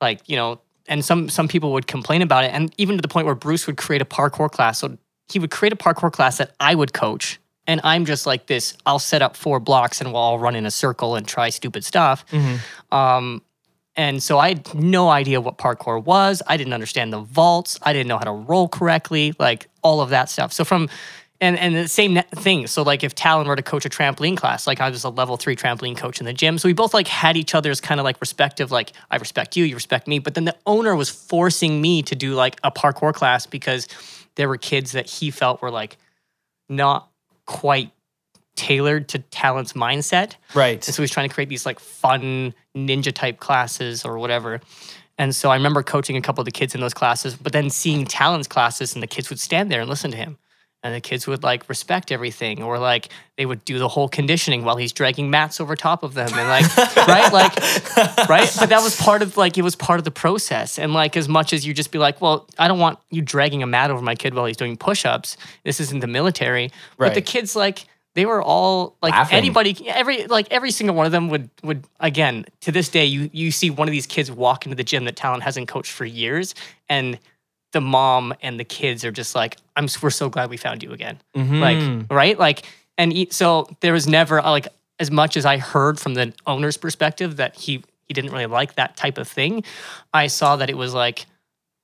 like, 0.00 0.20
you 0.28 0.36
know, 0.36 0.60
and 0.86 1.04
some 1.04 1.28
some 1.28 1.48
people 1.48 1.72
would 1.72 1.86
complain 1.86 2.22
about 2.22 2.44
it. 2.44 2.52
And 2.52 2.72
even 2.78 2.96
to 2.96 3.02
the 3.02 3.08
point 3.08 3.26
where 3.26 3.34
Bruce 3.34 3.66
would 3.66 3.76
create 3.76 4.02
a 4.02 4.06
parkour 4.06 4.50
class. 4.50 4.78
So 4.78 4.96
he 5.30 5.38
would 5.38 5.50
create 5.50 5.72
a 5.72 5.76
parkour 5.76 6.12
class 6.12 6.38
that 6.38 6.54
I 6.60 6.74
would 6.74 6.92
coach. 6.92 7.40
And 7.66 7.80
I'm 7.82 8.04
just 8.04 8.26
like 8.26 8.46
this, 8.46 8.76
I'll 8.84 8.98
set 8.98 9.22
up 9.22 9.36
four 9.36 9.58
blocks 9.58 10.00
and 10.00 10.12
we'll 10.12 10.20
all 10.20 10.38
run 10.38 10.54
in 10.54 10.66
a 10.66 10.70
circle 10.70 11.16
and 11.16 11.26
try 11.26 11.48
stupid 11.48 11.82
stuff. 11.82 12.24
Um, 12.92 13.40
and 13.96 14.22
so 14.22 14.38
I 14.38 14.48
had 14.48 14.74
no 14.74 15.08
idea 15.08 15.40
what 15.40 15.58
parkour 15.58 16.02
was. 16.02 16.42
I 16.46 16.56
didn't 16.56 16.72
understand 16.72 17.12
the 17.12 17.20
vaults. 17.20 17.78
I 17.82 17.92
didn't 17.92 18.08
know 18.08 18.18
how 18.18 18.24
to 18.24 18.32
roll 18.32 18.68
correctly, 18.68 19.34
like 19.38 19.68
all 19.82 20.00
of 20.00 20.10
that 20.10 20.28
stuff. 20.28 20.52
So 20.52 20.64
from 20.64 20.88
and 21.40 21.58
and 21.58 21.76
the 21.76 21.88
same 21.88 22.20
thing. 22.34 22.66
So 22.66 22.82
like 22.82 23.04
if 23.04 23.14
Talon 23.14 23.46
were 23.46 23.56
to 23.56 23.62
coach 23.62 23.84
a 23.84 23.88
trampoline 23.88 24.36
class, 24.36 24.66
like 24.66 24.80
I 24.80 24.90
was 24.90 25.04
a 25.04 25.10
level 25.10 25.36
three 25.36 25.54
trampoline 25.54 25.96
coach 25.96 26.18
in 26.18 26.26
the 26.26 26.32
gym. 26.32 26.58
So 26.58 26.68
we 26.68 26.72
both 26.72 26.94
like 26.94 27.06
had 27.06 27.36
each 27.36 27.54
other's 27.54 27.80
kind 27.80 28.00
of 28.00 28.04
like 28.04 28.20
respective, 28.20 28.72
like 28.72 28.92
I 29.10 29.16
respect 29.16 29.56
you, 29.56 29.64
you 29.64 29.74
respect 29.74 30.08
me. 30.08 30.18
But 30.18 30.34
then 30.34 30.44
the 30.44 30.56
owner 30.66 30.96
was 30.96 31.10
forcing 31.10 31.80
me 31.80 32.02
to 32.02 32.16
do 32.16 32.34
like 32.34 32.58
a 32.64 32.70
parkour 32.70 33.12
class 33.12 33.46
because 33.46 33.88
there 34.36 34.48
were 34.48 34.56
kids 34.56 34.92
that 34.92 35.08
he 35.08 35.30
felt 35.30 35.62
were 35.62 35.70
like 35.70 35.96
not 36.68 37.10
quite 37.46 37.90
tailored 38.56 39.08
to 39.08 39.18
Talon's 39.18 39.72
mindset. 39.72 40.34
Right. 40.54 40.86
And 40.86 40.94
so 40.94 41.02
he's 41.02 41.10
trying 41.10 41.28
to 41.28 41.34
create 41.34 41.48
these 41.48 41.66
like 41.66 41.78
fun 41.80 42.54
ninja 42.76 43.12
type 43.12 43.40
classes 43.40 44.04
or 44.04 44.18
whatever. 44.18 44.60
And 45.18 45.34
so 45.34 45.50
I 45.50 45.56
remember 45.56 45.82
coaching 45.82 46.16
a 46.16 46.20
couple 46.20 46.42
of 46.42 46.46
the 46.46 46.50
kids 46.50 46.74
in 46.74 46.80
those 46.80 46.94
classes, 46.94 47.36
but 47.36 47.52
then 47.52 47.70
seeing 47.70 48.04
Talon's 48.04 48.48
classes 48.48 48.94
and 48.94 49.02
the 49.02 49.06
kids 49.06 49.30
would 49.30 49.38
stand 49.38 49.70
there 49.70 49.80
and 49.80 49.88
listen 49.88 50.10
to 50.10 50.16
him. 50.16 50.38
And 50.82 50.94
the 50.94 51.00
kids 51.00 51.26
would 51.26 51.42
like 51.42 51.66
respect 51.70 52.12
everything, 52.12 52.62
or 52.62 52.78
like 52.78 53.08
they 53.38 53.46
would 53.46 53.64
do 53.64 53.78
the 53.78 53.88
whole 53.88 54.06
conditioning 54.06 54.64
while 54.64 54.76
he's 54.76 54.92
dragging 54.92 55.30
mats 55.30 55.58
over 55.58 55.76
top 55.76 56.02
of 56.02 56.12
them, 56.12 56.28
and 56.34 56.46
like, 56.46 56.76
right, 57.08 57.32
like, 57.32 57.56
right. 58.28 58.54
But 58.60 58.68
that 58.68 58.82
was 58.82 58.94
part 58.94 59.22
of 59.22 59.38
like 59.38 59.56
it 59.56 59.62
was 59.62 59.76
part 59.76 59.98
of 59.98 60.04
the 60.04 60.10
process. 60.10 60.78
And 60.78 60.92
like, 60.92 61.16
as 61.16 61.26
much 61.26 61.54
as 61.54 61.66
you 61.66 61.72
just 61.72 61.90
be 61.90 61.98
like, 61.98 62.20
well, 62.20 62.46
I 62.58 62.68
don't 62.68 62.80
want 62.80 62.98
you 63.10 63.22
dragging 63.22 63.62
a 63.62 63.66
mat 63.66 63.90
over 63.90 64.02
my 64.02 64.14
kid 64.14 64.34
while 64.34 64.44
he's 64.44 64.58
doing 64.58 64.76
push-ups. 64.76 65.38
This 65.62 65.80
isn't 65.80 66.00
the 66.00 66.06
military. 66.06 66.70
But 66.98 67.14
the 67.14 67.22
kids 67.22 67.56
like 67.56 67.86
they 68.14 68.26
were 68.26 68.42
all 68.42 68.96
like 69.02 69.12
Laughing. 69.12 69.36
anybody 69.38 69.88
every 69.88 70.26
like 70.26 70.46
every 70.50 70.70
single 70.70 70.94
one 70.96 71.06
of 71.06 71.12
them 71.12 71.28
would 71.28 71.50
would 71.62 71.84
again 72.00 72.44
to 72.60 72.72
this 72.72 72.88
day 72.88 73.04
you 73.04 73.28
you 73.32 73.50
see 73.50 73.70
one 73.70 73.88
of 73.88 73.92
these 73.92 74.06
kids 74.06 74.30
walk 74.30 74.66
into 74.66 74.76
the 74.76 74.84
gym 74.84 75.04
that 75.04 75.16
Talon 75.16 75.40
hasn't 75.40 75.68
coached 75.68 75.92
for 75.92 76.04
years 76.04 76.54
and 76.88 77.18
the 77.72 77.80
mom 77.80 78.32
and 78.40 78.58
the 78.60 78.64
kids 78.64 79.04
are 79.04 79.10
just 79.10 79.34
like 79.34 79.56
i'm 79.76 79.88
we're 80.00 80.10
so 80.10 80.28
glad 80.28 80.48
we 80.48 80.56
found 80.56 80.82
you 80.82 80.92
again 80.92 81.18
Mhm. 81.34 81.60
like 81.60 82.10
right 82.10 82.38
like 82.38 82.62
and 82.96 83.12
so 83.32 83.68
there 83.80 83.92
was 83.92 84.06
never 84.06 84.38
uh, 84.38 84.48
like 84.50 84.68
as 85.00 85.10
much 85.10 85.36
as 85.36 85.44
i 85.44 85.58
heard 85.58 85.98
from 85.98 86.14
the 86.14 86.32
owner's 86.46 86.76
perspective 86.76 87.36
that 87.38 87.56
he 87.56 87.82
he 88.06 88.14
didn't 88.14 88.30
really 88.30 88.46
like 88.46 88.76
that 88.76 88.96
type 88.96 89.18
of 89.18 89.26
thing 89.26 89.64
i 90.12 90.28
saw 90.28 90.54
that 90.54 90.70
it 90.70 90.76
was 90.76 90.94
like 90.94 91.26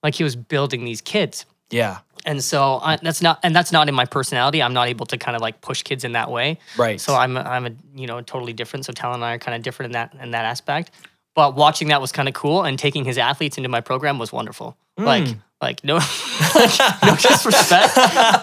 like 0.04 0.14
he 0.14 0.22
was 0.22 0.36
building 0.36 0.84
these 0.84 1.00
kids 1.00 1.44
yeah. 1.72 1.98
And 2.26 2.42
so 2.44 2.80
I, 2.82 2.96
that's 2.96 3.22
not 3.22 3.38
and 3.42 3.54
that's 3.56 3.72
not 3.72 3.88
in 3.88 3.94
my 3.94 4.04
personality 4.04 4.62
i'm 4.62 4.72
not 4.74 4.88
able 4.88 5.06
to 5.06 5.16
kind 5.18 5.34
of 5.36 5.42
like 5.42 5.60
push 5.60 5.82
kids 5.82 6.04
in 6.04 6.12
that 6.12 6.30
way 6.30 6.58
Right. 6.76 7.00
so 7.00 7.14
I'm 7.14 7.36
I'm 7.36 7.66
a 7.66 7.70
you 7.94 8.06
know 8.06 8.20
totally 8.20 8.52
different. 8.52 8.84
So 8.86 8.92
Talon 8.92 9.16
and 9.16 9.24
I 9.24 9.34
are 9.34 9.38
kind 9.38 9.56
of 9.56 9.62
different 9.62 9.88
in 9.88 9.92
that 9.92 10.14
in 10.22 10.30
that 10.32 10.44
aspect. 10.44 10.90
But 11.34 11.54
watching 11.54 11.88
that 11.88 12.00
was 12.00 12.10
kind 12.12 12.28
of 12.28 12.34
cool, 12.34 12.64
and 12.64 12.76
taking 12.78 13.04
his 13.04 13.16
athletes 13.16 13.56
into 13.56 13.68
my 13.68 13.80
program 13.80 14.18
was 14.18 14.32
wonderful. 14.32 14.76
Hmm. 14.98 15.04
Like 15.04 15.28
like 15.60 15.84
no 15.84 15.94
like, 16.54 16.78
no 17.02 17.14
disrespect. 17.16 17.96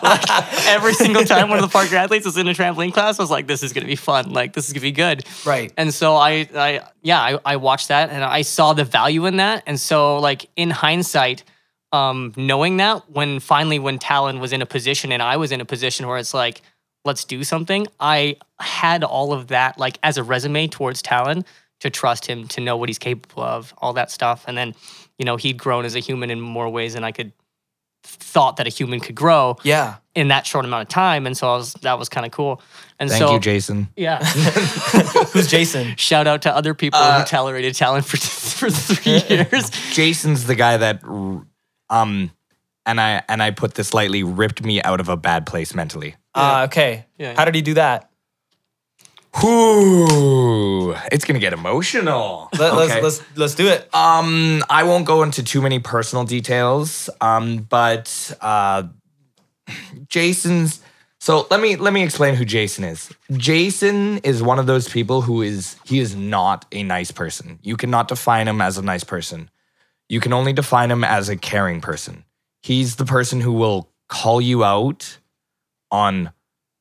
like 0.03 0.67
every 0.67 0.93
single 0.93 1.23
time 1.25 1.49
one 1.49 1.61
of 1.61 1.69
the 1.69 1.77
parkour 1.77 1.93
athletes 1.93 2.25
was 2.25 2.37
in 2.37 2.47
a 2.47 2.53
trampoline 2.53 2.93
class, 2.93 3.19
I 3.19 3.23
was 3.23 3.31
like, 3.31 3.47
this 3.47 3.61
is 3.63 3.73
gonna 3.73 3.87
be 3.87 3.95
fun. 3.95 4.31
Like 4.31 4.53
this 4.53 4.67
is 4.67 4.73
gonna 4.73 4.81
be 4.81 4.91
good. 4.91 5.25
Right. 5.45 5.71
And 5.77 5.93
so 5.93 6.15
I, 6.15 6.47
I 6.55 6.81
yeah, 7.01 7.19
I, 7.19 7.39
I 7.45 7.55
watched 7.57 7.89
that 7.89 8.09
and 8.09 8.23
I 8.23 8.41
saw 8.43 8.73
the 8.73 8.83
value 8.85 9.25
in 9.25 9.37
that. 9.37 9.63
And 9.67 9.79
so 9.79 10.19
like 10.19 10.49
in 10.55 10.69
hindsight, 10.69 11.43
um, 11.91 12.33
knowing 12.35 12.77
that 12.77 13.09
when 13.09 13.39
finally 13.39 13.79
when 13.79 13.97
Talon 13.99 14.39
was 14.39 14.51
in 14.53 14.61
a 14.61 14.65
position 14.65 15.11
and 15.11 15.21
I 15.21 15.37
was 15.37 15.51
in 15.51 15.61
a 15.61 15.65
position 15.65 16.07
where 16.07 16.17
it's 16.17 16.33
like, 16.33 16.61
let's 17.05 17.23
do 17.23 17.43
something, 17.43 17.87
I 17.99 18.37
had 18.59 19.03
all 19.03 19.31
of 19.33 19.47
that 19.47 19.77
like 19.79 19.97
as 20.03 20.17
a 20.17 20.23
resume 20.23 20.67
towards 20.67 21.01
Talon 21.01 21.45
to 21.79 21.89
trust 21.89 22.25
him, 22.25 22.47
to 22.49 22.59
know 22.61 22.75
what 22.75 22.89
he's 22.89 22.97
capable 22.99 23.43
of, 23.43 23.73
all 23.77 23.93
that 23.93 24.09
stuff. 24.11 24.43
And 24.47 24.57
then, 24.57 24.73
you 25.19 25.25
know, 25.25 25.35
he'd 25.37 25.57
grown 25.57 25.85
as 25.85 25.95
a 25.95 25.99
human 25.99 26.29
in 26.31 26.41
more 26.41 26.67
ways 26.69 26.93
than 26.95 27.03
I 27.03 27.11
could 27.11 27.31
thought 28.03 28.55
that 28.57 28.67
a 28.67 28.69
human 28.69 28.99
could 28.99 29.15
grow 29.15 29.57
Yeah. 29.63 29.95
in 30.15 30.29
that 30.29 30.45
short 30.47 30.63
amount 30.65 30.83
of 30.83 30.87
time. 30.87 31.25
And 31.27 31.35
so 31.37 31.51
I 31.51 31.57
was 31.57 31.73
that 31.81 31.99
was 31.99 32.09
kind 32.09 32.25
of 32.25 32.31
cool. 32.31 32.61
And 32.99 33.09
Thank 33.09 33.19
so 33.19 33.33
you, 33.33 33.39
Jason. 33.39 33.89
yeah. 33.95 34.23
Who's 35.33 35.47
Jason? 35.47 35.95
Shout 35.97 36.25
out 36.27 36.41
to 36.43 36.55
other 36.55 36.73
people 36.73 36.99
Uh, 36.99 37.19
who 37.19 37.25
tolerated 37.25 37.75
Talon 37.75 38.01
for 38.01 38.17
for 38.57 38.69
three 38.69 39.21
years. 39.29 39.69
Jason's 39.93 40.45
the 40.45 40.55
guy 40.55 40.77
that 40.77 41.01
um 41.89 42.31
and 42.85 43.01
I 43.01 43.23
and 43.27 43.43
I 43.43 43.51
put 43.51 43.75
this 43.75 43.93
lightly 43.93 44.23
ripped 44.23 44.63
me 44.63 44.81
out 44.81 44.99
of 44.99 45.09
a 45.09 45.17
bad 45.17 45.45
place 45.45 45.75
mentally. 45.75 46.15
Uh, 46.33 46.67
okay. 46.69 47.05
Yeah. 47.17 47.35
How 47.35 47.45
did 47.45 47.55
he 47.55 47.61
do 47.61 47.73
that? 47.75 48.09
Whoo, 49.43 50.93
it's 51.11 51.25
gonna 51.25 51.39
get 51.39 51.53
emotional. 51.53 52.49
Let, 52.57 52.73
Okay. 52.73 53.01
Let's 53.01 53.03
let's 53.03 53.37
let's 53.37 53.55
do 53.55 53.67
it. 53.67 53.93
Um, 53.93 54.63
I 54.69 54.83
won't 54.83 55.05
go 55.05 55.21
into 55.23 55.43
too 55.43 55.61
many 55.61 55.79
personal 55.79 56.23
details. 56.25 57.09
Um, 57.21 57.67
but 57.69 58.35
uh, 58.41 58.83
Jason's. 60.07 60.81
So 61.19 61.47
let 61.51 61.59
me 61.59 61.75
let 61.75 61.93
me 61.93 62.03
explain 62.03 62.35
who 62.35 62.45
Jason 62.45 62.83
is. 62.83 63.11
Jason 63.33 64.19
is 64.19 64.41
one 64.41 64.59
of 64.59 64.65
those 64.65 64.87
people 64.87 65.21
who 65.21 65.41
is 65.41 65.75
he 65.83 65.99
is 65.99 66.15
not 66.15 66.65
a 66.71 66.83
nice 66.83 67.11
person. 67.11 67.59
You 67.61 67.75
cannot 67.75 68.07
define 68.07 68.47
him 68.47 68.61
as 68.61 68.77
a 68.77 68.81
nice 68.81 69.03
person. 69.03 69.49
You 70.09 70.19
can 70.19 70.33
only 70.33 70.53
define 70.53 70.91
him 70.91 71.03
as 71.03 71.29
a 71.29 71.37
caring 71.37 71.81
person. 71.81 72.23
He's 72.61 72.95
the 72.95 73.05
person 73.05 73.41
who 73.41 73.51
will 73.51 73.89
call 74.07 74.41
you 74.41 74.63
out 74.63 75.17
on 75.91 76.31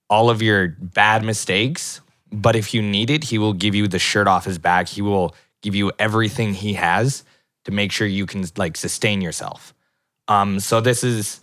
all 0.09 0.31
of 0.31 0.43
your 0.43 0.69
bad 0.69 1.25
mistakes, 1.25 2.01
but 2.33 2.55
if 2.57 2.73
you 2.73 2.83
need 2.83 3.11
it, 3.11 3.25
he 3.25 3.39
will 3.39 3.53
give 3.53 3.75
you 3.75 3.89
the 3.89 3.99
shirt 3.99 4.29
off 4.29 4.45
his 4.45 4.59
back. 4.59 4.89
He 4.89 5.03
will 5.03 5.35
give 5.63 5.75
you 5.75 5.93
everything 5.99 6.55
he 6.55 6.75
has 6.75 7.25
to 7.65 7.73
make 7.73 7.91
sure 7.91 8.07
you 8.07 8.27
can 8.27 8.45
like 8.57 8.77
sustain 8.77 9.21
yourself. 9.21 9.75
Um, 10.29 10.61
so 10.61 10.81
this 10.81 11.03
is 11.05 11.41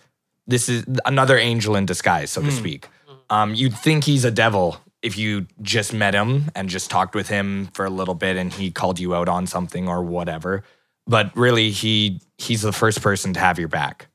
this 0.48 0.68
is 0.68 0.86
another 1.06 1.38
angel 1.38 1.76
in 1.76 1.86
disguise, 1.86 2.32
so 2.32 2.42
to 2.42 2.52
speak. 2.52 2.88
Um, 3.30 3.54
you'd 3.54 3.78
think 3.78 4.04
he's 4.04 4.26
a 4.26 4.32
devil 4.32 4.78
if 5.02 5.18
you 5.18 5.48
just 5.62 5.94
met 5.94 6.14
him 6.14 6.52
and 6.56 6.70
just 6.70 6.90
talked 6.90 7.16
with 7.16 7.28
him 7.28 7.68
for 7.74 7.86
a 7.86 7.90
little 7.90 8.14
bit 8.14 8.38
and 8.38 8.52
he 8.54 8.72
called 8.72 9.00
you 9.00 9.16
out 9.16 9.30
on 9.30 9.48
something 9.48 9.88
or 9.88 10.04
whatever. 10.04 10.64
But 11.06 11.36
really, 11.36 11.72
he 11.72 12.22
he's 12.38 12.62
the 12.62 12.72
first 12.72 13.02
person 13.02 13.34
to 13.34 13.40
have 13.40 13.60
your 13.60 13.68
back. 13.68 14.08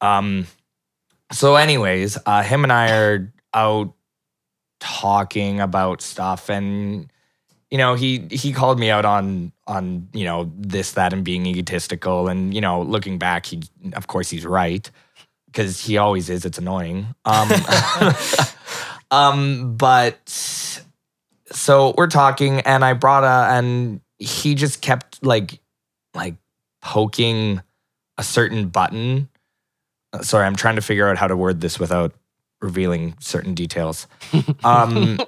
Um. 0.00 0.46
So, 1.32 1.56
anyways, 1.56 2.16
uh, 2.24 2.42
him 2.42 2.62
and 2.62 2.72
I 2.72 2.92
are 2.92 3.32
out 3.52 3.92
talking 4.80 5.60
about 5.60 6.00
stuff, 6.00 6.48
and 6.48 7.10
you 7.70 7.78
know, 7.78 7.94
he 7.94 8.26
he 8.30 8.52
called 8.52 8.78
me 8.78 8.90
out 8.90 9.04
on 9.04 9.52
on 9.66 10.08
you 10.12 10.24
know 10.24 10.50
this 10.56 10.92
that 10.92 11.12
and 11.12 11.24
being 11.24 11.46
egotistical, 11.46 12.28
and 12.28 12.54
you 12.54 12.60
know, 12.60 12.82
looking 12.82 13.18
back, 13.18 13.46
he 13.46 13.62
of 13.94 14.06
course 14.06 14.30
he's 14.30 14.46
right 14.46 14.90
because 15.46 15.80
he 15.84 15.98
always 15.98 16.30
is. 16.30 16.44
It's 16.44 16.58
annoying. 16.58 17.14
Um, 17.24 17.50
um, 19.10 19.76
but 19.76 20.28
so 21.50 21.94
we're 21.96 22.08
talking, 22.08 22.60
and 22.60 22.84
I 22.84 22.92
brought 22.92 23.24
a, 23.24 23.54
and 23.54 24.00
he 24.18 24.54
just 24.54 24.80
kept 24.80 25.24
like, 25.24 25.58
like 26.18 26.34
poking 26.82 27.62
a 28.18 28.22
certain 28.22 28.68
button. 28.68 29.28
Uh, 30.12 30.22
Sorry, 30.22 30.44
I'm 30.46 30.56
trying 30.56 30.76
to 30.76 30.82
figure 30.82 31.08
out 31.08 31.16
how 31.16 31.28
to 31.28 31.36
word 31.36 31.60
this 31.60 31.78
without 31.78 32.12
revealing 32.60 33.14
certain 33.20 33.54
details. 33.54 34.06
Um, 34.64 35.18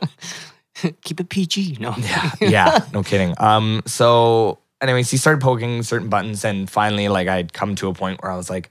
Keep 1.02 1.20
it 1.20 1.28
PG. 1.28 1.76
No. 1.80 1.94
yeah, 1.98 2.32
yeah, 2.40 2.84
no 2.92 3.02
kidding. 3.02 3.34
Um, 3.38 3.82
so 3.86 4.58
anyways, 4.80 5.10
he 5.10 5.16
started 5.16 5.40
poking 5.42 5.82
certain 5.82 6.08
buttons, 6.08 6.44
and 6.44 6.70
finally, 6.70 7.08
like 7.08 7.28
I'd 7.28 7.52
come 7.52 7.74
to 7.76 7.88
a 7.88 7.94
point 7.94 8.22
where 8.22 8.32
I 8.32 8.36
was 8.36 8.48
like, 8.48 8.70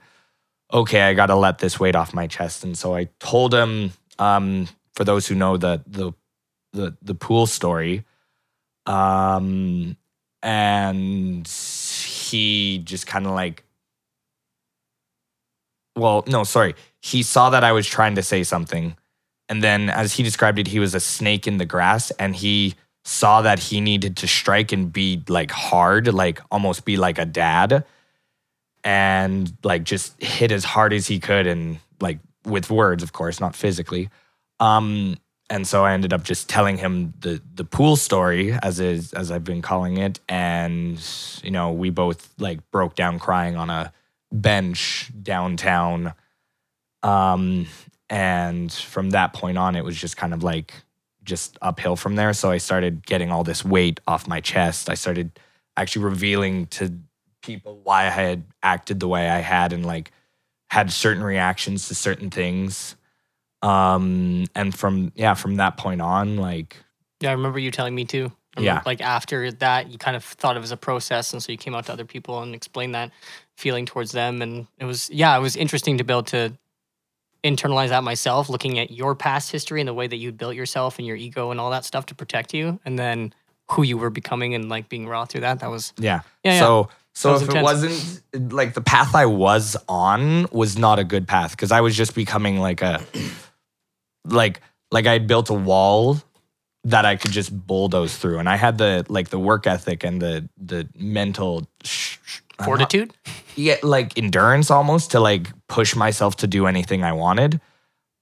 okay, 0.72 1.02
I 1.02 1.14
gotta 1.14 1.36
let 1.36 1.58
this 1.58 1.78
weight 1.78 1.94
off 1.94 2.12
my 2.12 2.26
chest. 2.26 2.64
And 2.64 2.76
so 2.76 2.94
I 2.94 3.08
told 3.20 3.54
him, 3.54 3.92
um, 4.18 4.68
for 4.94 5.04
those 5.04 5.26
who 5.26 5.34
know 5.34 5.56
the 5.56 5.82
the 5.86 6.12
the 6.72 6.96
the 7.02 7.14
pool 7.14 7.46
story, 7.46 8.04
um, 8.86 9.96
and 10.42 11.46
he 12.30 12.78
just 12.84 13.06
kind 13.06 13.26
of 13.26 13.32
like, 13.32 13.64
well, 15.96 16.24
no, 16.26 16.44
sorry, 16.44 16.74
he 17.02 17.22
saw 17.22 17.50
that 17.50 17.64
I 17.64 17.72
was 17.72 17.86
trying 17.86 18.14
to 18.14 18.22
say 18.22 18.42
something, 18.42 18.96
and 19.48 19.62
then 19.62 19.90
as 19.90 20.14
he 20.14 20.22
described 20.22 20.58
it, 20.58 20.68
he 20.68 20.78
was 20.78 20.94
a 20.94 21.00
snake 21.00 21.46
in 21.46 21.58
the 21.58 21.66
grass, 21.66 22.10
and 22.12 22.34
he 22.36 22.74
saw 23.04 23.42
that 23.42 23.58
he 23.58 23.80
needed 23.80 24.16
to 24.18 24.28
strike 24.28 24.72
and 24.72 24.92
be 24.92 25.22
like 25.28 25.50
hard, 25.50 26.12
like 26.12 26.40
almost 26.50 26.84
be 26.84 26.96
like 26.96 27.18
a 27.18 27.24
dad 27.24 27.84
and 28.84 29.52
like 29.62 29.84
just 29.84 30.20
hit 30.22 30.52
as 30.52 30.64
hard 30.64 30.92
as 30.92 31.06
he 31.06 31.18
could 31.18 31.46
and 31.46 31.78
like 32.00 32.18
with 32.44 32.70
words 32.70 33.02
of 33.02 33.12
course 33.12 33.40
not 33.40 33.54
physically. 33.54 34.08
Um 34.58 35.16
and 35.50 35.66
so 35.66 35.84
i 35.84 35.92
ended 35.92 36.12
up 36.12 36.22
just 36.22 36.48
telling 36.48 36.78
him 36.78 37.12
the 37.20 37.42
the 37.54 37.64
pool 37.64 37.96
story 37.96 38.52
as 38.62 38.80
is 38.80 39.12
as 39.12 39.30
i've 39.30 39.44
been 39.44 39.60
calling 39.60 39.98
it. 39.98 40.20
And 40.28 41.04
you 41.42 41.50
know 41.50 41.72
we 41.72 41.90
both 41.90 42.32
like 42.38 42.58
broke 42.70 42.94
down 42.94 43.18
crying 43.18 43.56
on 43.56 43.68
a 43.68 43.92
bench 44.32 45.10
downtown. 45.22 46.14
Um 47.02 47.66
and 48.08 48.72
from 48.72 49.10
that 49.10 49.32
point 49.32 49.58
on 49.58 49.76
it 49.76 49.84
was 49.84 49.96
just 50.00 50.16
kind 50.16 50.32
of 50.32 50.42
like 50.42 50.72
just 51.24 51.58
uphill 51.60 51.96
from 51.96 52.16
there. 52.16 52.32
So 52.32 52.50
i 52.50 52.58
started 52.58 53.04
getting 53.04 53.30
all 53.30 53.44
this 53.44 53.64
weight 53.64 54.00
off 54.06 54.26
my 54.28 54.40
chest. 54.40 54.88
I 54.88 54.94
started 54.94 55.38
actually 55.76 56.04
revealing 56.04 56.66
to 56.66 56.92
people 57.42 57.80
why 57.82 58.06
I 58.06 58.10
had 58.10 58.44
acted 58.62 59.00
the 59.00 59.08
way 59.08 59.28
I 59.28 59.38
had 59.38 59.72
and 59.72 59.84
like 59.84 60.12
had 60.70 60.92
certain 60.92 61.22
reactions 61.22 61.88
to 61.88 61.94
certain 61.94 62.30
things. 62.30 62.96
Um, 63.62 64.46
and 64.54 64.74
from 64.74 65.12
yeah, 65.14 65.34
from 65.34 65.56
that 65.56 65.76
point 65.76 66.00
on, 66.00 66.36
like 66.36 66.76
Yeah, 67.20 67.30
I 67.30 67.32
remember 67.32 67.58
you 67.58 67.70
telling 67.70 67.94
me 67.94 68.04
too. 68.04 68.32
Yeah. 68.58 68.82
Like 68.84 69.00
after 69.00 69.52
that, 69.52 69.90
you 69.90 69.98
kind 69.98 70.16
of 70.16 70.24
thought 70.24 70.56
it 70.56 70.60
was 70.60 70.72
a 70.72 70.76
process, 70.76 71.32
and 71.32 71.42
so 71.42 71.52
you 71.52 71.58
came 71.58 71.74
out 71.74 71.86
to 71.86 71.92
other 71.92 72.04
people 72.04 72.42
and 72.42 72.54
explained 72.54 72.94
that 72.94 73.10
feeling 73.56 73.86
towards 73.86 74.12
them, 74.12 74.42
and 74.42 74.66
it 74.78 74.84
was 74.84 75.08
yeah, 75.10 75.36
it 75.36 75.40
was 75.40 75.56
interesting 75.56 75.98
to 75.98 76.04
be 76.04 76.12
able 76.12 76.24
to 76.24 76.52
internalize 77.44 77.88
that 77.88 78.04
myself, 78.04 78.48
looking 78.48 78.78
at 78.78 78.90
your 78.90 79.14
past 79.14 79.50
history 79.50 79.80
and 79.80 79.88
the 79.88 79.94
way 79.94 80.06
that 80.06 80.16
you 80.16 80.32
built 80.32 80.54
yourself 80.54 80.98
and 80.98 81.06
your 81.06 81.16
ego 81.16 81.50
and 81.50 81.60
all 81.60 81.70
that 81.70 81.84
stuff 81.84 82.06
to 82.06 82.14
protect 82.14 82.52
you, 82.52 82.80
and 82.84 82.98
then 82.98 83.32
who 83.70 83.82
you 83.82 83.96
were 83.96 84.10
becoming 84.10 84.54
and 84.54 84.68
like 84.68 84.88
being 84.88 85.06
raw 85.06 85.24
through 85.24 85.42
that. 85.42 85.60
That 85.60 85.70
was 85.70 85.92
yeah. 85.98 86.20
Yeah, 86.44 86.54
yeah. 86.54 86.60
So 86.60 86.88
so 87.14 87.34
if 87.34 87.42
intense. 87.42 87.58
it 87.58 87.62
wasn't 87.62 88.52
like 88.52 88.74
the 88.74 88.80
path 88.80 89.14
I 89.14 89.26
was 89.26 89.76
on 89.88 90.46
was 90.50 90.78
not 90.78 90.98
a 90.98 91.04
good 91.04 91.26
path 91.26 91.52
because 91.52 91.72
I 91.72 91.80
was 91.80 91.96
just 91.96 92.14
becoming 92.14 92.58
like 92.58 92.82
a 92.82 93.00
like 94.24 94.60
like 94.90 95.06
I'd 95.06 95.26
built 95.26 95.50
a 95.50 95.54
wall 95.54 96.18
that 96.84 97.04
I 97.04 97.16
could 97.16 97.30
just 97.30 97.54
bulldoze 97.66 98.16
through, 98.16 98.38
and 98.38 98.48
I 98.48 98.56
had 98.56 98.78
the 98.78 99.04
like 99.08 99.28
the 99.28 99.38
work 99.38 99.66
ethic 99.66 100.04
and 100.04 100.20
the 100.20 100.48
the 100.56 100.88
mental 100.96 101.66
sh- 101.84 102.16
sh- 102.24 102.40
not- 102.58 102.66
fortitude. 102.66 103.12
yeah, 103.56 103.76
like 103.82 104.16
endurance 104.18 104.70
almost 104.70 105.10
to 105.12 105.20
like 105.20 105.48
push 105.68 105.94
myself 105.94 106.36
to 106.36 106.46
do 106.46 106.66
anything 106.66 107.04
I 107.04 107.12
wanted. 107.12 107.60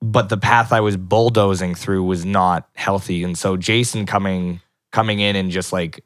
But 0.00 0.28
the 0.28 0.36
path 0.36 0.72
I 0.72 0.80
was 0.80 0.96
bulldozing 0.96 1.74
through 1.74 2.04
was 2.04 2.24
not 2.24 2.68
healthy. 2.74 3.24
And 3.24 3.36
so 3.36 3.56
Jason 3.56 4.06
coming 4.06 4.60
coming 4.92 5.18
in 5.20 5.34
and 5.36 5.50
just 5.50 5.72
like 5.72 6.04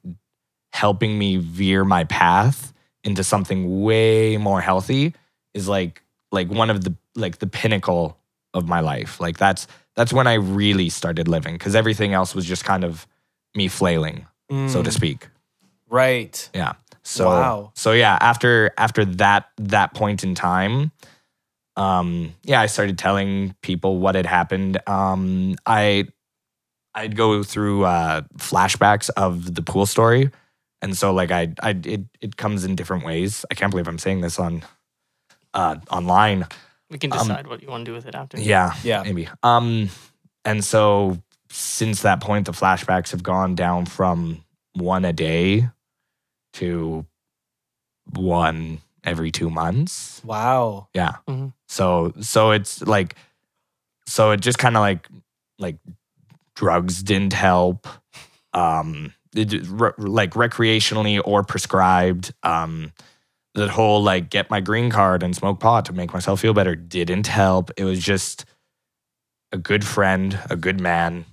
helping 0.72 1.18
me 1.18 1.36
veer 1.36 1.84
my 1.84 2.04
path 2.04 2.72
into 3.04 3.22
something 3.22 3.82
way 3.82 4.38
more 4.38 4.60
healthy 4.62 5.14
is 5.54 5.68
like 5.68 6.02
like 6.30 6.50
one 6.50 6.70
of 6.70 6.84
the 6.84 6.94
like 7.14 7.38
the 7.38 7.46
pinnacle 7.46 8.16
of 8.54 8.66
my 8.66 8.80
life. 8.80 9.20
Like 9.20 9.36
that's 9.36 9.66
that's 9.96 10.12
when 10.12 10.26
I 10.26 10.34
really 10.34 10.88
started 10.88 11.28
living 11.28 11.54
because 11.54 11.74
everything 11.74 12.12
else 12.14 12.34
was 12.34 12.44
just 12.44 12.64
kind 12.64 12.84
of 12.84 13.06
me 13.54 13.68
flailing, 13.68 14.26
so 14.66 14.82
to 14.82 14.90
Mm, 14.90 14.92
speak. 14.92 15.28
Right. 15.88 16.48
Yeah. 16.54 16.72
So 17.02 17.28
Wow. 17.28 17.72
so 17.74 17.92
yeah, 17.92 18.16
after 18.20 18.72
after 18.78 19.04
that 19.04 19.48
that 19.58 19.94
point 19.94 20.24
in 20.24 20.34
time, 20.34 20.92
um, 21.76 22.34
yeah, 22.44 22.60
I 22.60 22.66
started 22.66 22.98
telling 22.98 23.54
people 23.62 23.98
what 23.98 24.14
had 24.14 24.26
happened. 24.26 24.78
Um, 24.88 25.56
I 25.66 26.06
I'd 26.94 27.16
go 27.16 27.42
through 27.42 27.84
uh 27.84 28.22
flashbacks 28.38 29.10
of 29.16 29.54
the 29.54 29.62
pool 29.62 29.86
story. 29.86 30.30
And 30.80 30.96
so 30.96 31.12
like 31.12 31.30
I 31.30 31.52
I 31.62 31.70
it 31.84 32.02
it 32.20 32.36
comes 32.36 32.64
in 32.64 32.76
different 32.76 33.04
ways. 33.04 33.44
I 33.50 33.54
can't 33.54 33.70
believe 33.70 33.88
I'm 33.88 33.98
saying 33.98 34.20
this 34.22 34.38
on 34.38 34.62
uh 35.54 35.76
online. 35.90 36.46
We 36.92 36.98
can 36.98 37.12
Um, 37.12 37.18
decide 37.18 37.46
what 37.48 37.62
you 37.62 37.68
want 37.68 37.84
to 37.86 37.90
do 37.90 37.94
with 37.94 38.06
it 38.06 38.14
after. 38.14 38.38
Yeah. 38.38 38.74
Yeah. 38.84 39.02
Maybe. 39.02 39.28
Um 39.42 39.88
and 40.44 40.62
so 40.64 41.18
since 41.50 42.02
that 42.02 42.20
point 42.20 42.46
the 42.46 42.52
flashbacks 42.52 43.10
have 43.10 43.22
gone 43.22 43.54
down 43.54 43.86
from 43.86 44.44
one 44.74 45.04
a 45.04 45.12
day 45.12 45.68
to 46.54 47.06
one 48.14 48.80
every 49.04 49.30
2 49.30 49.50
months. 49.50 50.20
Wow. 50.24 50.88
Yeah. 50.94 51.16
Mhm. 51.28 51.52
So 51.68 52.12
so 52.20 52.50
it's 52.52 52.82
like 52.82 53.16
so 54.06 54.30
it 54.32 54.40
just 54.40 54.58
kind 54.58 54.76
of 54.76 54.80
like 54.80 55.08
like 55.58 55.76
drugs 56.54 57.02
didn't 57.02 57.32
help 57.32 57.86
um 58.52 59.14
it, 59.34 59.52
re- 59.66 59.92
like 59.96 60.32
recreationally 60.34 61.20
or 61.24 61.42
prescribed 61.42 62.34
um 62.42 62.92
that 63.54 63.68
whole 63.70 64.02
like 64.02 64.30
get 64.30 64.48
my 64.50 64.60
green 64.60 64.90
card 64.90 65.22
and 65.22 65.36
smoke 65.36 65.60
pot 65.60 65.84
to 65.86 65.92
make 65.92 66.12
myself 66.12 66.40
feel 66.40 66.54
better 66.54 66.74
didn't 66.74 67.26
help 67.26 67.70
it 67.76 67.84
was 67.84 68.00
just 68.00 68.44
a 69.52 69.58
good 69.58 69.84
friend 69.84 70.38
a 70.50 70.56
good 70.56 70.80
man 70.80 71.24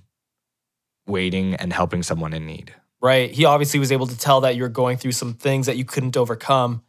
waiting 1.06 1.54
and 1.56 1.72
helping 1.72 2.02
someone 2.02 2.32
in 2.32 2.46
need 2.46 2.74
Right. 3.02 3.30
He 3.30 3.46
obviously 3.46 3.80
was 3.80 3.90
able 3.92 4.06
to 4.08 4.18
tell 4.18 4.42
that 4.42 4.56
you 4.56 4.62
were 4.62 4.68
going 4.68 4.98
through 4.98 5.12
some 5.12 5.32
things 5.32 5.64
that 5.64 5.78
you 5.78 5.86
couldn't 5.86 6.18
overcome. 6.18 6.82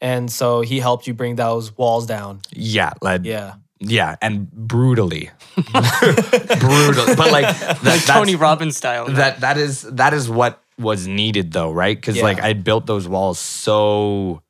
And 0.00 0.32
so 0.32 0.62
he 0.62 0.80
helped 0.80 1.06
you 1.06 1.12
bring 1.12 1.36
those 1.36 1.76
walls 1.76 2.06
down. 2.06 2.40
yeah 2.50 2.94
like 3.02 3.20
Yeah. 3.24 3.56
yeah 3.78 4.16
and 4.22 4.50
brutally 4.50 5.28
brutal 5.56 7.14
but 7.16 7.30
like 7.30 7.44
that, 7.58 7.80
Like 7.84 8.04
Tony 8.06 8.34
Robbins 8.34 8.78
style. 8.78 9.08
that 9.08 9.40
that 9.40 9.58
is 9.58 9.82
that 9.82 10.14
is 10.14 10.30
what 10.30 10.62
was 10.78 11.06
needed 11.06 11.52
though 11.52 11.70
right 11.70 11.96
because 11.96 12.16
Yeah. 12.16 12.22
like 12.22 12.40
i 12.40 12.54
built 12.54 12.86
those 12.86 13.06
walls 13.06 13.38
so 13.38 14.42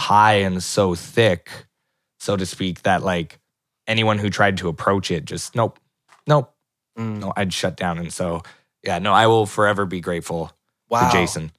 high 0.00 0.34
and 0.46 0.62
so 0.62 0.94
thick 0.94 1.50
so 2.18 2.36
to 2.36 2.46
speak 2.46 2.82
that 2.82 3.02
like 3.02 3.38
anyone 3.86 4.18
who 4.18 4.30
tried 4.30 4.56
to 4.56 4.68
approach 4.68 5.10
it 5.10 5.24
just 5.24 5.54
nope 5.54 5.78
nope 6.26 6.52
Mm. 6.98 7.18
no 7.20 7.32
i'd 7.36 7.52
shut 7.52 7.76
down 7.76 7.98
and 7.98 8.12
so 8.12 8.42
yeah 8.82 8.98
no 8.98 9.12
i 9.12 9.26
will 9.28 9.46
forever 9.46 9.86
be 9.86 10.00
grateful 10.00 10.50
Wow. 10.88 11.06
to 11.08 11.12
jason 11.16 11.52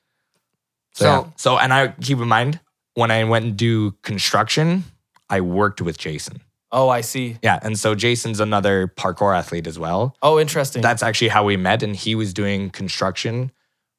so, 0.93 1.05
So- 1.05 1.05
yeah. 1.11 1.31
so 1.37 1.57
and 1.57 1.71
i 1.73 1.87
keep 2.01 2.19
in 2.19 2.27
mind 2.27 2.59
when 2.95 3.11
i 3.11 3.23
went 3.23 3.45
and 3.45 3.55
do 3.57 3.91
construction 4.03 4.83
i 5.29 5.39
worked 5.41 5.81
with 5.81 5.97
jason 5.97 6.41
Oh, 6.73 6.87
I 6.87 7.01
see. 7.01 7.37
Yeah, 7.43 7.59
and 7.61 7.77
so 7.77 7.95
Jason's 7.95 8.39
another 8.39 8.87
parkour 8.87 9.35
athlete 9.37 9.67
as 9.67 9.77
well. 9.77 10.15
Oh, 10.21 10.39
interesting. 10.39 10.81
That's 10.81 11.03
actually 11.03 11.27
how 11.27 11.43
we 11.43 11.57
met, 11.57 11.83
and 11.83 11.93
he 11.93 12.15
was 12.15 12.33
doing 12.33 12.69
construction 12.69 13.51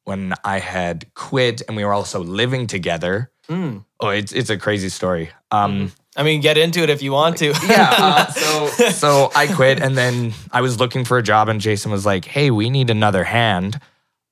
when 0.05 0.33
I 0.43 0.59
had 0.59 1.13
quit, 1.13 1.61
and 1.69 1.77
we 1.77 1.85
were 1.85 1.93
also 1.93 2.25
living 2.25 2.67
together. 2.67 3.31
Mm. 3.49 3.85
Oh, 4.01 4.09
it's 4.09 4.33
it's 4.33 4.51
a 4.51 4.57
crazy 4.57 4.89
story. 4.89 5.31
Um, 5.51 5.93
I 6.17 6.23
mean, 6.23 6.41
get 6.41 6.59
into 6.59 6.81
it 6.83 6.91
if 6.91 7.03
you 7.03 7.13
want 7.13 7.39
to. 7.39 7.47
yeah. 7.67 7.95
Uh, 7.99 8.27
so 8.33 8.69
so 8.91 9.31
I 9.35 9.47
quit, 9.47 9.81
and 9.81 9.97
then 9.97 10.33
I 10.51 10.61
was 10.61 10.79
looking 10.79 11.05
for 11.05 11.19
a 11.19 11.23
job, 11.23 11.49
and 11.49 11.61
Jason 11.61 11.91
was 11.91 12.07
like, 12.07 12.25
"Hey, 12.25 12.51
we 12.51 12.71
need 12.71 12.91
another 12.91 13.25
hand." 13.25 13.81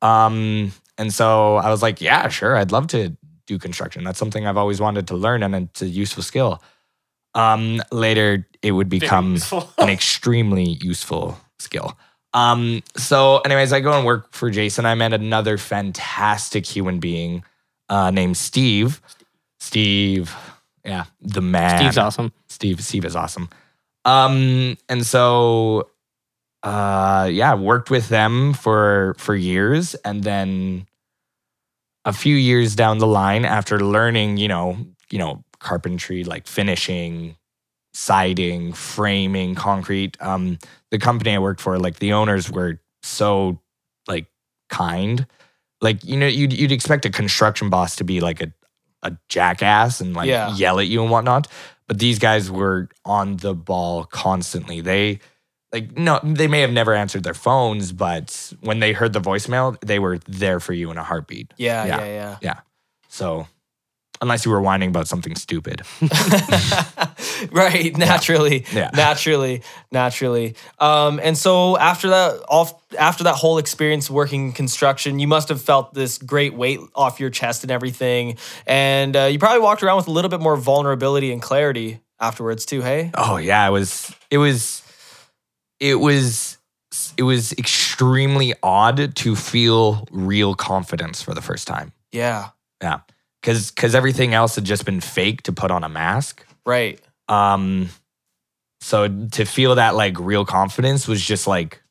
Um, 0.03 0.73
and 0.99 1.13
so 1.13 1.57
I 1.57 1.71
was 1.71 1.83
like, 1.83 2.01
"Yeah, 2.01 2.29
sure, 2.29 2.57
I'd 2.57 2.73
love 2.73 2.87
to 2.89 3.17
do 3.47 3.59
construction. 3.59 4.05
That's 4.05 4.19
something 4.19 4.47
I've 4.47 4.57
always 4.57 4.81
wanted 4.81 5.09
to 5.09 5.17
learn, 5.17 5.43
and 5.43 5.55
it's 5.55 5.83
a 5.83 5.87
useful 5.87 6.23
skill." 6.23 6.63
Um, 7.35 7.81
later, 7.93 8.47
it 8.63 8.73
would 8.73 8.89
become 8.89 9.39
an 9.79 9.89
extremely 9.89 10.79
useful 10.83 11.39
skill. 11.59 11.97
Um, 12.33 12.83
so, 12.97 13.39
anyways, 13.39 13.73
I 13.73 13.81
go 13.81 13.93
and 13.93 14.05
work 14.07 14.33
for 14.33 14.51
Jason. 14.51 14.85
I 14.87 14.95
met 14.95 15.13
another 15.13 15.59
fantastic 15.59 16.67
human 16.67 17.01
being 17.01 17.45
uh, 17.91 18.11
named 18.11 18.39
Steve. 18.39 19.03
Steve, 19.59 20.35
yeah, 20.85 21.05
the 21.21 21.43
man. 21.43 21.79
Steve's 21.79 21.99
awesome. 21.99 22.33
Steve 22.49 22.81
Steve 22.83 23.05
is 23.05 23.15
awesome. 23.15 23.51
Um 24.07 24.79
and 24.89 25.05
so 25.05 25.91
uh 26.63 27.29
yeah, 27.31 27.55
worked 27.55 27.91
with 27.91 28.09
them 28.09 28.55
for 28.55 29.15
for 29.19 29.35
years 29.35 29.95
and 29.97 30.25
then 30.25 30.87
a 32.07 32.13
few 32.15 32.35
years 32.35 32.75
down 32.75 32.99
the 32.99 33.07
line 33.07 33.45
after 33.45 33.79
learning, 33.81 34.39
you 34.39 34.49
know, 34.49 34.79
you 35.11 35.19
know, 35.19 35.45
carpentry 35.59 36.25
like 36.25 36.47
finishing, 36.47 37.37
siding, 37.93 38.73
framing, 38.73 39.55
concrete, 39.55 40.17
um 40.23 40.59
the 40.91 40.99
company 40.99 41.35
I 41.35 41.39
worked 41.39 41.61
for 41.61 41.79
like 41.79 41.99
the 41.99 42.15
owners 42.15 42.51
were 42.51 42.81
so 43.03 43.61
like 44.09 44.27
kind. 44.71 45.27
Like 45.81 46.05
you 46.05 46.17
know 46.17 46.27
you'd 46.27 46.53
you'd 46.53 46.73
expect 46.73 47.05
a 47.07 47.11
construction 47.11 47.71
boss 47.71 47.97
to 47.97 48.05
be 48.05 48.21
like 48.21 48.41
a 48.43 48.53
a 49.03 49.17
jackass 49.29 50.01
and 50.01 50.15
like 50.15 50.29
Yeah. 50.29 50.55
yell 50.57 50.79
at 50.79 50.87
you 50.89 51.03
and 51.03 51.11
whatnot. 51.11 51.49
But 51.89 51.99
these 51.99 52.19
guys 52.19 52.51
were 52.51 52.89
on 53.05 53.37
the 53.39 53.55
ball 53.55 54.05
constantly. 54.05 54.81
They 54.83 55.21
like 55.73 55.97
no, 55.97 56.21
they 56.23 56.49
may 56.49 56.61
have 56.61 56.73
never 56.73 56.95
answered 56.95 57.23
their 57.25 57.35
phones, 57.35 57.93
but 57.93 58.53
when 58.61 58.81
they 58.81 58.93
heard 58.93 59.13
the 59.13 59.21
voicemail, 59.21 59.79
they 59.81 59.99
were 59.99 60.19
there 60.29 60.61
for 60.61 60.73
you 60.73 60.91
in 60.91 60.99
a 60.99 61.03
heartbeat. 61.05 61.55
yeah, 61.57 61.85
Yeah. 61.87 62.05
yeah, 62.05 62.37
Yeah. 62.43 62.61
So 63.09 63.47
unless 64.21 64.45
you 64.45 64.51
were 64.51 64.61
whining 64.61 64.91
about 64.91 65.09
something 65.09 65.35
stupid. 65.35 65.83
yeah. 67.43 67.49
right, 67.53 67.97
naturally, 67.97 68.65
Yeah. 68.73 68.91
naturally, 68.95 69.63
naturally. 69.93 70.55
Um, 70.79 71.21
and 71.23 71.37
so 71.37 71.77
after 71.79 72.09
that, 72.11 72.41
off 72.49 72.75
after 72.99 73.25
that 73.25 73.37
whole 73.37 73.59
experience 73.59 74.11
working 74.11 74.53
construction, 74.53 75.19
you 75.19 75.29
must 75.29 75.49
have 75.49 75.63
felt 75.63 75.95
this 75.95 76.19
great 76.19 76.55
weight 76.55 76.81
off 76.95 77.21
your 77.21 77.31
chest 77.31 77.63
and 77.63 77.71
everything, 77.71 78.37
and 78.67 79.17
uh, 79.17 79.25
you 79.25 79.39
probably 79.39 79.61
walked 79.61 79.83
around 79.83 79.97
with 79.97 80.09
a 80.09 80.11
little 80.13 80.29
bit 80.29 80.41
more 80.41 80.57
vulnerability 80.57 81.33
and 81.33 81.41
clarity 81.43 82.01
afterwards 82.19 82.67
too. 82.67 82.83
Hey, 82.83 83.11
Oh 83.15 83.37
yeah, 83.37 83.67
it 83.67 83.71
was 83.71 84.15
it 84.31 84.39
was 84.39 84.83
it 85.79 85.95
was 85.97 86.59
it 87.17 87.23
was 87.23 87.53
extremely 87.53 88.53
odd 88.63 89.15
to 89.17 89.37
feel 89.37 90.05
real 90.11 90.55
confidence 90.55 91.23
for 91.23 91.35
the 91.35 91.41
first 91.43 91.67
time. 91.69 91.93
yeah, 92.13 92.49
Yeah. 92.83 93.01
Cuz 93.43 93.71
cuz 93.71 93.95
everything 93.95 94.35
else 94.35 94.57
had 94.57 94.65
just 94.65 94.85
been 94.85 95.01
fake 95.01 95.43
to 95.45 95.53
put 95.53 95.71
on 95.71 95.85
a 95.85 95.89
mask. 95.89 96.45
right, 96.67 97.01
Um 97.31 97.89
so 98.83 99.09
to 99.09 99.45
feel 99.45 99.77
that 99.77 99.95
like 99.95 100.19
real 100.19 100.45
confidence 100.45 101.07
was 101.09 101.23
just 101.23 101.47
like 101.47 101.83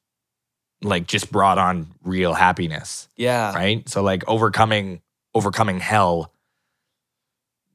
like 0.81 1.07
just 1.07 1.31
brought 1.31 1.57
on 1.57 1.87
real 2.03 2.33
happiness, 2.33 3.07
yeah, 3.15 3.53
right? 3.53 3.87
So 3.89 4.01
like 4.03 4.23
overcoming 4.27 5.01
overcoming 5.33 5.79
hell 5.79 6.33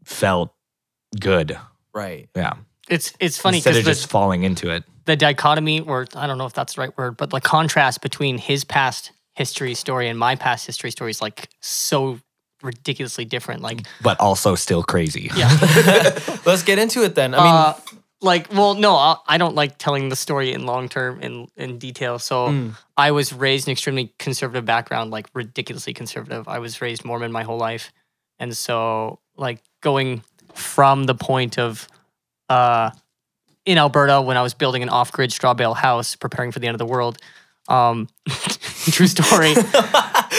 felt 0.04 0.52
good. 1.20 1.58
right. 1.94 2.28
Yeah. 2.36 2.54
It's 2.88 3.12
it's 3.18 3.38
funny 3.38 3.58
Instead 3.58 3.70
because 3.70 3.78
of 3.78 3.84
the, 3.86 3.90
just 3.92 4.10
falling 4.10 4.42
into 4.42 4.68
it. 4.70 4.84
the 5.06 5.16
dichotomy, 5.16 5.80
or 5.80 6.06
I 6.14 6.26
don't 6.26 6.36
know 6.36 6.44
if 6.46 6.52
that's 6.52 6.74
the 6.74 6.82
right 6.82 6.98
word, 6.98 7.16
but 7.16 7.30
the 7.30 7.40
contrast 7.40 8.02
between 8.02 8.36
his 8.36 8.64
past 8.64 9.12
history 9.34 9.74
story 9.74 10.08
and 10.08 10.18
my 10.18 10.36
past 10.36 10.66
history 10.66 10.90
story 10.90 11.10
is 11.10 11.22
like 11.22 11.48
so 11.60 12.20
ridiculously 12.64 13.24
different. 13.24 13.62
Like, 13.62 13.86
But 14.02 14.18
also 14.20 14.54
still 14.54 14.82
crazy. 14.82 15.30
yeah. 15.36 15.48
Let's 16.46 16.62
get 16.62 16.78
into 16.78 17.02
it 17.04 17.14
then. 17.14 17.34
I 17.34 17.38
mean, 17.38 17.46
uh, 17.54 17.74
like, 18.22 18.50
well, 18.52 18.74
no, 18.74 18.94
I, 18.96 19.16
I 19.26 19.38
don't 19.38 19.54
like 19.54 19.76
telling 19.76 20.08
the 20.08 20.16
story 20.16 20.52
in 20.52 20.64
long 20.66 20.88
term 20.88 21.20
in 21.20 21.46
in 21.56 21.78
detail. 21.78 22.18
So 22.18 22.48
Mm. 22.48 22.74
I 22.96 23.10
was 23.10 23.32
raised 23.32 23.66
in 23.66 23.70
an 23.70 23.72
extremely 23.72 24.12
conservative 24.18 24.64
background, 24.64 25.10
like 25.10 25.26
ridiculously 25.34 25.92
conservative. 25.92 26.48
I 26.48 26.58
was 26.58 26.80
raised 26.80 27.04
Mormon 27.04 27.32
my 27.32 27.42
whole 27.42 27.58
life, 27.58 27.92
and 28.38 28.56
so 28.56 29.18
like 29.36 29.60
going 29.82 30.22
from 30.54 31.04
the 31.04 31.14
point 31.14 31.58
of 31.58 31.86
uh, 32.48 32.90
in 33.66 33.76
Alberta 33.78 34.20
when 34.22 34.36
I 34.36 34.42
was 34.42 34.54
building 34.54 34.82
an 34.82 34.88
off 34.88 35.12
grid 35.12 35.32
straw 35.32 35.52
bale 35.54 35.74
house, 35.74 36.16
preparing 36.16 36.50
for 36.52 36.60
the 36.60 36.66
end 36.68 36.74
of 36.74 36.78
the 36.78 36.86
world. 36.86 37.18
Um, 37.68 38.08
true 38.90 39.06
story. 39.06 39.54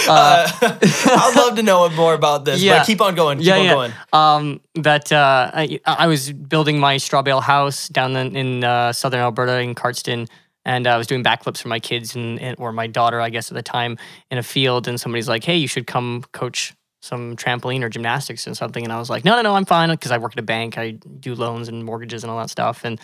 Uh, 0.07 0.47
I'd 0.61 1.33
love 1.35 1.55
to 1.55 1.63
know 1.63 1.87
more 1.89 2.13
about 2.13 2.45
this. 2.45 2.61
Yeah. 2.61 2.79
but 2.79 2.87
keep 2.87 3.01
on 3.01 3.15
going. 3.15 3.37
Keep 3.39 3.47
Yeah, 3.47 3.55
on 3.57 3.63
yeah. 3.65 3.73
going. 3.73 3.93
um, 4.13 4.61
that 4.75 5.11
uh, 5.11 5.51
I, 5.53 5.79
I 5.85 6.07
was 6.07 6.31
building 6.31 6.79
my 6.79 6.97
straw 6.97 7.21
bale 7.21 7.41
house 7.41 7.87
down 7.89 8.15
in, 8.15 8.35
in 8.35 8.63
uh, 8.63 8.93
southern 8.93 9.19
Alberta 9.21 9.59
in 9.59 9.75
Cardston, 9.75 10.27
and 10.65 10.87
I 10.87 10.97
was 10.97 11.07
doing 11.07 11.23
backflips 11.23 11.61
for 11.61 11.67
my 11.67 11.79
kids 11.79 12.15
and, 12.15 12.39
and 12.39 12.55
or 12.59 12.71
my 12.71 12.87
daughter, 12.87 13.21
I 13.21 13.29
guess 13.29 13.51
at 13.51 13.55
the 13.55 13.63
time, 13.63 13.97
in 14.31 14.37
a 14.37 14.43
field. 14.43 14.87
And 14.87 14.99
somebody's 14.99 15.29
like, 15.29 15.43
"Hey, 15.43 15.57
you 15.57 15.67
should 15.67 15.87
come 15.87 16.23
coach 16.31 16.73
some 17.01 17.35
trampoline 17.35 17.83
or 17.83 17.89
gymnastics 17.89 18.47
and 18.47 18.57
something." 18.57 18.83
And 18.83 18.91
I 18.91 18.97
was 18.99 19.09
like, 19.09 19.23
"No, 19.25 19.35
no, 19.35 19.41
no, 19.43 19.55
I'm 19.55 19.65
fine," 19.65 19.89
because 19.89 20.11
I 20.11 20.17
work 20.17 20.31
at 20.33 20.39
a 20.39 20.43
bank. 20.43 20.77
I 20.77 20.91
do 20.91 21.35
loans 21.35 21.67
and 21.67 21.83
mortgages 21.83 22.23
and 22.23 22.31
all 22.31 22.39
that 22.39 22.49
stuff. 22.49 22.83
And 22.83 22.99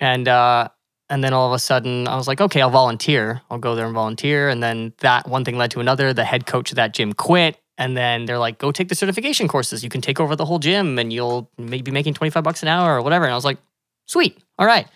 and 0.00 0.26
uh, 0.28 0.68
and 1.10 1.22
then 1.22 1.32
all 1.32 1.46
of 1.46 1.52
a 1.52 1.58
sudden, 1.58 2.08
I 2.08 2.16
was 2.16 2.26
like, 2.26 2.40
"Okay, 2.40 2.60
I'll 2.60 2.70
volunteer. 2.70 3.42
I'll 3.50 3.58
go 3.58 3.74
there 3.74 3.86
and 3.86 3.94
volunteer." 3.94 4.48
And 4.48 4.62
then 4.62 4.92
that 4.98 5.28
one 5.28 5.44
thing 5.44 5.58
led 5.58 5.70
to 5.72 5.80
another. 5.80 6.12
The 6.12 6.24
head 6.24 6.46
coach 6.46 6.70
of 6.70 6.76
that 6.76 6.94
gym 6.94 7.12
quit. 7.12 7.58
And 7.76 7.96
then 7.96 8.26
they're 8.26 8.38
like, 8.38 8.58
go 8.58 8.70
take 8.70 8.88
the 8.88 8.94
certification 8.94 9.48
courses. 9.48 9.82
You 9.82 9.90
can 9.90 10.00
take 10.00 10.20
over 10.20 10.36
the 10.36 10.44
whole 10.44 10.58
gym 10.58 10.98
and 10.98 11.12
you'll 11.12 11.50
maybe 11.58 11.82
be 11.82 11.90
making 11.90 12.14
25 12.14 12.44
bucks 12.44 12.62
an 12.62 12.68
hour 12.68 12.96
or 12.96 13.02
whatever. 13.02 13.24
And 13.24 13.32
I 13.32 13.36
was 13.36 13.44
like, 13.44 13.58
sweet. 14.06 14.38
All 14.58 14.66
right. 14.66 14.86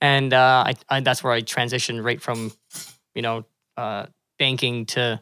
And 0.00 0.32
uh, 0.32 0.64
I, 0.66 0.74
I, 0.88 1.00
that's 1.00 1.22
where 1.22 1.32
I 1.32 1.42
transitioned 1.42 2.02
right 2.02 2.20
from, 2.20 2.52
you 3.14 3.22
know, 3.22 3.44
uh, 3.76 4.06
banking 4.38 4.86
to, 4.86 5.20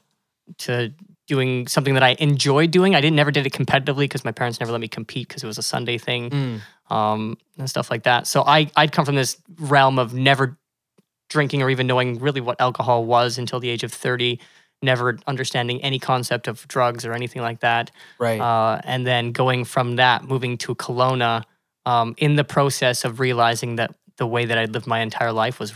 to 0.59 0.93
doing 1.29 1.67
something 1.69 1.95
that 1.95 2.03
I 2.03 2.17
enjoyed 2.19 2.71
doing. 2.71 2.95
I 2.95 3.01
didn't 3.01 3.17
never 3.17 3.31
did 3.31 3.47
it 3.47 3.53
competitively 3.53 4.05
because 4.05 4.25
my 4.25 4.33
parents 4.33 4.59
never 4.61 4.73
let 4.73 4.81
me 4.81 4.89
compete 4.89 5.29
because 5.29 5.43
it 5.43 5.47
was 5.47 5.59
a 5.59 5.63
Sunday 5.63 5.99
thing 5.99 6.31
Mm. 6.31 6.61
um, 6.95 7.39
and 7.59 7.69
stuff 7.71 7.91
like 7.91 8.03
that. 8.05 8.27
So 8.27 8.43
I, 8.43 8.71
I'd 8.77 8.93
come 8.93 9.05
from 9.05 9.15
this 9.15 9.37
realm 9.59 9.99
of 9.99 10.15
never 10.15 10.59
drinking 11.31 11.63
or 11.63 11.71
even 11.71 11.87
knowing 11.87 12.19
really 12.19 12.41
what 12.41 12.61
alcohol 12.61 13.05
was 13.05 13.39
until 13.39 13.61
the 13.61 13.69
age 13.71 13.85
of 13.85 13.93
30, 13.93 14.39
never 14.83 15.19
understanding 15.27 15.81
any 15.83 15.99
concept 15.99 16.49
of 16.49 16.67
drugs 16.69 17.07
or 17.07 17.13
anything 17.13 17.41
like 17.41 17.61
that. 17.61 17.91
Right. 18.19 18.41
Uh, 18.41 18.81
and 18.85 19.07
then 19.07 19.33
going 19.33 19.65
from 19.65 19.97
that, 19.97 20.25
moving 20.25 20.59
to 20.59 20.75
Kelowna, 20.75 21.45
um, 21.87 22.15
in 22.19 22.37
the 22.37 22.45
process 22.45 23.05
of 23.05 23.21
realizing 23.21 23.77
that 23.77 23.95
the 24.19 24.27
way 24.27 24.45
that 24.45 24.59
I 24.59 24.67
lived 24.67 24.87
my 24.87 25.01
entire 25.01 25.33
life 25.33 25.59
was 25.59 25.73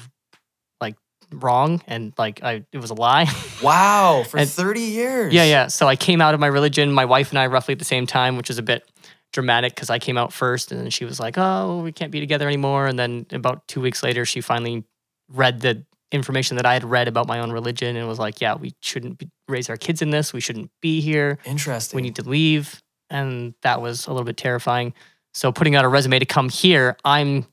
wrong 1.33 1.83
and 1.87 2.13
like 2.19 2.43
I 2.43 2.65
it 2.73 2.79
was 2.79 2.91
a 2.91 2.95
lie. 2.95 3.27
wow. 3.63 4.25
For 4.29 4.39
and- 4.39 4.49
30 4.49 4.81
years. 4.81 5.35
yeah, 5.35 5.45
yeah. 5.45 5.67
So 5.69 5.87
I 5.89 5.97
came 5.97 6.21
out 6.21 6.35
of 6.35 6.41
my 6.41 6.47
religion, 6.47 6.93
my 6.93 7.05
wife 7.05 7.31
and 7.31 7.39
I 7.39 7.47
roughly 7.47 7.73
at 7.73 7.79
the 7.79 7.85
same 7.85 8.07
time, 8.07 8.37
which 8.37 8.51
is 8.51 8.59
a 8.59 8.63
bit 8.63 8.89
dramatic 9.33 9.75
because 9.75 9.91
I 9.91 9.99
came 9.99 10.17
out 10.17 10.33
first 10.33 10.73
and 10.73 10.81
then 10.81 10.91
she 10.91 11.05
was 11.05 11.19
like, 11.21 11.37
"Oh, 11.37 11.81
we 11.83 11.93
can't 11.93 12.13
be 12.13 12.21
together 12.21 12.47
anymore." 12.47 12.87
And 12.87 12.99
then 12.99 13.27
about 13.33 13.67
2 13.69 13.81
weeks 13.81 14.03
later, 14.03 14.25
she 14.25 14.41
finally 14.41 14.85
read 15.29 15.61
the 15.61 15.85
information 16.13 16.57
that 16.57 16.65
I 16.67 16.73
had 16.73 16.85
read 16.85 17.09
about 17.09 17.27
my 17.27 17.41
own 17.41 17.51
religion 17.51 17.97
and 17.97 18.07
was 18.09 18.19
like, 18.19 18.41
"Yeah, 18.41 18.55
we 18.55 18.73
shouldn't 18.81 19.19
be, 19.19 19.29
raise 19.49 19.69
our 19.69 19.77
kids 19.77 20.01
in 20.03 20.11
this. 20.11 20.33
We 20.33 20.41
shouldn't 20.41 20.71
be 20.81 21.01
here." 21.01 21.39
Interesting. 21.45 21.97
we 21.97 22.03
need 22.03 22.17
to 22.17 22.23
leave 22.29 22.81
and 23.11 23.55
that 23.63 23.81
was 23.81 24.07
a 24.07 24.11
little 24.11 24.25
bit 24.25 24.37
terrifying 24.37 24.93
so 25.33 25.53
putting 25.53 25.77
out 25.77 25.85
a 25.85 25.89
resume 25.89 26.19
to 26.19 26.27
come 26.27 26.49
here 26.49 26.97
i'm 27.05 27.47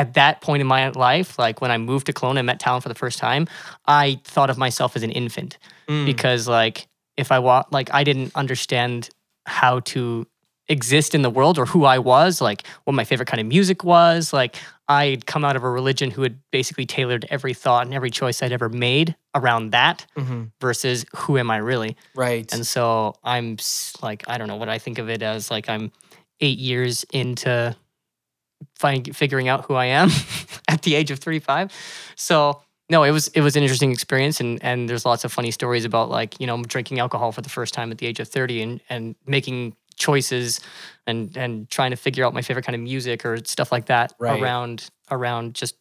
at 0.00 0.14
that 0.14 0.40
point 0.40 0.60
in 0.60 0.66
my 0.66 0.82
life 1.08 1.30
like 1.44 1.60
when 1.62 1.70
i 1.70 1.78
moved 1.90 2.06
to 2.06 2.12
Kelowna 2.18 2.38
and 2.40 2.46
met 2.46 2.58
Talon 2.64 2.80
for 2.80 2.88
the 2.94 3.00
first 3.04 3.18
time 3.18 3.42
i 3.86 4.04
thought 4.24 4.50
of 4.50 4.58
myself 4.66 4.90
as 4.96 5.02
an 5.08 5.12
infant 5.22 5.52
Mm. 5.88 6.06
because 6.06 6.42
like 6.48 6.86
if 7.16 7.28
i 7.32 7.38
walk 7.48 7.64
like 7.78 7.88
i 7.92 8.02
didn't 8.08 8.30
understand 8.42 9.10
how 9.58 9.80
to 9.92 10.26
exist 10.68 11.14
in 11.16 11.22
the 11.22 11.30
world 11.38 11.58
or 11.58 11.66
who 11.66 11.84
i 11.84 11.98
was 11.98 12.40
like 12.40 12.60
what 12.84 12.92
my 13.00 13.04
favorite 13.04 13.26
kind 13.32 13.40
of 13.40 13.46
music 13.56 13.82
was 13.82 14.32
like 14.32 14.54
i'd 14.88 15.26
come 15.26 15.44
out 15.44 15.56
of 15.56 15.64
a 15.64 15.70
religion 15.80 16.08
who 16.14 16.22
had 16.22 16.38
basically 16.52 16.86
tailored 16.86 17.26
every 17.28 17.52
thought 17.54 17.84
and 17.86 17.94
every 17.94 18.10
choice 18.10 18.40
i'd 18.42 18.52
ever 18.52 18.68
made 18.68 19.16
around 19.34 19.70
that 19.72 20.06
Mhm. 20.16 20.50
versus 20.60 21.04
who 21.16 21.36
am 21.38 21.50
i 21.50 21.56
really 21.56 21.96
Right. 22.14 22.50
and 22.54 22.64
so 22.74 23.14
I'm 23.24 23.56
like, 24.02 24.20
I 24.32 24.38
don't 24.38 24.48
know 24.48 24.56
what 24.62 24.68
I 24.68 24.78
think 24.78 24.98
of 24.98 25.08
it 25.14 25.22
as 25.22 25.50
like 25.50 25.68
I'm 25.68 25.90
eight 26.46 26.58
years 26.58 27.04
into 27.12 27.76
finding 28.78 29.12
figuring 29.12 29.48
out 29.48 29.64
who 29.66 29.74
I 29.74 29.86
am 29.86 30.10
at 30.68 30.82
the 30.82 30.94
age 30.94 31.10
of 31.10 31.18
35. 31.18 31.72
So 32.16 32.62
no, 32.88 33.04
it 33.04 33.12
was 33.12 33.28
it 33.28 33.40
was 33.40 33.56
an 33.56 33.62
interesting 33.62 33.92
experience, 33.92 34.40
and 34.40 34.62
and 34.64 34.88
there's 34.88 35.04
lots 35.04 35.24
of 35.24 35.32
funny 35.32 35.50
stories 35.52 35.84
about 35.84 36.10
like 36.10 36.40
you 36.40 36.46
know 36.46 36.62
drinking 36.62 36.98
alcohol 36.98 37.32
for 37.32 37.40
the 37.42 37.48
first 37.48 37.72
time 37.74 37.90
at 37.92 37.98
the 37.98 38.06
age 38.06 38.20
of 38.20 38.28
30 38.28 38.62
and 38.62 38.80
and 38.88 39.14
making 39.26 39.76
choices 39.96 40.60
and 41.06 41.36
and 41.36 41.68
trying 41.70 41.90
to 41.90 41.96
figure 41.96 42.24
out 42.24 42.34
my 42.34 42.42
favorite 42.42 42.64
kind 42.64 42.74
of 42.74 42.80
music 42.82 43.24
or 43.24 43.36
stuff 43.44 43.70
like 43.70 43.86
that 43.86 44.14
Right. 44.18 44.40
around 44.42 44.88
around 45.10 45.54
just 45.54 45.76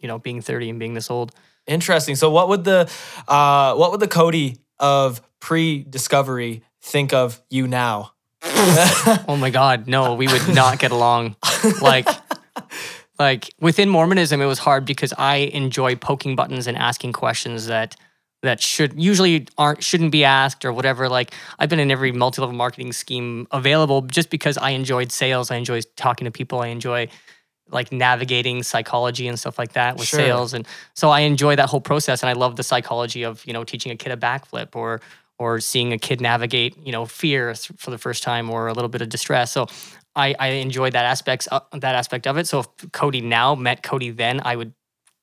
you 0.00 0.08
know 0.08 0.18
being 0.18 0.40
30 0.42 0.70
and 0.70 0.78
being 0.78 0.94
this 0.94 1.10
old. 1.10 1.32
Interesting. 1.66 2.14
So 2.14 2.30
what 2.30 2.48
would 2.48 2.64
the 2.64 2.90
uh 3.28 3.74
what 3.74 3.90
would 3.90 4.00
the 4.00 4.08
Cody 4.08 4.58
of 4.78 5.22
pre-discovery 5.40 6.62
think 6.82 7.12
of 7.12 7.42
you 7.50 7.66
now? 7.66 8.13
Oh 9.28 9.36
my 9.38 9.50
God, 9.50 9.86
no, 9.86 10.14
we 10.14 10.26
would 10.28 10.48
not 10.54 10.78
get 10.78 10.90
along. 10.90 11.36
Like, 11.80 12.06
like 13.18 13.50
within 13.60 13.88
Mormonism, 13.88 14.40
it 14.40 14.46
was 14.46 14.58
hard 14.58 14.84
because 14.84 15.12
I 15.16 15.36
enjoy 15.36 15.96
poking 15.96 16.36
buttons 16.36 16.66
and 16.66 16.76
asking 16.76 17.12
questions 17.12 17.66
that 17.66 17.96
that 18.42 18.60
should 18.60 19.00
usually 19.00 19.48
aren't 19.56 19.82
shouldn't 19.82 20.12
be 20.12 20.24
asked 20.24 20.64
or 20.64 20.72
whatever. 20.72 21.08
Like 21.08 21.32
I've 21.58 21.70
been 21.70 21.80
in 21.80 21.90
every 21.90 22.12
multi-level 22.12 22.54
marketing 22.54 22.92
scheme 22.92 23.46
available 23.50 24.02
just 24.02 24.28
because 24.28 24.58
I 24.58 24.70
enjoyed 24.70 25.10
sales. 25.10 25.50
I 25.50 25.56
enjoy 25.56 25.80
talking 25.96 26.26
to 26.26 26.30
people. 26.30 26.60
I 26.60 26.66
enjoy 26.68 27.08
like 27.70 27.90
navigating 27.90 28.62
psychology 28.62 29.26
and 29.26 29.38
stuff 29.38 29.58
like 29.58 29.72
that 29.72 29.96
with 29.96 30.06
Sure. 30.06 30.20
sales 30.20 30.52
and 30.52 30.66
so 30.92 31.08
i 31.08 31.20
enjoy 31.20 31.56
that 31.56 31.66
whole 31.70 31.80
process 31.80 32.22
and 32.22 32.28
i 32.28 32.34
love 32.34 32.56
the 32.56 32.62
psychology 32.62 33.22
of 33.22 33.42
you 33.46 33.54
know 33.54 33.64
teaching 33.64 33.90
a 33.90 33.96
kid 33.96 34.12
a 34.12 34.18
backflip 34.18 34.76
or 34.76 35.00
or 35.38 35.60
seeing 35.60 35.92
a 35.92 35.98
kid 35.98 36.20
navigate 36.20 36.76
you 36.78 36.92
know 36.92 37.04
fear 37.06 37.54
for 37.54 37.90
the 37.90 37.98
first 37.98 38.22
time 38.22 38.50
or 38.50 38.68
a 38.68 38.72
little 38.72 38.88
bit 38.88 39.02
of 39.02 39.08
distress. 39.08 39.52
So 39.52 39.66
i 40.16 40.34
i 40.38 40.48
enjoy 40.48 40.90
that 40.90 41.04
aspects 41.04 41.48
uh, 41.50 41.60
that 41.72 41.94
aspect 41.94 42.26
of 42.26 42.36
it. 42.38 42.46
So 42.46 42.60
if 42.60 42.92
cody 42.92 43.20
now 43.20 43.54
met 43.54 43.82
cody 43.82 44.10
then 44.10 44.40
i 44.44 44.56
would 44.56 44.72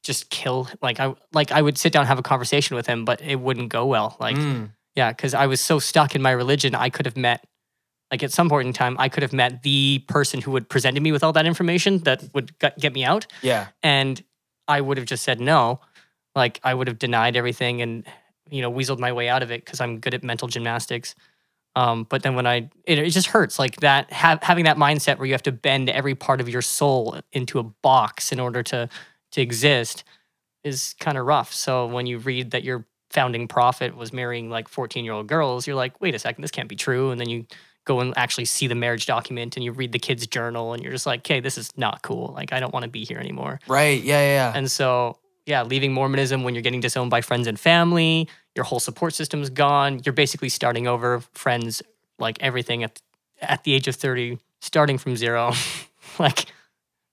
just 0.03 0.29
kill 0.31 0.67
like 0.81 0.99
i 0.99 1.13
like 1.31 1.51
i 1.51 1.61
would 1.61 1.77
sit 1.77 1.93
down 1.93 2.01
and 2.01 2.07
have 2.07 2.17
a 2.17 2.23
conversation 2.23 2.75
with 2.75 2.87
him 2.87 3.05
but 3.05 3.21
it 3.21 3.39
wouldn't 3.39 3.69
go 3.69 3.85
well. 3.85 4.17
Like 4.19 4.35
Mm, 4.35 4.71
yeah, 4.95 5.11
because 5.11 5.33
I 5.33 5.47
was 5.47 5.61
so 5.61 5.79
stuck 5.79 6.15
in 6.15 6.21
my 6.21 6.31
religion, 6.31 6.75
I 6.75 6.89
could 6.89 7.05
have 7.05 7.15
met, 7.15 7.45
like 8.11 8.23
at 8.23 8.31
some 8.31 8.49
point 8.49 8.67
in 8.67 8.73
time, 8.73 8.97
I 8.99 9.07
could 9.07 9.23
have 9.23 9.31
met 9.31 9.63
the 9.63 10.03
person 10.07 10.41
who 10.41 10.51
would 10.51 10.67
presented 10.67 11.01
me 11.01 11.11
with 11.11 11.23
all 11.23 11.33
that 11.33 11.45
information 11.45 11.99
that 11.99 12.23
would 12.33 12.57
get 12.59 12.93
me 12.93 13.05
out, 13.05 13.25
yeah. 13.41 13.67
and 13.81 14.21
I 14.67 14.81
would 14.81 14.97
have 14.97 15.05
just 15.05 15.23
said 15.23 15.39
no. 15.39 15.79
Like 16.35 16.59
I 16.63 16.73
would 16.73 16.87
have 16.87 16.99
denied 16.99 17.35
everything 17.35 17.81
and 17.81 18.05
you 18.51 18.61
know 18.61 18.71
weaseled 18.71 18.99
my 18.99 19.11
way 19.11 19.29
out 19.29 19.41
of 19.41 19.51
it 19.51 19.65
because 19.65 19.81
I'm 19.81 19.99
good 19.99 20.13
at 20.13 20.23
mental 20.23 20.47
gymnastics. 20.47 21.15
Um, 21.75 22.05
but 22.09 22.21
then 22.21 22.35
when 22.35 22.45
I, 22.45 22.69
it, 22.85 22.99
it 22.99 23.09
just 23.11 23.27
hurts 23.27 23.57
like 23.57 23.77
that. 23.77 24.11
Ha- 24.11 24.39
having 24.41 24.65
that 24.65 24.75
mindset 24.75 25.17
where 25.17 25.25
you 25.25 25.33
have 25.33 25.43
to 25.43 25.53
bend 25.53 25.89
every 25.89 26.15
part 26.15 26.41
of 26.41 26.49
your 26.49 26.61
soul 26.61 27.17
into 27.31 27.59
a 27.59 27.63
box 27.63 28.31
in 28.31 28.39
order 28.39 28.61
to 28.63 28.89
to 29.31 29.41
exist 29.41 30.03
is 30.63 30.95
kind 30.99 31.17
of 31.17 31.25
rough. 31.25 31.53
So 31.53 31.87
when 31.87 32.05
you 32.05 32.17
read 32.19 32.51
that 32.51 32.63
your 32.63 32.85
founding 33.09 33.47
prophet 33.47 33.95
was 33.95 34.13
marrying 34.13 34.49
like 34.49 34.67
14 34.67 35.03
year 35.03 35.13
old 35.13 35.27
girls, 35.27 35.65
you're 35.65 35.75
like, 35.75 35.99
wait 36.01 36.15
a 36.15 36.19
second, 36.19 36.41
this 36.41 36.51
can't 36.51 36.69
be 36.69 36.75
true. 36.75 37.11
And 37.11 37.19
then 37.19 37.29
you 37.29 37.45
go 37.85 37.99
and 37.99 38.15
actually 38.17 38.45
see 38.45 38.67
the 38.67 38.75
marriage 38.75 39.05
document 39.05 39.55
and 39.55 39.63
you 39.63 39.71
read 39.71 39.91
the 39.91 39.99
kid's 39.99 40.27
journal 40.27 40.73
and 40.73 40.83
you're 40.83 40.91
just 40.91 41.05
like, 41.05 41.21
okay, 41.21 41.39
this 41.39 41.57
is 41.57 41.75
not 41.77 42.01
cool. 42.03 42.33
Like, 42.35 42.53
I 42.53 42.59
don't 42.59 42.73
want 42.73 42.83
to 42.83 42.89
be 42.89 43.03
here 43.03 43.17
anymore. 43.17 43.59
Right. 43.67 44.01
Yeah, 44.03 44.19
yeah, 44.19 44.33
yeah. 44.33 44.53
And 44.55 44.69
so, 44.69 45.17
yeah, 45.45 45.63
leaving 45.63 45.93
Mormonism 45.93 46.43
when 46.43 46.53
you're 46.53 46.61
getting 46.61 46.81
disowned 46.81 47.09
by 47.09 47.21
friends 47.21 47.47
and 47.47 47.59
family, 47.59 48.29
your 48.55 48.65
whole 48.65 48.79
support 48.79 49.13
system's 49.13 49.49
gone. 49.49 50.01
You're 50.05 50.13
basically 50.13 50.49
starting 50.49 50.87
over, 50.87 51.21
friends, 51.33 51.81
like 52.19 52.37
everything 52.41 52.83
at 52.83 53.01
at 53.41 53.63
the 53.63 53.73
age 53.73 53.87
of 53.87 53.95
30, 53.95 54.37
starting 54.59 54.99
from 54.99 55.15
zero. 55.17 55.53
like, 56.19 56.45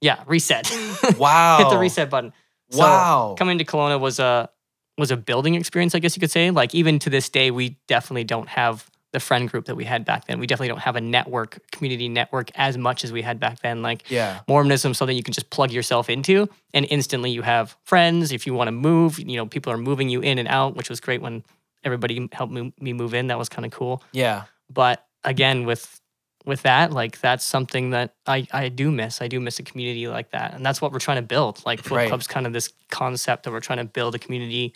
yeah, 0.01 0.23
reset. 0.27 0.71
wow. 1.17 1.57
Hit 1.59 1.71
the 1.71 1.79
reset 1.79 2.11
button. 2.11 2.33
So, 2.71 2.81
wow. 2.81 3.35
Coming 3.39 3.59
to 3.59 3.65
Kelowna 3.65 3.99
was 3.99 4.19
a 4.19 4.51
was 4.99 5.11
a 5.11 5.17
building 5.17 5.55
experience, 5.55 5.95
I 5.95 6.01
guess 6.01 6.17
you 6.17 6.21
could 6.21 6.31
say. 6.31 6.51
Like 6.51 6.75
even 6.75 6.99
to 7.01 7.11
this 7.11 7.29
day, 7.29 7.51
we 7.51 7.77
definitely 7.87 8.25
don't 8.25 8.49
have 8.49 8.91
the 9.13 9.21
friend 9.21 9.49
group 9.49 9.65
that 9.67 9.75
we 9.75 9.85
had 9.85 10.05
back 10.05 10.27
then. 10.27 10.39
We 10.39 10.47
definitely 10.47 10.69
don't 10.69 10.81
have 10.81 10.97
a 10.97 11.01
network, 11.01 11.59
community 11.73 12.09
network 12.09 12.51
as 12.55 12.77
much 12.77 13.05
as 13.05 13.13
we 13.13 13.23
had 13.23 13.41
back 13.41 13.61
then. 13.61 13.83
Like 13.83 14.11
yeah. 14.11 14.41
Mormonism, 14.47 14.95
something 14.95 15.17
you 15.17 15.23
can 15.23 15.33
just 15.33 15.51
plug 15.51 15.71
yourself 15.71 16.11
into, 16.11 16.49
and 16.75 16.87
instantly 16.91 17.31
you 17.31 17.43
have 17.43 17.77
friends. 17.85 18.33
If 18.33 18.47
you 18.47 18.55
want 18.55 18.69
to 18.69 18.73
move, 18.73 19.19
you 19.19 19.37
know, 19.37 19.47
people 19.47 19.73
are 19.73 19.79
moving 19.79 20.09
you 20.09 20.21
in 20.21 20.39
and 20.39 20.49
out, 20.49 20.77
which 20.77 20.91
was 20.91 21.01
great 21.01 21.23
when 21.23 21.43
everybody 21.85 22.29
helped 22.33 22.53
me 22.53 22.93
move 22.93 23.15
in. 23.15 23.29
That 23.29 23.39
was 23.39 23.49
kind 23.49 23.65
of 23.65 23.73
cool. 23.73 24.03
Yeah. 24.13 24.45
But 24.71 25.05
again, 25.25 25.65
with 25.65 26.01
with 26.45 26.63
that, 26.63 26.93
like 26.93 27.21
that's 27.21 27.45
something 27.45 27.91
that 27.91 28.15
I 28.27 28.47
I 28.53 28.69
do 28.69 28.91
miss. 28.91 29.23
I 29.23 29.29
do 29.29 29.41
miss 29.41 29.59
a 29.59 29.63
community 29.63 30.09
like 30.09 30.31
that, 30.31 30.55
and 30.55 30.65
that's 30.65 30.81
what 30.81 30.93
we're 30.93 30.99
trying 30.99 31.19
to 31.19 31.23
build. 31.23 31.65
Like 31.65 31.81
Flip 31.81 31.97
Right. 31.97 32.09
Club's 32.09 32.27
kind 32.27 32.47
of 32.47 32.53
this 32.53 32.71
concept 32.91 33.45
that 33.45 33.53
we're 33.53 33.61
trying 33.61 33.79
to 33.79 33.85
build 33.85 34.15
a 34.15 34.19
community 34.19 34.75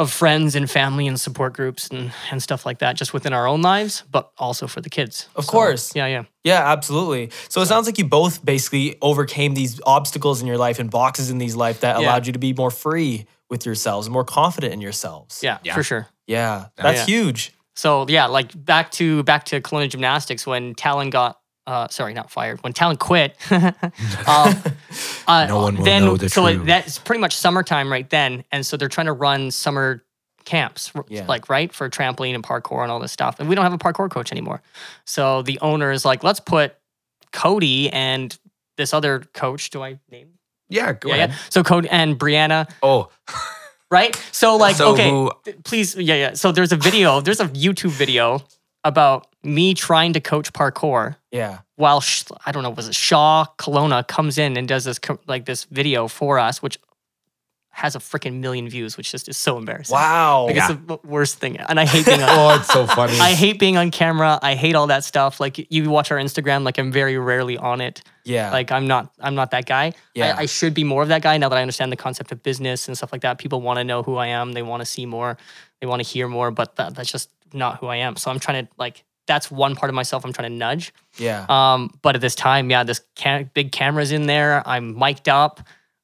of 0.00 0.10
friends 0.10 0.54
and 0.56 0.68
family 0.70 1.06
and 1.06 1.20
support 1.20 1.52
groups 1.52 1.88
and 1.88 2.10
and 2.30 2.42
stuff 2.42 2.64
like 2.66 2.78
that, 2.78 2.96
just 2.96 3.12
within 3.12 3.32
our 3.32 3.46
own 3.46 3.60
lives, 3.62 4.02
but 4.10 4.30
also 4.38 4.66
for 4.66 4.80
the 4.80 4.88
kids. 4.90 5.28
Of 5.36 5.44
So, 5.44 5.50
course. 5.52 5.94
yeah, 5.94 6.06
yeah. 6.06 6.22
Yeah, 6.42 6.72
absolutely. 6.72 7.30
So 7.48 7.60
it 7.60 7.66
sounds 7.66 7.86
like 7.86 7.98
you 7.98 8.06
both 8.06 8.42
basically 8.44 8.96
overcame 9.02 9.54
these 9.54 9.80
obstacles 9.84 10.40
in 10.40 10.46
your 10.46 10.56
life 10.58 10.78
and 10.78 10.90
boxes 10.90 11.30
in 11.30 11.38
these 11.38 11.54
life 11.54 11.80
that 11.80 12.00
Yeah. 12.00 12.06
allowed 12.06 12.26
you 12.26 12.32
to 12.32 12.38
be 12.38 12.54
more 12.54 12.70
free 12.70 13.26
with 13.50 13.66
yourselves, 13.66 14.08
more 14.08 14.24
confident 14.24 14.72
in 14.72 14.80
yourselves. 14.80 15.40
Yeah, 15.42 15.58
Yeah. 15.62 15.74
for 15.74 15.82
sure. 15.82 16.06
Yeah. 16.26 16.66
That's 16.76 17.00
Yeah. 17.00 17.06
huge. 17.06 17.52
So 17.76 18.06
yeah, 18.08 18.26
like 18.26 18.52
back 18.64 18.90
to 18.92 19.22
back 19.24 19.44
to 19.46 19.60
Kelowna 19.60 19.88
Gymnastics 19.90 20.46
when 20.46 20.74
Talon 20.74 21.10
got 21.10 21.39
uh 21.70 21.88
sorry, 21.88 22.12
not 22.14 22.30
fired. 22.30 22.62
When 22.62 22.72
Talon 22.72 22.96
quit, 22.96 23.36
um, 23.50 23.62
uh, 25.26 25.46
No 25.46 25.62
one 25.62 25.76
will 25.76 25.84
then 25.84 26.04
know 26.04 26.16
the 26.16 26.28
so 26.28 26.46
it- 26.46 26.54
truth. 26.54 26.66
that's 26.66 26.98
pretty 26.98 27.20
much 27.20 27.36
summertime 27.36 27.90
right 27.90 28.08
then, 28.10 28.44
and 28.52 28.64
so 28.66 28.76
they're 28.76 28.88
trying 28.88 29.06
to 29.06 29.12
run 29.12 29.50
summer 29.50 30.02
camps, 30.44 30.90
Yeah. 31.08 31.26
like 31.26 31.48
right 31.48 31.72
for 31.72 31.88
trampoline 31.88 32.34
and 32.34 32.42
parkour 32.42 32.82
and 32.82 32.90
all 32.90 32.98
this 32.98 33.12
stuff. 33.12 33.38
And 33.38 33.48
we 33.48 33.54
don't 33.54 33.64
have 33.64 33.72
a 33.74 33.78
parkour 33.78 34.10
coach 34.10 34.32
anymore, 34.32 34.62
so 35.04 35.42
the 35.42 35.58
owner 35.60 35.92
is 35.92 36.04
like, 36.04 36.24
let's 36.24 36.40
put 36.40 36.74
Cody 37.32 37.88
and 37.90 38.36
this 38.76 38.92
other 38.92 39.20
coach. 39.34 39.70
Do 39.70 39.82
I 39.82 40.00
name? 40.10 40.30
Yeah, 40.68 40.92
go 40.94 41.08
yeah, 41.10 41.14
ahead. 41.14 41.30
yeah. 41.30 41.36
So 41.50 41.62
Cody 41.62 41.88
and 41.90 42.18
Brianna, 42.18 42.68
Oh, 42.82 43.10
right? 43.90 44.16
So 44.32 44.56
like, 44.56 44.76
so 44.76 44.92
okay, 44.92 45.10
who- 45.10 45.30
please 45.64 45.94
yeah 45.96 46.14
yeah 46.14 46.32
so 46.34 46.50
there's 46.52 46.72
a 46.72 46.76
video 46.76 47.20
there's 47.20 47.40
a 47.40 47.48
youtube 47.48 47.90
video 47.90 48.40
about 48.84 49.26
me 49.42 49.74
trying 49.74 50.12
to 50.14 50.20
coach 50.20 50.52
parkour 50.52 51.16
Yeah. 51.30 51.58
while 51.76 52.00
Sh- 52.00 52.24
i 52.46 52.52
don't 52.52 52.62
know 52.62 52.70
was 52.70 52.88
it 52.88 52.94
shaw 52.94 53.46
Kelowna 53.58 54.06
comes 54.06 54.38
in 54.38 54.56
and 54.56 54.66
does 54.68 54.84
this 54.84 54.98
co- 54.98 55.18
like 55.26 55.44
this 55.46 55.64
video 55.64 56.08
for 56.08 56.38
us 56.38 56.62
which 56.62 56.78
has 57.72 57.94
a 57.94 57.98
freaking 58.00 58.40
million 58.40 58.68
views 58.68 58.96
which 58.96 59.12
just 59.12 59.28
is 59.28 59.36
so 59.36 59.56
embarrassing 59.56 59.94
Wow. 59.94 60.46
like 60.46 60.56
Yeah. 60.56 60.72
it's 60.72 60.80
the 60.86 60.98
worst 61.04 61.38
thing 61.38 61.56
and 61.58 61.78
i 61.80 61.86
hate 61.86 62.04
being 62.04 62.22
on 62.22 62.28
oh, 62.30 62.56
it's 62.56 62.68
so 62.72 62.86
funny. 62.86 63.18
I 63.18 63.32
hate 63.32 63.58
being 63.58 63.76
on 63.78 63.90
camera. 63.90 64.38
I 64.42 64.54
hate 64.56 64.74
all 64.74 64.88
that 64.88 65.04
stuff. 65.04 65.40
Like 65.40 65.66
you 65.72 65.88
watch 65.88 66.10
our 66.10 66.18
Instagram, 66.18 66.64
like 66.64 66.78
I'm 66.78 66.90
very 66.92 67.16
rarely 67.16 67.56
on 67.56 67.80
it. 67.80 68.02
yeah. 68.24 68.50
Like 68.50 68.72
I'm 68.72 68.86
not 68.86 69.12
I'm 69.20 69.34
not 69.36 69.52
that 69.52 69.66
guy. 69.66 69.92
Yeah. 70.14 70.34
I, 70.36 70.42
I 70.42 70.46
should 70.46 70.74
be 70.74 70.84
more 70.84 71.02
of 71.02 71.08
that 71.08 71.22
guy 71.22 71.38
now 71.38 71.48
that 71.48 71.56
I 71.56 71.62
understand 71.62 71.92
the 71.92 71.96
concept 71.96 72.32
of 72.32 72.42
business 72.42 72.88
and 72.88 72.96
stuff 72.96 73.12
like 73.12 73.22
that. 73.22 73.38
People 73.38 73.60
want 73.62 73.78
to 73.78 73.84
know 73.84 74.02
who 74.02 74.16
I 74.16 74.26
am. 74.28 74.52
They 74.52 74.62
want 74.62 74.80
to 74.80 74.86
see 74.86 75.06
more. 75.06 75.38
They 75.80 75.86
want 75.86 76.02
to 76.02 76.08
hear 76.08 76.28
more. 76.28 76.50
But 76.50 76.76
that, 76.76 76.94
that's 76.96 77.10
just 77.10 77.30
not 77.52 77.78
who 77.78 77.86
I 77.86 77.96
am. 77.96 78.16
So 78.16 78.30
I'm 78.30 78.38
trying 78.38 78.66
to 78.66 78.72
like 78.78 79.04
that's 79.26 79.50
one 79.50 79.76
part 79.76 79.90
of 79.90 79.94
myself 79.94 80.24
I'm 80.24 80.32
trying 80.32 80.50
to 80.50 80.56
nudge. 80.56 80.92
yeah. 81.16 81.46
Um, 81.48 81.90
but 82.02 82.16
at 82.16 82.20
this 82.20 82.34
time, 82.34 82.68
yeah, 82.70 82.82
this 82.82 83.00
ca- 83.16 83.44
big 83.54 83.70
camera's 83.70 84.10
in 84.10 84.26
there. 84.26 84.66
I'm 84.66 84.98
mic'd 84.98 85.28
up. 85.28 85.60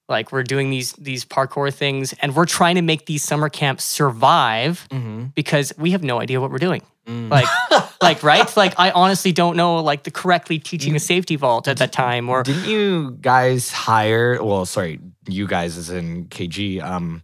Like 0.08 0.30
we're 0.30 0.44
doing 0.44 0.70
these 0.70 0.92
these 0.92 1.24
parkour 1.24 1.74
things, 1.74 2.12
and 2.20 2.36
we're 2.36 2.46
trying 2.46 2.76
to 2.76 2.82
make 2.82 3.06
these 3.06 3.24
summer 3.24 3.48
camps 3.48 3.84
survive 3.84 4.86
mm-hmm. 4.90 5.24
because 5.34 5.72
we 5.76 5.90
have 5.90 6.04
no 6.04 6.20
idea 6.20 6.40
what 6.40 6.52
we're 6.52 6.58
doing. 6.58 6.82
Like, 7.08 7.46
like 8.02 8.22
right? 8.22 8.56
Like 8.56 8.74
I 8.78 8.90
honestly 8.90 9.32
don't 9.32 9.56
know 9.56 9.76
like 9.76 10.02
the 10.02 10.10
correctly 10.10 10.58
teaching 10.58 10.96
a 10.96 11.00
safety 11.00 11.36
vault 11.36 11.68
at 11.68 11.76
that 11.78 11.92
time 11.92 12.28
or 12.28 12.42
Didn't 12.42 12.68
you 12.68 13.16
guys 13.20 13.70
hire? 13.70 14.42
Well, 14.42 14.66
sorry, 14.66 15.00
you 15.28 15.46
guys 15.46 15.76
as 15.76 15.90
in 15.90 16.26
KG. 16.26 16.82
Um, 16.82 17.22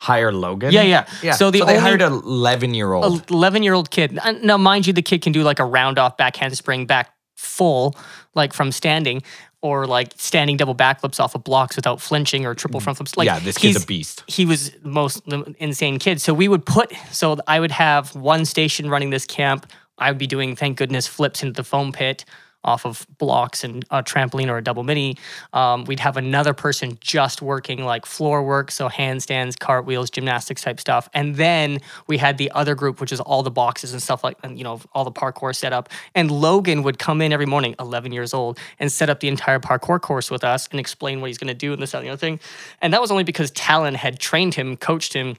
hire 0.00 0.32
Logan. 0.32 0.72
Yeah, 0.72 0.82
yeah. 0.82 1.06
yeah. 1.22 1.32
So 1.32 1.50
the 1.50 1.58
they 1.58 1.64
only- 1.64 1.78
hired 1.78 2.02
an 2.02 2.12
eleven 2.12 2.74
year 2.74 2.92
old. 2.92 3.30
11 3.30 3.62
year 3.62 3.74
old 3.74 3.90
kid. 3.90 4.18
Now, 4.42 4.56
mind 4.56 4.86
you, 4.86 4.92
the 4.92 5.02
kid 5.02 5.22
can 5.22 5.32
do 5.32 5.42
like 5.42 5.58
a 5.58 5.64
round 5.64 5.98
off 5.98 6.16
back 6.16 6.36
handspring 6.36 6.86
back 6.86 7.12
full, 7.36 7.96
like 8.34 8.52
from 8.52 8.72
standing, 8.72 9.22
or 9.62 9.86
like 9.86 10.12
standing 10.16 10.56
double 10.56 10.74
backflips 10.74 11.20
off 11.20 11.34
of 11.34 11.44
blocks 11.44 11.76
without 11.76 12.00
flinching 12.00 12.46
or 12.46 12.54
triple 12.54 12.80
mm. 12.80 12.84
front 12.84 12.98
flips. 12.98 13.16
Like 13.16 13.26
yeah, 13.26 13.38
this 13.38 13.58
kid's 13.58 13.74
he's- 13.74 13.84
a 13.84 13.86
beast. 13.86 14.24
he 14.26 14.44
was 14.44 14.70
the 14.70 14.88
most 14.88 15.22
insane 15.58 15.98
kid. 15.98 16.20
So 16.20 16.32
we 16.32 16.48
would 16.48 16.64
put, 16.64 16.92
so 17.10 17.36
I 17.46 17.60
would 17.60 17.72
have 17.72 18.14
one 18.14 18.44
station 18.44 18.88
running 18.88 19.10
this 19.10 19.26
camp. 19.26 19.66
I 19.98 20.10
would 20.10 20.18
be 20.18 20.28
doing, 20.28 20.54
thank 20.54 20.78
goodness, 20.78 21.08
flips 21.08 21.42
into 21.42 21.54
the 21.54 21.64
foam 21.64 21.90
pit 21.92 22.24
off 22.68 22.84
of 22.84 23.06
blocks 23.16 23.64
and 23.64 23.84
a 23.90 24.02
trampoline 24.02 24.48
or 24.48 24.58
a 24.58 24.62
double 24.62 24.84
mini. 24.84 25.16
Um, 25.54 25.84
we'd 25.84 26.00
have 26.00 26.16
another 26.18 26.52
person 26.52 26.98
just 27.00 27.40
working 27.40 27.84
like 27.84 28.04
floor 28.04 28.42
work, 28.42 28.70
so 28.70 28.88
handstands, 28.88 29.58
cartwheels, 29.58 30.10
gymnastics 30.10 30.62
type 30.62 30.78
stuff. 30.78 31.08
And 31.14 31.36
then 31.36 31.78
we 32.06 32.18
had 32.18 32.36
the 32.36 32.50
other 32.52 32.74
group, 32.74 33.00
which 33.00 33.10
is 33.10 33.20
all 33.20 33.42
the 33.42 33.50
boxes 33.50 33.92
and 33.92 34.02
stuff 34.02 34.22
like, 34.22 34.36
and 34.42 34.58
you 34.58 34.64
know, 34.64 34.80
all 34.92 35.04
the 35.04 35.12
parkour 35.12 35.56
setup. 35.56 35.88
And 36.14 36.30
Logan 36.30 36.82
would 36.82 36.98
come 36.98 37.22
in 37.22 37.32
every 37.32 37.46
morning, 37.46 37.74
11 37.80 38.12
years 38.12 38.34
old, 38.34 38.58
and 38.78 38.92
set 38.92 39.08
up 39.08 39.20
the 39.20 39.28
entire 39.28 39.58
parkour 39.58 40.00
course 40.00 40.30
with 40.30 40.44
us 40.44 40.68
and 40.70 40.78
explain 40.78 41.20
what 41.20 41.28
he's 41.28 41.38
going 41.38 41.48
to 41.48 41.54
do 41.54 41.72
and 41.72 41.80
this, 41.80 41.92
that, 41.92 41.98
and 41.98 42.06
the 42.06 42.12
other 42.12 42.20
thing. 42.20 42.38
And 42.82 42.92
that 42.92 43.00
was 43.00 43.10
only 43.10 43.24
because 43.24 43.50
Talon 43.52 43.94
had 43.94 44.18
trained 44.18 44.54
him, 44.54 44.76
coached 44.76 45.14
him, 45.14 45.36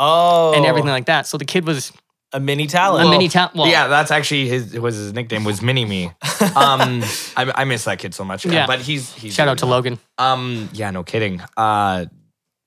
Oh, 0.00 0.54
and 0.54 0.64
everything 0.64 0.90
like 0.90 1.06
that. 1.06 1.26
So 1.26 1.38
the 1.38 1.44
kid 1.44 1.66
was 1.66 1.92
a 2.32 2.40
mini 2.40 2.66
talent. 2.66 3.06
a 3.06 3.10
mini 3.10 3.28
Talon. 3.28 3.50
Well, 3.54 3.68
yeah, 3.68 3.86
that's 3.88 4.10
actually 4.10 4.48
his 4.48 4.78
was 4.78 4.96
his 4.96 5.12
nickname 5.12 5.44
was 5.44 5.62
Mini 5.62 5.84
Me. 5.84 6.10
Um, 6.40 7.02
I, 7.36 7.52
I 7.54 7.64
miss 7.64 7.84
that 7.84 7.98
kid 7.98 8.14
so 8.14 8.24
much. 8.24 8.46
Yeah. 8.46 8.66
but 8.66 8.80
he's 8.80 9.12
he's 9.14 9.34
shout 9.34 9.48
out 9.48 9.58
to 9.58 9.66
Logan. 9.66 9.98
Um, 10.18 10.68
yeah, 10.72 10.90
no 10.90 11.02
kidding. 11.02 11.40
Uh, 11.56 12.06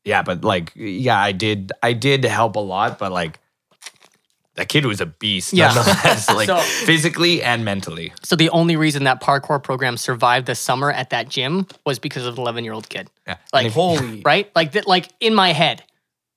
yeah, 0.04 0.24
but 0.24 0.44
like, 0.44 0.72
yeah, 0.76 1.18
I 1.20 1.32
did, 1.32 1.72
I 1.84 1.94
did 1.94 2.24
help 2.26 2.56
a 2.58 2.60
lot, 2.60 2.98
but 3.00 3.12
like, 3.12 3.40
that 4.56 4.68
kid 4.68 4.86
was 4.86 5.00
a 5.00 5.06
beast, 5.06 5.54
Yeah. 5.54 5.74
nonetheless, 5.74 6.30
like 6.34 6.48
So- 6.48 6.58
physically 6.60 7.42
and 7.42 7.64
mentally. 7.64 8.12
So 8.24 8.36
the 8.36 8.50
only 8.50 8.76
reason 8.76 9.06
that 9.06 9.22
parkour 9.22 9.62
program 9.64 9.96
survived 9.98 10.48
the 10.48 10.56
summer 10.56 10.92
at 10.92 11.12
that 11.12 11.30
gym 11.30 11.68
was 11.86 12.00
because 12.00 12.26
of 12.26 12.34
an 12.36 12.42
11 12.42 12.64
year 12.66 12.74
old 12.74 12.90
kid. 12.90 13.10
Yeah, 13.28 13.38
Like, 13.54 13.68
if- 13.68 13.74
Holy. 13.74 14.22
right? 14.26 14.52
Like 14.56 14.74
that, 14.74 14.88
like 14.88 15.08
in 15.22 15.34
my 15.34 15.54
head, 15.54 15.84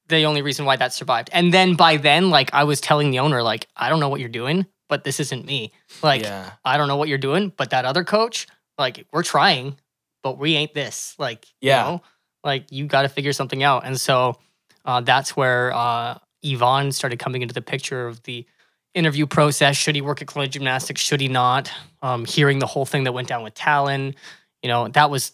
the 0.09 0.25
only 0.25 0.43
reason 0.43 0.65
why 0.65 0.77
that 0.77 0.93
survived. 0.93 1.31
And 1.33 1.53
then 1.53 1.75
by 1.75 1.97
then, 1.97 2.31
like 2.31 2.53
I 2.53 2.65
was 2.65 2.81
telling 2.81 3.11
the 3.11 3.21
owner, 3.21 3.43
like, 3.43 3.69
I 3.77 3.89
don't 3.89 4.01
know 4.01 4.09
what 4.09 4.21
you're 4.21 4.29
doing, 4.29 4.67
but 4.89 5.05
this 5.05 5.19
isn't 5.21 5.45
me. 5.47 5.73
Like, 6.03 6.23
Yeah. 6.23 6.51
I 6.65 6.77
don't 6.77 6.89
know 6.89 6.97
what 6.97 7.09
you're 7.09 7.19
doing, 7.19 7.53
but 7.57 7.71
that 7.71 7.85
other 7.85 8.05
coach, 8.05 8.47
like, 8.79 9.07
we're 9.13 9.23
trying, 9.23 9.79
but 10.23 10.39
we 10.39 10.55
ain't 10.57 10.75
this. 10.75 11.15
Like, 11.19 11.47
Yeah. 11.61 11.85
you 11.85 11.91
know, 11.93 12.03
like 12.43 12.71
you 12.71 12.87
got 12.87 13.03
to 13.03 13.09
figure 13.09 13.33
something 13.33 13.63
out. 13.63 13.85
And 13.87 13.99
so 14.01 14.39
uh, 14.85 15.01
that's 15.01 15.35
where 15.35 15.73
uh, 15.73 16.19
Yvonne 16.43 16.93
started 16.93 17.19
coming 17.19 17.41
into 17.43 17.55
the 17.55 17.63
picture 17.63 18.07
of 18.07 18.23
the 18.25 18.47
interview 18.93 19.27
process. 19.27 19.77
Should 19.77 19.95
he 19.95 20.03
work 20.03 20.21
at 20.21 20.29
Kelowna 20.29 20.51
Gymnastics? 20.51 21.01
Should 21.01 21.21
he 21.23 21.29
not? 21.29 21.73
Um, 22.03 22.27
hearing 22.27 22.59
the 22.59 22.67
whole 22.67 22.85
thing 22.85 23.05
that 23.05 23.13
went 23.13 23.29
down 23.29 23.43
with 23.43 23.55
Talon, 23.55 24.15
you 24.63 24.69
know, 24.69 24.89
that 24.89 25.11
was, 25.11 25.33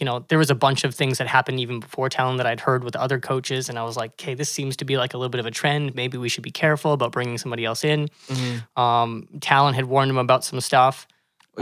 you 0.00 0.06
know, 0.06 0.24
there 0.28 0.38
was 0.38 0.50
a 0.50 0.54
bunch 0.54 0.82
of 0.82 0.94
things 0.94 1.18
that 1.18 1.26
happened 1.28 1.60
even 1.60 1.78
before 1.78 2.08
Talon 2.08 2.38
that 2.38 2.46
I'd 2.46 2.58
heard 2.60 2.82
with 2.84 2.96
other 2.96 3.20
coaches. 3.20 3.68
And 3.68 3.78
I 3.78 3.84
was 3.84 3.96
like, 3.96 4.12
okay, 4.12 4.32
this 4.34 4.48
seems 4.48 4.74
to 4.78 4.84
be 4.86 4.96
like 4.96 5.12
a 5.14 5.18
little 5.18 5.28
bit 5.28 5.38
of 5.40 5.46
a 5.46 5.50
trend. 5.50 5.94
Maybe 5.94 6.16
we 6.16 6.28
should 6.30 6.42
be 6.42 6.50
careful 6.50 6.92
about 6.94 7.12
bringing 7.12 7.36
somebody 7.38 7.64
else 7.66 7.84
in. 7.84 8.08
Mhm. 8.28 8.78
Um, 8.80 9.28
Talon 9.40 9.74
had 9.74 9.84
warned 9.84 10.10
him 10.10 10.18
about 10.18 10.42
some 10.44 10.60
stuff. 10.60 11.06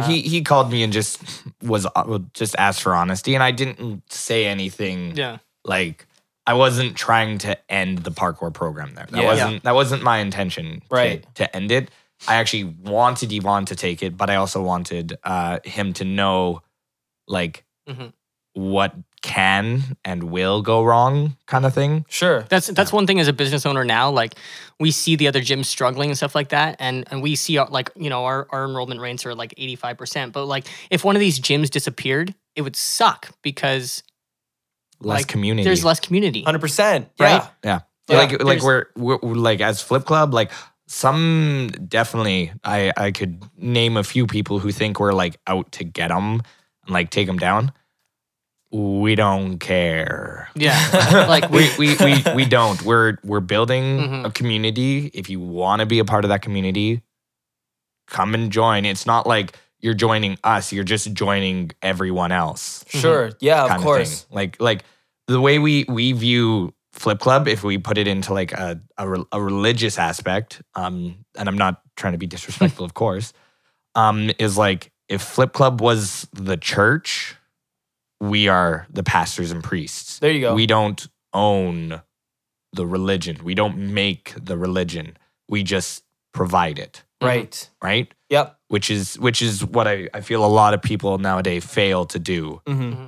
he 0.07 0.21
he 0.23 0.43
called 0.43 0.71
me 0.71 0.85
and 0.85 0.93
just 0.93 1.21
was 1.63 1.85
uh, 1.97 2.19
just 2.33 2.55
asked 2.57 2.81
for 2.83 2.95
honesty, 2.95 3.35
and 3.35 3.43
I 3.43 3.51
didn't 3.51 4.03
say 4.13 4.47
anything. 4.47 5.17
Yeah. 5.17 5.39
Like 5.65 6.07
I 6.47 6.55
wasn't 6.55 6.97
trying 6.97 7.39
to 7.39 7.59
end 7.71 7.99
the 8.05 8.13
parkour 8.13 8.55
program 8.55 8.95
there. 8.95 9.07
That 9.11 9.21
Yeah. 9.23 9.27
wasn't 9.27 9.63
that 9.65 9.75
wasn't 9.75 10.03
my 10.05 10.19
intention. 10.19 10.83
Right. 10.91 11.27
To, 11.35 11.45
end 11.57 11.73
it, 11.73 11.91
I 12.29 12.37
actually 12.37 12.65
wanted 12.65 13.33
Yvonne 13.33 13.65
to 13.65 13.75
take 13.75 14.03
it, 14.03 14.17
but 14.17 14.31
I 14.31 14.37
also 14.37 14.63
wanted 14.63 15.19
uh, 15.25 15.59
him 15.65 15.93
to 15.95 16.05
know, 16.05 16.63
like, 17.27 17.65
Mhm. 17.89 18.13
What 18.59 18.95
can 19.23 19.97
and 20.05 20.25
will 20.25 20.63
go 20.63 20.83
wrong, 20.83 21.37
kind 21.47 21.65
of 21.65 21.75
thing. 21.75 22.05
Sure. 22.09 22.45
That's 22.49 22.67
that's 22.69 22.93
one 22.93 23.07
thing 23.07 23.21
as 23.21 23.29
a 23.29 23.33
business 23.33 23.65
owner 23.67 23.85
now. 23.85 24.11
Like 24.11 24.35
we 24.81 24.91
see 24.91 25.17
the 25.17 25.29
other 25.29 25.41
gyms 25.41 25.67
struggling 25.67 26.11
and 26.11 26.17
stuff 26.17 26.35
like 26.35 26.49
that, 26.51 26.77
and 26.81 27.07
and 27.11 27.23
we 27.23 27.37
see 27.37 27.59
our, 27.59 27.69
like 27.69 27.91
you 27.97 28.11
know 28.11 28.25
our 28.25 28.47
our 28.51 28.65
enrollment 28.65 29.01
rates 29.01 29.25
are 29.27 29.35
like 29.35 29.55
eighty 29.57 29.77
five 29.77 29.97
percent. 29.97 30.33
But 30.33 30.47
like 30.47 30.67
if 30.91 31.05
one 31.05 31.17
of 31.17 31.21
these 31.21 31.39
gyms 31.41 31.71
disappeared, 31.71 32.35
it 32.57 32.63
would 32.63 32.77
suck 32.77 33.31
because 33.43 34.03
Less 35.01 35.21
Like, 35.21 35.29
community. 35.29 35.63
there's 35.65 35.85
less 35.85 36.01
community. 36.01 36.43
100%. 36.43 36.81
Right? 36.81 37.07
Yeah. 37.19 37.49
Yeah. 37.63 37.81
Yeah, 38.09 38.17
like 38.17 38.43
like 38.43 38.63
we're, 38.63 38.87
we're 38.97 39.19
we're, 39.23 39.35
like 39.35 39.61
as 39.61 39.81
Flip 39.83 40.05
Club, 40.05 40.33
like 40.35 40.51
some 40.87 41.71
definitely 41.87 42.51
I 42.65 42.91
I 42.97 43.11
could 43.13 43.45
name 43.57 43.97
a 43.99 44.03
few 44.03 44.27
people 44.27 44.59
who 44.59 44.73
think 44.73 44.99
we're 44.99 45.13
like 45.13 45.39
out 45.47 45.71
to 45.73 45.85
get 45.85 46.09
them 46.09 46.41
and 46.85 46.91
like 46.91 47.11
take 47.11 47.27
them 47.27 47.37
down. 47.39 47.71
We 48.71 49.15
don't 49.15 49.59
care. 49.59 50.49
Yeah, 50.55 51.27
like 51.29 51.51
we, 51.51 51.71
We 51.79 51.97
we 51.97 52.05
we, 52.25 52.35
we 52.35 52.45
don't. 52.45 52.81
We're 52.83 53.17
we're 53.25 53.41
building 53.41 53.99
Mhm. 53.99 54.25
a 54.27 54.31
community. 54.31 55.11
If 55.15 55.31
you 55.31 55.41
want 55.41 55.81
to 55.81 55.87
be 55.87 55.99
a 56.01 56.05
part 56.05 56.25
of 56.25 56.29
that 56.29 56.43
community, 56.43 57.03
come 58.07 58.35
and 58.35 58.51
join. 58.53 58.85
It's 58.85 59.07
not 59.07 59.27
like 59.27 59.57
you're 59.81 59.95
joining 59.95 60.37
us. 60.45 60.73
You're 60.73 60.85
just 60.85 61.13
joining 61.15 61.71
everyone 61.83 62.33
else 62.33 62.85
Sure. 62.89 63.31
Yeah, 63.41 63.65
of 63.75 63.81
course. 63.81 64.23
thing. 64.25 64.35
Like 64.37 64.61
like 64.61 64.85
the 65.29 65.41
way 65.41 65.59
we 65.59 65.85
we 65.89 66.13
view 66.13 66.75
Flip 66.93 67.19
Club, 67.21 67.47
if 67.49 67.63
we 67.65 67.79
put 67.79 67.97
it 67.97 68.07
into 68.09 68.35
like 68.35 68.53
a 68.53 68.81
a, 68.99 69.25
a 69.33 69.41
religious 69.41 69.99
aspect, 69.99 70.61
um, 70.75 71.25
and 71.39 71.49
I'm 71.49 71.57
not 71.59 71.81
trying 71.97 72.13
to 72.13 72.19
be 72.19 72.27
disrespectful, 72.27 72.85
of 72.85 72.95
course, 72.95 73.33
um, 73.95 74.31
is 74.39 74.59
like 74.59 74.93
if 75.09 75.23
Flip 75.23 75.53
Club 75.53 75.81
was 75.81 76.27
the 76.33 76.57
church, 76.57 77.37
we 78.21 78.49
are 78.49 78.87
the 78.91 79.03
pastors 79.03 79.51
and 79.51 79.63
priests. 79.63 80.19
There 80.19 80.33
you 80.33 80.41
go. 80.41 80.55
We 80.55 80.67
don't 80.67 81.07
own 81.33 82.03
the 82.73 82.87
religion. 82.87 83.39
We 83.43 83.55
don't 83.55 83.79
make 83.95 84.35
the 84.37 84.57
religion. 84.59 85.17
We 85.49 85.63
just 85.63 86.05
provide 86.33 86.79
it, 86.79 87.05
right. 87.23 87.69
right? 87.83 88.13
Yep. 88.29 88.59
Which 88.69 88.91
is 88.91 89.19
which 89.19 89.41
is 89.41 89.65
what 89.65 89.89
I, 89.89 90.09
I 90.13 90.21
feel 90.21 90.45
a 90.45 90.47
lot 90.47 90.75
of 90.75 90.83
people 90.83 91.19
nowadays 91.19 91.65
fail 91.65 92.05
to 92.07 92.19
do. 92.19 92.61
hmm 92.67 93.07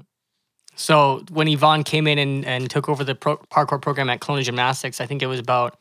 So 0.74 1.24
when 1.30 1.48
Yvonne 1.48 1.84
came 1.84 2.06
in 2.06 2.18
and, 2.18 2.44
and 2.46 2.70
took 2.70 2.88
over 2.88 3.04
the 3.04 3.14
pro- 3.14 3.36
parkour 3.52 3.80
program 3.80 4.08
at 4.08 4.20
Kelowna 4.20 4.42
Gymnastics, 4.44 5.00
I 5.00 5.06
think 5.06 5.22
it 5.22 5.26
was 5.26 5.38
about 5.38 5.78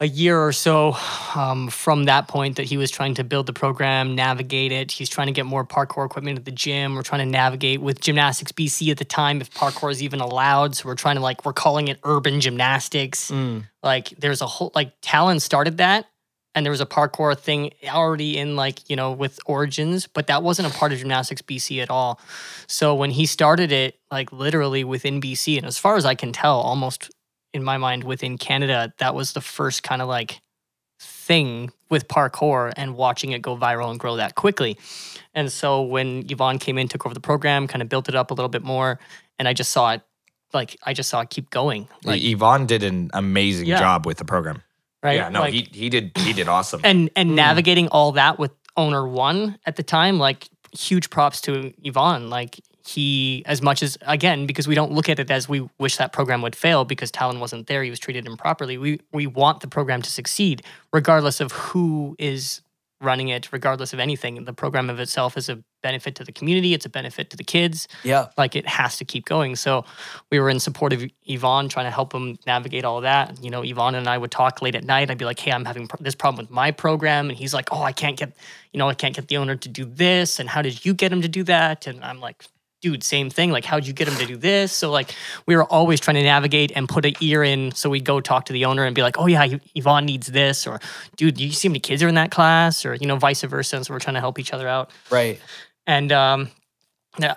a 0.00 0.08
year 0.08 0.40
or 0.40 0.50
so 0.50 0.96
um, 1.34 1.68
from 1.68 2.04
that 2.04 2.26
point 2.26 2.56
that 2.56 2.64
he 2.64 2.78
was 2.78 2.90
trying 2.90 3.14
to 3.14 3.24
build 3.24 3.44
the 3.44 3.52
program, 3.52 4.14
navigate 4.14 4.72
it. 4.72 4.90
He's 4.90 5.10
trying 5.10 5.26
to 5.26 5.32
get 5.32 5.44
more 5.44 5.64
parkour 5.64 6.06
equipment 6.06 6.38
at 6.38 6.46
the 6.46 6.50
gym. 6.50 6.94
We're 6.94 7.02
trying 7.02 7.20
to 7.20 7.30
navigate 7.30 7.82
with 7.82 8.00
Gymnastics 8.00 8.50
BC 8.50 8.90
at 8.90 8.96
the 8.96 9.04
time 9.04 9.42
if 9.42 9.52
parkour 9.52 9.90
is 9.90 10.02
even 10.02 10.20
allowed. 10.20 10.74
So 10.74 10.88
we're 10.88 10.94
trying 10.94 11.16
to 11.16 11.22
like 11.22 11.44
we're 11.44 11.52
calling 11.52 11.88
it 11.88 11.98
urban 12.02 12.40
gymnastics. 12.40 13.30
Mm. 13.30 13.64
Like 13.82 14.08
there's 14.18 14.40
a 14.40 14.46
whole 14.46 14.72
like 14.74 14.92
Talon 15.02 15.38
started 15.38 15.76
that 15.76 16.06
and 16.54 16.64
there 16.66 16.70
was 16.70 16.80
a 16.80 16.86
parkour 16.86 17.38
thing 17.38 17.72
already 17.88 18.36
in 18.36 18.56
like 18.56 18.88
you 18.88 18.96
know 18.96 19.12
with 19.12 19.38
origins 19.46 20.06
but 20.06 20.26
that 20.26 20.42
wasn't 20.42 20.66
a 20.66 20.76
part 20.76 20.92
of 20.92 20.98
gymnastics 20.98 21.42
bc 21.42 21.80
at 21.80 21.90
all 21.90 22.20
so 22.66 22.94
when 22.94 23.10
he 23.10 23.26
started 23.26 23.70
it 23.72 23.98
like 24.10 24.32
literally 24.32 24.84
within 24.84 25.20
bc 25.20 25.56
and 25.56 25.66
as 25.66 25.78
far 25.78 25.96
as 25.96 26.04
i 26.04 26.14
can 26.14 26.32
tell 26.32 26.58
almost 26.60 27.10
in 27.52 27.62
my 27.64 27.76
mind 27.78 28.04
within 28.04 28.38
canada 28.38 28.92
that 28.98 29.14
was 29.14 29.32
the 29.32 29.40
first 29.40 29.82
kind 29.82 30.00
of 30.02 30.08
like 30.08 30.40
thing 31.00 31.70
with 31.88 32.06
parkour 32.08 32.72
and 32.76 32.94
watching 32.94 33.32
it 33.32 33.40
go 33.42 33.56
viral 33.56 33.90
and 33.90 33.98
grow 33.98 34.16
that 34.16 34.34
quickly 34.34 34.76
and 35.34 35.50
so 35.50 35.82
when 35.82 36.24
yvonne 36.30 36.58
came 36.58 36.76
in 36.78 36.88
took 36.88 37.06
over 37.06 37.14
the 37.14 37.20
program 37.20 37.66
kind 37.66 37.80
of 37.82 37.88
built 37.88 38.08
it 38.08 38.14
up 38.14 38.30
a 38.30 38.34
little 38.34 38.48
bit 38.48 38.62
more 38.62 38.98
and 39.38 39.48
i 39.48 39.52
just 39.52 39.70
saw 39.70 39.92
it 39.92 40.02
like 40.52 40.76
i 40.84 40.92
just 40.92 41.08
saw 41.08 41.20
it 41.20 41.30
keep 41.30 41.48
going 41.50 41.88
like 42.04 42.22
Yvonne 42.22 42.66
did 42.66 42.82
an 42.82 43.10
amazing 43.14 43.66
Yeah. 43.66 43.78
job 43.78 44.04
with 44.06 44.18
the 44.18 44.24
program. 44.24 44.62
right 45.02 45.16
Yeah, 45.16 45.28
no, 45.30 45.40
Like- 45.40 45.54
he 45.54 45.68
he 45.72 45.88
did 45.88 46.12
he 46.18 46.32
did 46.34 46.48
awesome. 46.48 46.80
and 46.84 47.08
and 47.16 47.30
Mm. 47.30 47.34
navigating 47.34 47.88
all 47.88 48.12
that 48.12 48.38
with 48.38 48.50
owner 48.76 49.06
one 49.08 49.58
at 49.64 49.76
the 49.76 49.82
time 49.82 50.18
like 50.18 50.48
huge 50.72 51.08
props 51.10 51.40
to 51.42 51.72
yvonne 51.82 52.28
like 52.30 52.60
he 52.86 53.42
as 53.46 53.60
much 53.62 53.82
as 53.82 53.96
again 54.02 54.46
because 54.46 54.66
we 54.68 54.74
don't 54.74 54.92
look 54.92 55.08
at 55.08 55.18
it 55.18 55.30
as 55.30 55.48
we 55.48 55.68
wish 55.78 55.96
that 55.96 56.12
program 56.12 56.42
would 56.42 56.56
fail 56.56 56.84
because 56.84 57.10
talon 57.10 57.38
wasn't 57.40 57.66
there 57.66 57.82
he 57.82 57.90
was 57.90 57.98
treated 57.98 58.26
improperly 58.26 58.78
we 58.78 59.00
we 59.12 59.26
want 59.26 59.60
the 59.60 59.68
program 59.68 60.00
to 60.02 60.10
succeed 60.10 60.62
regardless 60.92 61.40
of 61.40 61.52
who 61.52 62.16
is 62.18 62.62
running 63.02 63.28
it 63.28 63.50
regardless 63.52 63.92
of 63.94 63.98
anything 63.98 64.44
the 64.44 64.52
program 64.52 64.90
of 64.90 65.00
itself 65.00 65.36
is 65.38 65.48
a 65.48 65.62
benefit 65.82 66.14
to 66.14 66.22
the 66.24 66.32
community 66.32 66.74
it's 66.74 66.84
a 66.84 66.90
benefit 66.90 67.30
to 67.30 67.36
the 67.36 67.42
kids 67.44 67.88
Yeah. 68.04 68.26
like 68.36 68.54
it 68.54 68.66
has 68.66 68.98
to 68.98 69.06
keep 69.06 69.24
going. 69.24 69.56
So 69.56 69.86
we 70.30 70.38
were 70.38 70.50
in 70.50 70.60
support 70.60 70.92
of 70.92 71.02
Yvonne, 71.24 71.70
trying 71.70 71.86
to 71.86 71.90
help 71.90 72.12
him 72.12 72.36
navigate 72.46 72.84
all 72.84 73.00
that. 73.00 73.42
You 73.42 73.48
know, 73.50 73.62
Yvonne 73.62 73.94
and 73.94 74.06
I 74.06 74.18
would 74.18 74.30
talk 74.30 74.60
late 74.60 74.74
at 74.74 74.84
night. 74.84 75.10
I'd 75.10 75.16
be 75.16 75.24
like, 75.24 75.38
"Hey, 75.38 75.52
I'm 75.52 75.64
having 75.64 75.88
this 76.00 76.14
problem 76.14 76.44
with 76.44 76.50
my 76.50 76.70
program," 76.70 77.30
and 77.30 77.38
he's 77.38 77.54
like, 77.54 77.70
"Oh, 77.72 77.82
I 77.82 77.92
can't 77.92 78.18
get, 78.18 78.36
you 78.74 78.78
know, 78.78 78.90
I 78.90 78.94
can't 78.94 79.16
get 79.16 79.28
the 79.28 79.38
owner 79.38 79.56
to 79.56 79.68
do 79.70 79.86
this. 79.86 80.38
And 80.38 80.50
how 80.50 80.60
did 80.60 80.84
you 80.84 80.92
get 80.92 81.10
him 81.10 81.22
to 81.22 81.28
do 81.28 81.42
that?" 81.44 81.86
And 81.86 82.04
I'm 82.04 82.20
like. 82.20 82.44
Dude, 82.80 83.02
same 83.04 83.28
thing. 83.28 83.50
Like, 83.50 83.66
how'd 83.66 83.86
you 83.86 83.92
get 83.92 84.08
him 84.08 84.14
to 84.16 84.24
do 84.26 84.36
this? 84.36 84.72
So, 84.72 84.90
like, 84.90 85.14
we 85.46 85.54
were 85.54 85.64
always 85.64 86.00
trying 86.00 86.14
to 86.14 86.22
navigate 86.22 86.72
and 86.74 86.88
put 86.88 87.04
an 87.04 87.12
ear 87.20 87.42
in. 87.42 87.72
So 87.72 87.90
we'd 87.90 88.04
go 88.06 88.20
talk 88.22 88.46
to 88.46 88.54
the 88.54 88.64
owner 88.64 88.84
and 88.84 88.94
be 88.94 89.02
like, 89.02 89.18
"Oh 89.18 89.26
yeah, 89.26 89.46
Yvonne 89.74 90.06
needs 90.06 90.28
this," 90.28 90.66
or 90.66 90.80
"Dude, 91.16 91.34
do 91.36 91.44
you 91.44 91.52
see 91.52 91.68
how 91.68 91.72
many 91.72 91.80
kids 91.80 92.02
are 92.02 92.08
in 92.08 92.14
that 92.14 92.30
class?" 92.30 92.86
Or 92.86 92.94
you 92.94 93.06
know, 93.06 93.16
vice 93.16 93.42
versa. 93.42 93.76
And 93.76 93.84
so 93.84 93.92
we're 93.92 93.98
trying 94.00 94.14
to 94.14 94.20
help 94.20 94.38
each 94.38 94.54
other 94.54 94.66
out. 94.66 94.90
Right. 95.10 95.38
And 95.86 96.10
um, 96.10 96.48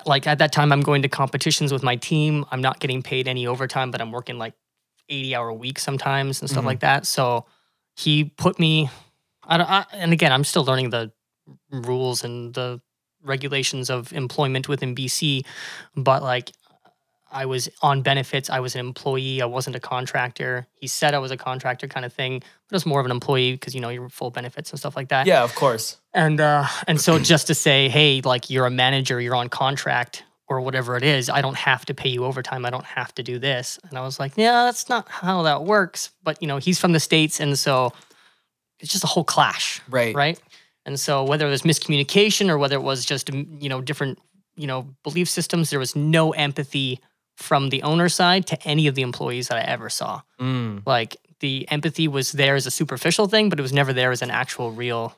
like 0.06 0.28
at 0.28 0.38
that 0.40 0.54
time, 0.54 0.72
I'm 0.72 0.82
going 0.82 1.02
to 1.02 1.10
competitions 1.10 1.74
with 1.74 1.84
my 1.84 1.98
team. 1.98 2.46
I'm 2.52 2.62
not 2.62 2.80
getting 2.80 3.04
paid 3.04 3.28
any 3.28 3.46
overtime, 3.46 3.92
but 3.92 4.00
I'm 4.00 4.12
working 4.14 4.38
like 4.38 4.54
80 5.10 5.36
hour 5.36 5.52
weeks 5.52 5.84
sometimes 5.84 6.40
and 6.40 6.50
stuff 6.50 6.64
Mhm. 6.64 6.68
like 6.68 6.80
that. 6.80 7.06
So 7.06 7.46
he 7.98 8.24
put 8.24 8.60
me. 8.60 8.90
I 9.46 9.58
don't, 9.58 9.70
I, 9.70 9.86
and 9.92 10.14
again, 10.14 10.32
I'm 10.32 10.46
still 10.46 10.64
learning 10.64 10.92
the 10.92 11.12
rules 11.70 12.24
and 12.24 12.54
the 12.54 12.80
regulations 13.24 13.90
of 13.90 14.12
employment 14.14 14.68
within 14.70 14.96
BC, 14.96 15.46
but 15.96 16.22
like 16.24 16.52
I 17.32 17.46
was 17.48 17.68
on 17.82 18.04
benefits. 18.04 18.50
I 18.52 18.60
was 18.60 18.76
an 18.76 18.80
employee. 18.82 19.42
I 19.42 19.46
wasn't 19.46 19.76
a 19.76 19.80
contractor. 19.80 20.68
He 20.76 20.86
said 20.86 21.16
I 21.16 21.18
was 21.18 21.32
a 21.32 21.38
contractor 21.38 21.88
kind 21.88 22.06
of 22.06 22.14
thing, 22.14 22.40
but 22.40 22.72
it 22.72 22.76
was 22.76 22.86
more 22.86 23.00
of 23.00 23.06
an 23.08 23.12
employee 23.12 23.54
because 23.54 23.74
you 23.74 23.82
know 23.82 23.90
you're 23.90 24.10
full 24.10 24.30
benefits 24.30 24.70
and 24.70 24.80
stuff 24.80 24.96
like 24.96 25.10
that. 25.10 25.26
Yeah, 25.26 25.44
of 25.44 25.56
course. 25.56 25.98
And 26.14 26.40
uh, 26.40 26.68
and 26.88 27.02
so 27.02 27.18
just 27.18 27.48
to 27.48 27.56
say, 27.56 27.90
hey, 27.90 28.22
like 28.24 28.52
you're 28.52 28.68
a 28.68 28.70
manager, 28.72 29.20
you're 29.20 29.36
on 29.36 29.50
contract 29.50 30.24
or 30.48 30.62
whatever 30.62 30.96
it 30.98 31.04
is, 31.04 31.30
I 31.30 31.42
don't 31.42 31.56
have 31.58 31.86
to 31.86 31.94
pay 31.96 32.10
you 32.10 32.26
overtime. 32.26 32.66
I 32.66 32.70
don't 32.70 32.86
have 32.86 33.16
to 33.16 33.24
do 33.24 33.40
this. 33.40 33.80
And 33.90 33.98
I 33.98 34.02
was 34.02 34.20
like, 34.20 34.34
yeah, 34.36 34.66
that's 34.66 34.88
not 34.90 35.08
how 35.10 35.42
that 35.44 35.64
works. 35.64 36.12
But 36.22 36.40
you 36.40 36.48
know, 36.48 36.58
he's 36.58 36.80
from 36.80 36.92
the 36.92 37.00
states, 37.00 37.40
and 37.40 37.58
so 37.58 37.94
it's 38.80 38.92
just 38.92 39.04
a 39.06 39.08
whole 39.08 39.24
clash, 39.24 39.82
Right. 39.90 40.14
right? 40.14 40.40
And 40.86 41.00
so 41.00 41.24
whether 41.24 41.48
it 41.48 41.52
was 41.52 41.62
miscommunication 41.64 42.50
or 42.50 42.58
whether 42.58 42.76
it 42.76 42.84
was 42.84 43.06
just 43.06 43.30
you 43.34 43.70
know 43.70 43.82
different 43.82 44.20
you 44.56 44.68
know 44.68 44.88
belief 45.04 45.30
systems, 45.30 45.70
there 45.70 45.80
was 45.80 45.96
no 45.96 46.32
empathy 46.32 47.00
from 47.38 47.70
the 47.70 47.82
owner 47.84 48.10
side 48.10 48.46
to 48.48 48.62
any 48.68 48.86
of 48.88 48.96
the 48.96 49.02
employees 49.02 49.48
that 49.48 49.58
I 49.58 49.62
ever 49.62 49.90
saw. 49.90 50.22
Mm. 50.40 50.84
Like 50.86 51.18
the 51.40 51.68
empathy 51.72 52.08
was 52.08 52.32
there 52.32 52.56
as 52.56 52.66
a 52.68 52.72
superficial 52.72 53.28
thing, 53.28 53.50
but 53.50 53.58
it 53.60 53.62
was 53.64 53.74
never 53.74 53.92
there 53.94 54.12
as 54.12 54.22
an 54.22 54.30
actual 54.32 54.72
real 54.72 55.16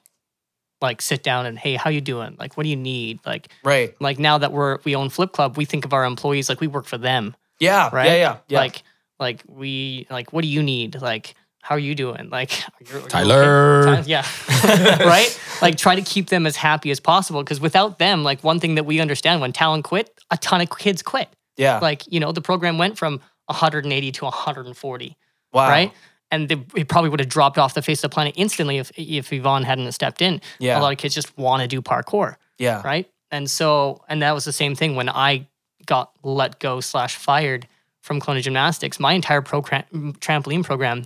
like 0.81 1.01
sit 1.01 1.23
down 1.23 1.45
and 1.45 1.57
hey, 1.57 1.75
how 1.75 1.89
you 1.89 2.01
doing? 2.01 2.35
Like 2.39 2.55
what 2.57 2.63
do 2.63 2.69
you 2.69 2.75
need? 2.75 3.19
Like 3.25 3.49
Right. 3.63 3.95
like 3.99 4.19
now 4.19 4.37
that 4.37 4.51
we're 4.51 4.79
we 4.83 4.95
own 4.95 5.09
Flip 5.09 5.31
Club, 5.31 5.57
we 5.57 5.65
think 5.65 5.83
of 5.85 5.93
our 5.93 6.05
employees 6.05 6.47
like 6.49 6.61
we 6.61 6.67
work 6.67 6.85
for 6.85 6.97
them, 6.97 7.35
Yeah. 7.59 7.89
right? 7.91 8.05
Yeah. 8.05 8.15
Yeah. 8.15 8.37
Yeah. 8.47 8.59
Like 8.59 8.83
like 9.19 9.43
we 9.47 10.05
like 10.09 10.31
what 10.33 10.41
do 10.43 10.47
you 10.47 10.61
need? 10.63 11.01
Like 11.01 11.33
how 11.65 11.73
are 11.73 11.79
you 11.79 11.95
doing? 11.95 12.29
Like 12.29 12.51
you're, 12.87 12.99
you're 12.99 13.07
Tyler. 13.09 13.87
okay? 13.89 14.03
Yeah, 14.05 14.23
right. 15.03 15.39
Like 15.63 15.77
try 15.77 15.95
to 15.95 16.01
keep 16.03 16.29
them 16.29 16.45
as 16.45 16.55
happy 16.55 16.91
as 16.91 16.99
possible 16.99 17.41
because 17.43 17.59
without 17.59 17.97
them, 17.97 18.23
like 18.23 18.43
one 18.43 18.59
thing 18.59 18.75
that 18.75 18.85
we 18.85 18.99
understand 18.99 19.41
when 19.41 19.51
Talon 19.51 19.81
quit, 19.81 20.09
a 20.29 20.37
ton 20.37 20.61
of 20.61 20.69
kids 20.69 21.01
quit. 21.01 21.27
yeah. 21.57 21.79
Like 21.79 22.03
you 22.11 22.19
know 22.19 22.31
the 22.31 22.41
program 22.41 22.77
went 22.77 22.97
from 22.99 23.19
180 23.47 24.11
to 24.11 24.25
140 24.25 25.17
wow. 25.53 25.67
right? 25.69 25.91
And 26.31 26.49
they, 26.49 26.63
it 26.75 26.87
probably 26.87 27.09
would 27.09 27.19
have 27.19 27.29
dropped 27.29 27.57
off 27.57 27.73
the 27.73 27.81
face 27.81 28.03
of 28.03 28.09
the 28.11 28.13
planet 28.13 28.33
instantly 28.37 28.77
if 28.77 28.91
if 28.95 29.33
Yvonne 29.33 29.63
hadn't 29.63 29.91
stepped 29.93 30.21
in. 30.21 30.41
Yeah. 30.59 30.79
A 30.79 30.81
lot 30.81 30.91
of 30.91 30.97
kids 30.99 31.15
just 31.15 31.35
want 31.37 31.61
to 31.63 31.67
do 31.67 31.81
parkour, 31.81 32.35
Yeah. 32.59 32.81
right? 32.83 33.09
And 33.31 33.49
so, 33.49 34.03
and 34.07 34.21
that 34.21 34.33
was 34.33 34.45
the 34.45 34.51
same 34.53 34.75
thing 34.75 34.95
when 34.95 35.09
I 35.09 35.47
got 35.85 36.11
let 36.23 36.59
go 36.59 36.79
slash 36.79 37.15
fired 37.15 37.67
from 38.01 38.21
Kelowna 38.21 38.41
Gymnastics. 38.43 38.99
My 38.99 39.13
entire 39.13 39.41
program, 39.41 39.83
trampoline 40.19 40.63
program 40.63 41.05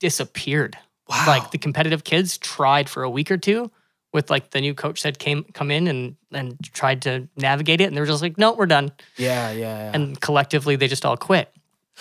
disappeared. 0.00 0.76
Wow. 1.08 1.24
Like 1.26 1.50
the 1.52 1.58
competitive 1.58 2.02
kids 2.04 2.38
tried 2.38 2.88
for 2.88 3.02
a 3.04 3.10
week 3.10 3.30
or 3.30 3.36
two 3.36 3.70
with 4.12 4.28
like 4.30 4.50
the 4.50 4.60
new 4.60 4.74
coach 4.74 5.02
that 5.04 5.18
came 5.18 5.44
come 5.54 5.70
in 5.70 5.86
and 5.86 6.16
and 6.32 6.56
tried 6.72 7.02
to 7.02 7.28
navigate 7.36 7.80
it, 7.80 7.84
and 7.84 7.96
they 7.96 8.00
were 8.00 8.06
just 8.06 8.22
like, 8.22 8.36
no, 8.38 8.52
we're 8.52 8.66
done. 8.66 8.90
yeah. 9.16 9.50
Yeah. 9.52 9.78
Yeah. 9.78 9.90
And 9.94 10.20
collectively, 10.20 10.76
they 10.76 10.88
just 10.88 11.04
all 11.06 11.16
quit. 11.16 11.52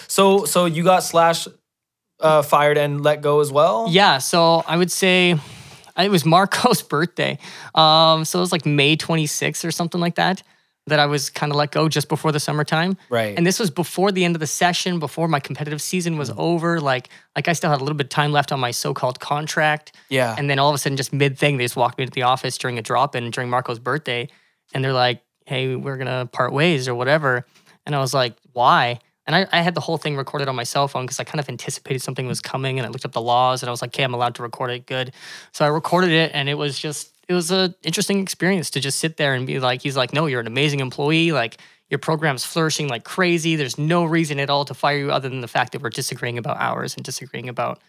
so 0.08 0.45
so 0.45 0.66
you 0.66 0.84
got 0.84 1.04
slash 1.04 1.47
uh, 2.20 2.41
fired 2.41 2.78
and 2.78 3.02
let 3.04 3.22
go 3.22 3.39
as 3.39 3.52
well. 3.52 3.88
Yeah, 3.89 4.18
so 4.18 4.64
I 4.68 4.76
would 4.78 4.91
say 4.91 5.36
it 5.97 6.12
was 6.12 6.26
Marco's 6.26 6.82
birthday. 6.95 7.38
Um, 7.76 8.26
so 8.26 8.39
it 8.39 8.41
was 8.41 8.52
like 8.52 8.66
May 8.66 8.97
26th 8.97 9.64
or 9.66 9.72
something 9.72 10.02
like 10.02 10.16
that 10.16 10.43
that 10.90 11.00
I 11.00 11.06
was 11.06 11.30
kind 11.30 11.52
of 11.52 11.56
let 11.56 11.72
go 11.72 11.88
just 11.90 12.08
before 12.10 12.32
the 12.32 12.40
summertime. 12.40 12.98
Right. 13.10 13.36
And 13.38 13.46
this 13.48 13.60
was 13.60 13.70
before 13.72 14.12
the 14.12 14.26
end 14.26 14.36
of 14.36 14.40
the 14.40 14.48
session, 14.48 15.00
before 15.00 15.28
my 15.28 15.40
competitive 15.40 15.82
season 15.82 16.18
was 16.18 16.30
Mm. 16.30 16.38
over. 16.38 16.80
Like, 16.82 17.10
like 17.36 17.48
I 17.48 17.54
still 17.54 17.70
had 17.70 17.80
a 17.80 17.84
little 17.84 17.98
bit 17.98 18.06
of 18.08 18.10
time 18.10 18.32
left 18.32 18.52
on 18.52 18.60
my 18.60 18.72
so-called 18.72 19.20
contract. 19.20 19.96
yeah. 20.10 20.36
And 20.38 20.50
then 20.50 20.60
all 20.60 20.70
of 20.70 20.76
a 20.76 20.78
sudden, 20.78 20.98
just 20.98 21.14
mid 21.14 21.38
thing, 21.38 21.58
they 21.58 21.64
just 21.66 21.76
walked 21.76 21.98
me 21.98 22.06
to 22.06 22.12
the 22.12 22.24
office 22.24 22.58
during 22.58 22.78
a 22.78 22.82
drop 22.82 23.16
in 23.16 23.32
during 23.32 23.50
Marco's 23.50 23.80
birthday, 23.80 24.28
and 24.74 24.84
they're 24.84 24.94
like, 24.94 25.22
"Hey, 25.46 25.76
we're 25.76 25.98
gonna 25.98 26.26
part 26.32 26.52
ways 26.54 26.88
or 26.88 26.94
whatever." 26.96 27.46
And 27.86 27.96
I 27.96 28.00
was 28.00 28.14
like, 28.14 28.36
"Why?" 28.54 29.00
And 29.26 29.36
I, 29.36 29.46
I 29.52 29.62
had 29.62 29.76
the 29.76 29.82
whole 29.82 29.98
thing 29.98 30.16
recorded 30.18 30.48
on 30.48 30.56
my 30.56 30.64
cell 30.64 30.88
phone 30.88 31.06
because 31.06 31.20
I 31.20 31.24
kind 31.24 31.40
of 31.40 31.48
anticipated 31.50 32.02
something 32.02 32.26
was 32.28 32.42
coming, 32.42 32.80
and 32.80 32.86
I 32.86 32.90
looked 32.90 33.06
up 33.06 33.12
the 33.12 33.22
laws, 33.22 33.62
and 33.62 33.70
I 33.70 33.72
was 33.72 33.82
like, 33.82 33.92
"Okay, 33.94 34.04
I'm 34.04 34.14
allowed 34.14 34.36
to 34.36 34.42
record 34.44 34.72
it. 34.72 34.86
Good." 34.88 35.12
So 35.52 35.64
I 35.66 35.68
recorded 35.68 36.10
it, 36.12 36.32
and 36.34 36.50
it 36.50 36.56
was 36.56 36.78
just 36.80 37.14
it 37.30 37.34
was 37.34 37.52
a 37.52 37.74
interesting 37.84 38.20
experience 38.20 38.70
to 38.72 38.82
just 38.82 39.00
sit 39.00 39.16
there 39.16 39.34
and 39.34 39.48
be 39.48 39.60
like, 39.60 39.82
"He's 39.82 39.96
like, 39.96 40.12
no, 40.12 40.26
you're 40.26 40.42
an 40.42 40.48
amazing 40.48 40.82
employee. 40.82 41.32
Like." 41.32 41.58
Your 41.92 41.98
program's 41.98 42.46
flourishing 42.46 42.88
like 42.88 43.04
crazy. 43.04 43.56
There's 43.56 43.80
no 43.80 44.06
reason 44.06 44.40
at 44.40 44.52
all 44.52 44.64
to 44.66 44.76
fire 44.76 45.00
you 45.00 45.12
other 45.12 45.28
than 45.28 45.42
the 45.42 45.48
fact 45.48 45.72
that 45.72 45.82
we're 45.82 45.90
disagreeing 45.90 46.38
about 46.38 46.58
hours 46.58 46.96
and 46.96 47.04
disagreeing 47.04 47.50
about 47.50 47.82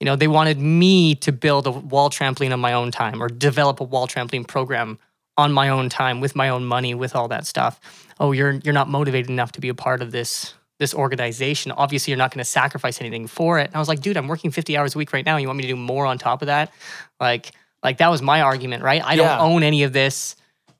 you 0.00 0.04
know, 0.04 0.16
they 0.16 0.28
wanted 0.28 0.58
me 0.58 1.14
to 1.16 1.32
build 1.32 1.66
a 1.66 1.70
wall 1.70 2.10
trampoline 2.10 2.52
on 2.52 2.60
my 2.60 2.72
own 2.72 2.90
time 2.90 3.22
or 3.22 3.28
develop 3.28 3.80
a 3.80 3.84
wall 3.84 4.06
trampoline 4.06 4.46
program 4.46 4.98
on 5.38 5.52
my 5.52 5.68
own 5.68 5.88
time 5.88 6.20
with 6.20 6.34
my 6.36 6.48
own 6.48 6.64
money, 6.64 6.94
with 6.94 7.14
all 7.14 7.28
that 7.28 7.46
stuff. 7.46 7.80
Oh, 8.18 8.32
you're 8.32 8.52
you're 8.64 8.74
not 8.74 8.88
motivated 8.88 9.30
enough 9.30 9.52
to 9.52 9.60
be 9.60 9.68
a 9.68 9.74
part 9.74 10.02
of 10.02 10.12
this 10.12 10.54
this 10.78 10.92
organization. 10.92 11.72
Obviously, 11.72 12.10
you're 12.10 12.18
not 12.18 12.30
going 12.30 12.44
to 12.44 12.50
sacrifice 12.50 13.00
anything 13.00 13.26
for 13.26 13.58
it. 13.58 13.68
And 13.68 13.76
I 13.76 13.78
was 13.78 13.88
like, 13.88 14.00
dude, 14.00 14.16
I'm 14.16 14.28
working 14.28 14.50
50 14.50 14.76
hours 14.76 14.94
a 14.94 14.98
week 14.98 15.12
right 15.14 15.24
now. 15.24 15.38
You 15.38 15.46
want 15.46 15.56
me 15.56 15.62
to 15.62 15.68
do 15.68 15.76
more 15.76 16.04
on 16.04 16.18
top 16.18 16.42
of 16.42 16.46
that? 16.46 16.70
Like, 17.18 17.52
like 17.86 17.98
that 17.98 18.10
was 18.10 18.20
my 18.20 18.42
argument, 18.42 18.82
right? 18.82 19.02
I 19.02 19.14
Yeah. 19.14 19.38
don't 19.38 19.52
own 19.52 19.62
any 19.62 19.84
of 19.84 19.94
this, 19.94 20.36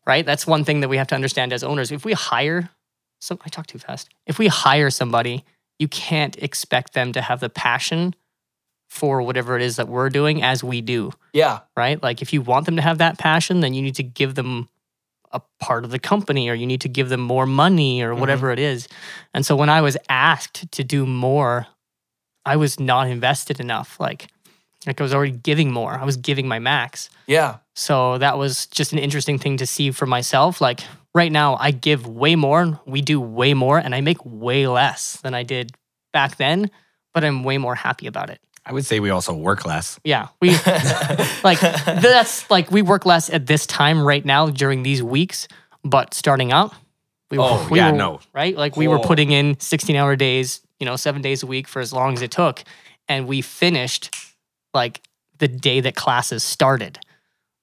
right? 0.06 0.26
That's 0.26 0.46
one 0.46 0.64
thing 0.64 0.80
that 0.80 0.88
we 0.88 0.98
have 0.98 1.06
to 1.08 1.14
understand 1.14 1.52
as 1.52 1.64
owners. 1.64 1.90
If 1.90 2.04
we 2.04 2.12
hire 2.12 2.68
some 3.20 3.38
I 3.44 3.48
talk 3.48 3.66
too 3.66 3.78
fast. 3.78 4.08
If 4.26 4.38
we 4.38 4.48
hire 4.48 4.90
somebody, 4.90 5.44
you 5.78 5.88
can't 5.88 6.36
expect 6.42 6.92
them 6.92 7.12
to 7.12 7.20
have 7.20 7.40
the 7.40 7.48
passion 7.48 8.14
for 8.88 9.20
whatever 9.22 9.56
it 9.56 9.62
is 9.62 9.76
that 9.76 9.88
we're 9.88 10.10
doing 10.10 10.42
as 10.42 10.62
we 10.62 10.80
do, 10.80 11.10
yeah. 11.32 11.60
right? 11.76 12.00
Like 12.02 12.22
if 12.22 12.32
you 12.32 12.40
want 12.40 12.66
them 12.66 12.76
to 12.76 12.82
have 12.82 12.98
that 12.98 13.18
passion, 13.18 13.60
then 13.60 13.74
you 13.74 13.82
need 13.82 13.96
to 13.96 14.02
give 14.02 14.36
them 14.36 14.68
a 15.32 15.40
part 15.60 15.84
of 15.84 15.90
the 15.90 15.98
company 15.98 16.48
or 16.48 16.54
you 16.54 16.66
need 16.66 16.80
to 16.82 16.88
give 16.88 17.08
them 17.08 17.20
more 17.20 17.46
money 17.46 18.00
or 18.00 18.10
mm-hmm. 18.10 18.20
whatever 18.20 18.52
it 18.52 18.58
is. 18.58 18.86
And 19.34 19.44
so 19.44 19.56
when 19.56 19.68
I 19.68 19.80
was 19.80 19.96
asked 20.08 20.70
to 20.70 20.84
do 20.84 21.04
more, 21.04 21.66
I 22.44 22.56
was 22.56 22.78
not 22.78 23.08
invested 23.08 23.58
enough. 23.58 23.98
Like 23.98 24.28
like 24.86 25.00
I 25.00 25.04
was 25.04 25.12
already 25.14 25.32
giving 25.32 25.72
more. 25.72 25.92
I 25.92 26.04
was 26.04 26.16
giving 26.16 26.46
my 26.48 26.58
max. 26.58 27.10
Yeah. 27.26 27.56
So 27.74 28.18
that 28.18 28.38
was 28.38 28.66
just 28.66 28.92
an 28.92 28.98
interesting 28.98 29.38
thing 29.38 29.56
to 29.58 29.66
see 29.66 29.90
for 29.90 30.06
myself. 30.06 30.60
Like 30.60 30.80
right 31.14 31.32
now, 31.32 31.56
I 31.58 31.70
give 31.72 32.06
way 32.06 32.36
more, 32.36 32.80
we 32.86 33.00
do 33.02 33.20
way 33.20 33.52
more, 33.54 33.78
and 33.78 33.94
I 33.94 34.00
make 34.00 34.18
way 34.24 34.66
less 34.66 35.16
than 35.22 35.34
I 35.34 35.42
did 35.42 35.72
back 36.12 36.36
then, 36.36 36.70
but 37.12 37.24
I'm 37.24 37.42
way 37.44 37.58
more 37.58 37.74
happy 37.74 38.06
about 38.06 38.30
it. 38.30 38.40
I 38.64 38.72
would 38.72 38.84
say 38.84 38.98
we 38.98 39.10
also 39.10 39.32
work 39.34 39.64
less. 39.64 39.98
Yeah. 40.02 40.28
We 40.40 40.50
like 41.44 41.60
that's 41.60 42.50
like 42.50 42.70
we 42.70 42.82
work 42.82 43.06
less 43.06 43.30
at 43.30 43.46
this 43.46 43.66
time 43.66 44.02
right 44.02 44.24
now 44.24 44.50
during 44.50 44.82
these 44.82 45.02
weeks, 45.02 45.46
but 45.84 46.14
starting 46.14 46.50
out, 46.52 46.74
we 47.30 47.38
Oh, 47.38 47.66
we 47.70 47.78
yeah, 47.78 47.92
were, 47.92 47.96
no. 47.96 48.20
right? 48.34 48.56
Like 48.56 48.76
we 48.76 48.88
were 48.88 48.98
putting 48.98 49.30
in 49.30 49.58
16 49.60 49.94
hour 49.94 50.16
days, 50.16 50.62
you 50.80 50.86
know, 50.86 50.96
seven 50.96 51.22
days 51.22 51.42
a 51.42 51.46
week 51.46 51.68
for 51.68 51.80
as 51.80 51.92
long 51.92 52.14
as 52.14 52.22
it 52.22 52.30
took. 52.32 52.64
And 53.08 53.28
we 53.28 53.40
finished 53.40 54.12
like 54.76 55.00
the 55.38 55.48
day 55.48 55.80
that 55.80 55.96
classes 55.96 56.44
started. 56.44 56.98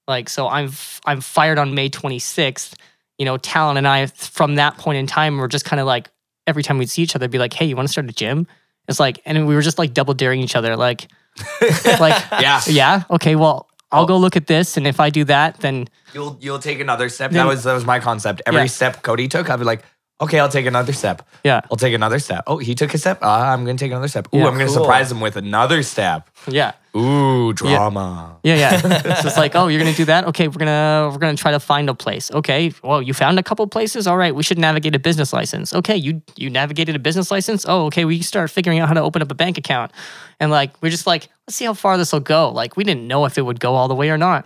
Like, 0.08 0.28
so 0.28 0.50
I'm 0.50 0.66
f- 0.66 1.00
I'm 1.06 1.22
fired 1.22 1.58
on 1.58 1.74
May 1.74 1.90
26th. 1.90 2.74
You 3.18 3.24
know, 3.26 3.38
Talon 3.38 3.78
and 3.78 3.88
I 3.88 4.08
from 4.08 4.56
that 4.56 4.78
point 4.78 4.98
in 4.98 5.08
time 5.08 5.38
were 5.38 5.48
just 5.48 5.64
kind 5.64 5.80
of 5.80 5.86
like 5.88 6.10
every 6.46 6.62
time 6.64 6.78
we'd 6.78 6.90
see 6.90 7.02
each 7.04 7.16
other, 7.16 7.30
be 7.30 7.38
like, 7.38 7.54
"Hey, 7.54 7.66
you 7.66 7.76
want 7.78 7.88
to 7.88 7.92
start 7.92 8.10
a 8.10 8.14
gym?" 8.14 8.48
It's 8.90 9.00
like, 9.00 9.22
and 9.26 9.48
we 9.48 9.56
were 9.56 9.62
just 9.62 9.78
like 9.80 9.94
double 9.94 10.14
daring 10.14 10.42
each 10.42 10.58
other, 10.58 10.76
like, 10.76 11.08
like, 12.02 12.22
Yeah. 12.42 12.60
yeah, 12.68 13.04
okay, 13.12 13.38
well, 13.38 13.70
I'll 13.94 14.06
go 14.06 14.18
look 14.18 14.36
at 14.36 14.48
this, 14.48 14.76
and 14.76 14.86
if 14.86 15.00
I 15.00 15.10
do 15.10 15.24
that, 15.26 15.60
then 15.62 15.88
You'll 16.14 16.38
you'll 16.42 16.60
take 16.60 16.80
another 16.82 17.08
step. 17.10 17.32
Then- 17.32 17.46
that 17.46 17.50
was 17.50 17.64
that 17.64 17.74
was 17.74 17.86
my 17.86 18.00
concept. 18.02 18.42
Every 18.46 18.62
Yeah. 18.62 18.68
step 18.68 19.04
Cody 19.04 19.28
took, 19.30 19.50
I'd 19.50 19.58
be 19.60 19.64
like, 19.66 19.84
okay, 20.24 20.40
I'll 20.40 20.50
take 20.50 20.66
another 20.66 20.94
step. 20.94 21.22
yeah, 21.44 21.62
I'll 21.70 21.78
take 21.78 21.94
another 21.94 22.20
step. 22.20 22.44
Oh, 22.48 22.58
he 22.58 22.76
took 22.76 22.94
a 22.94 22.98
step. 22.98 23.22
Uh, 23.24 23.28
I'm 23.30 23.66
gonna 23.66 23.78
take 23.78 23.92
another 23.92 24.08
step. 24.08 24.28
Ooh, 24.34 24.40
Yeah, 24.40 24.48
I'm 24.48 24.54
gonna 24.54 24.66
cool. 24.66 24.74
surprise 24.84 25.12
him 25.12 25.20
with 25.22 25.36
another 25.38 25.84
step. 25.84 26.30
yeah. 26.48 26.72
Ooh, 26.96 27.54
drama. 27.54 28.38
Yeah, 28.44 28.56
yeah. 28.56 28.82
it's 29.26 29.36
like, 29.36 29.56
oh, 29.56 29.68
you're 29.68 29.80
gonna 29.80 29.96
do 29.96 30.06
that? 30.06 30.26
Okay, 30.28 30.48
we're 30.48 30.60
gonna 30.60 31.10
we're 31.12 31.18
gonna 31.18 31.36
try 31.36 31.50
to 31.52 31.60
find 31.60 31.90
a 31.90 31.96
place. 31.96 32.30
Okay, 32.32 32.72
well, 32.84 33.02
you 33.02 33.14
found 33.16 33.40
a 33.40 33.44
couple 33.44 33.66
places. 33.66 34.06
All 34.06 34.16
right, 34.16 34.34
we 34.36 34.44
should 34.44 34.60
navigate 34.60 34.94
a 34.96 35.00
business 35.00 35.34
license. 35.34 35.74
Okay, 35.74 35.96
you 35.98 36.22
you 36.36 36.52
navigated 36.52 36.96
a 36.96 37.00
business 37.00 37.32
license. 37.32 37.66
Oh, 37.68 37.86
okay, 37.88 38.06
we 38.06 38.22
start 38.22 38.52
figuring 38.52 38.78
out 38.80 38.88
how 38.90 38.94
to 38.94 39.02
open 39.02 39.24
up 39.24 39.32
a 39.32 39.36
bank 39.36 39.58
account, 39.58 39.92
and 40.40 40.52
like 40.52 40.70
we're 40.84 40.92
just 40.92 41.08
like, 41.08 41.30
let's 41.48 41.56
see 41.58 41.66
how 41.66 41.74
far 41.74 41.98
this 41.98 42.14
will 42.14 42.20
go. 42.20 42.50
Like 42.52 42.78
we 42.78 42.84
didn't 42.84 43.08
know 43.08 43.26
if 43.26 43.40
it 43.40 43.42
would 43.42 43.60
go 43.60 43.74
all 43.74 43.88
the 43.88 43.96
way 43.96 44.12
or 44.12 44.18
not. 44.20 44.46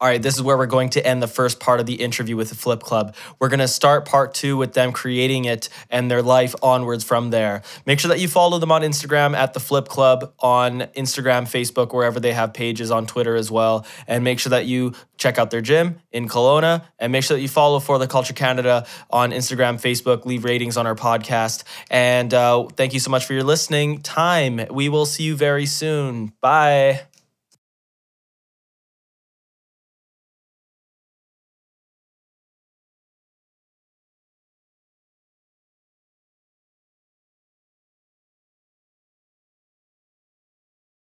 All 0.00 0.08
right, 0.08 0.20
this 0.20 0.34
is 0.34 0.42
where 0.42 0.58
we're 0.58 0.66
going 0.66 0.90
to 0.90 1.06
end 1.06 1.22
the 1.22 1.28
first 1.28 1.60
part 1.60 1.78
of 1.78 1.86
the 1.86 1.94
interview 1.94 2.36
with 2.36 2.48
the 2.48 2.56
Flip 2.56 2.80
Club. 2.80 3.14
We're 3.38 3.48
going 3.48 3.60
to 3.60 3.68
start 3.68 4.04
part 4.04 4.34
two 4.34 4.56
with 4.56 4.72
them 4.72 4.90
creating 4.90 5.44
it 5.44 5.68
and 5.88 6.10
their 6.10 6.20
life 6.20 6.52
onwards 6.62 7.04
from 7.04 7.30
there. 7.30 7.62
Make 7.86 8.00
sure 8.00 8.08
that 8.08 8.18
you 8.18 8.26
follow 8.26 8.58
them 8.58 8.72
on 8.72 8.82
Instagram 8.82 9.36
at 9.36 9.54
the 9.54 9.60
Flip 9.60 9.86
Club, 9.86 10.34
on 10.40 10.80
Instagram, 10.96 11.44
Facebook, 11.44 11.94
wherever 11.94 12.18
they 12.18 12.32
have 12.32 12.52
pages, 12.52 12.90
on 12.90 13.06
Twitter 13.06 13.36
as 13.36 13.52
well. 13.52 13.86
And 14.08 14.24
make 14.24 14.40
sure 14.40 14.50
that 14.50 14.66
you 14.66 14.94
check 15.16 15.38
out 15.38 15.52
their 15.52 15.60
gym 15.60 16.00
in 16.10 16.28
Kelowna 16.28 16.84
and 16.98 17.12
make 17.12 17.22
sure 17.22 17.36
that 17.36 17.42
you 17.42 17.48
follow 17.48 17.78
For 17.78 17.98
the 17.98 18.08
Culture 18.08 18.34
Canada 18.34 18.86
on 19.10 19.30
Instagram, 19.30 19.80
Facebook, 19.80 20.24
leave 20.26 20.44
ratings 20.44 20.76
on 20.76 20.88
our 20.88 20.96
podcast. 20.96 21.62
And 21.88 22.34
uh, 22.34 22.64
thank 22.76 22.94
you 22.94 23.00
so 23.00 23.12
much 23.12 23.24
for 23.26 23.32
your 23.32 23.44
listening 23.44 24.02
time. 24.02 24.60
We 24.70 24.88
will 24.88 25.06
see 25.06 25.22
you 25.22 25.36
very 25.36 25.66
soon. 25.66 26.32
Bye. 26.40 27.02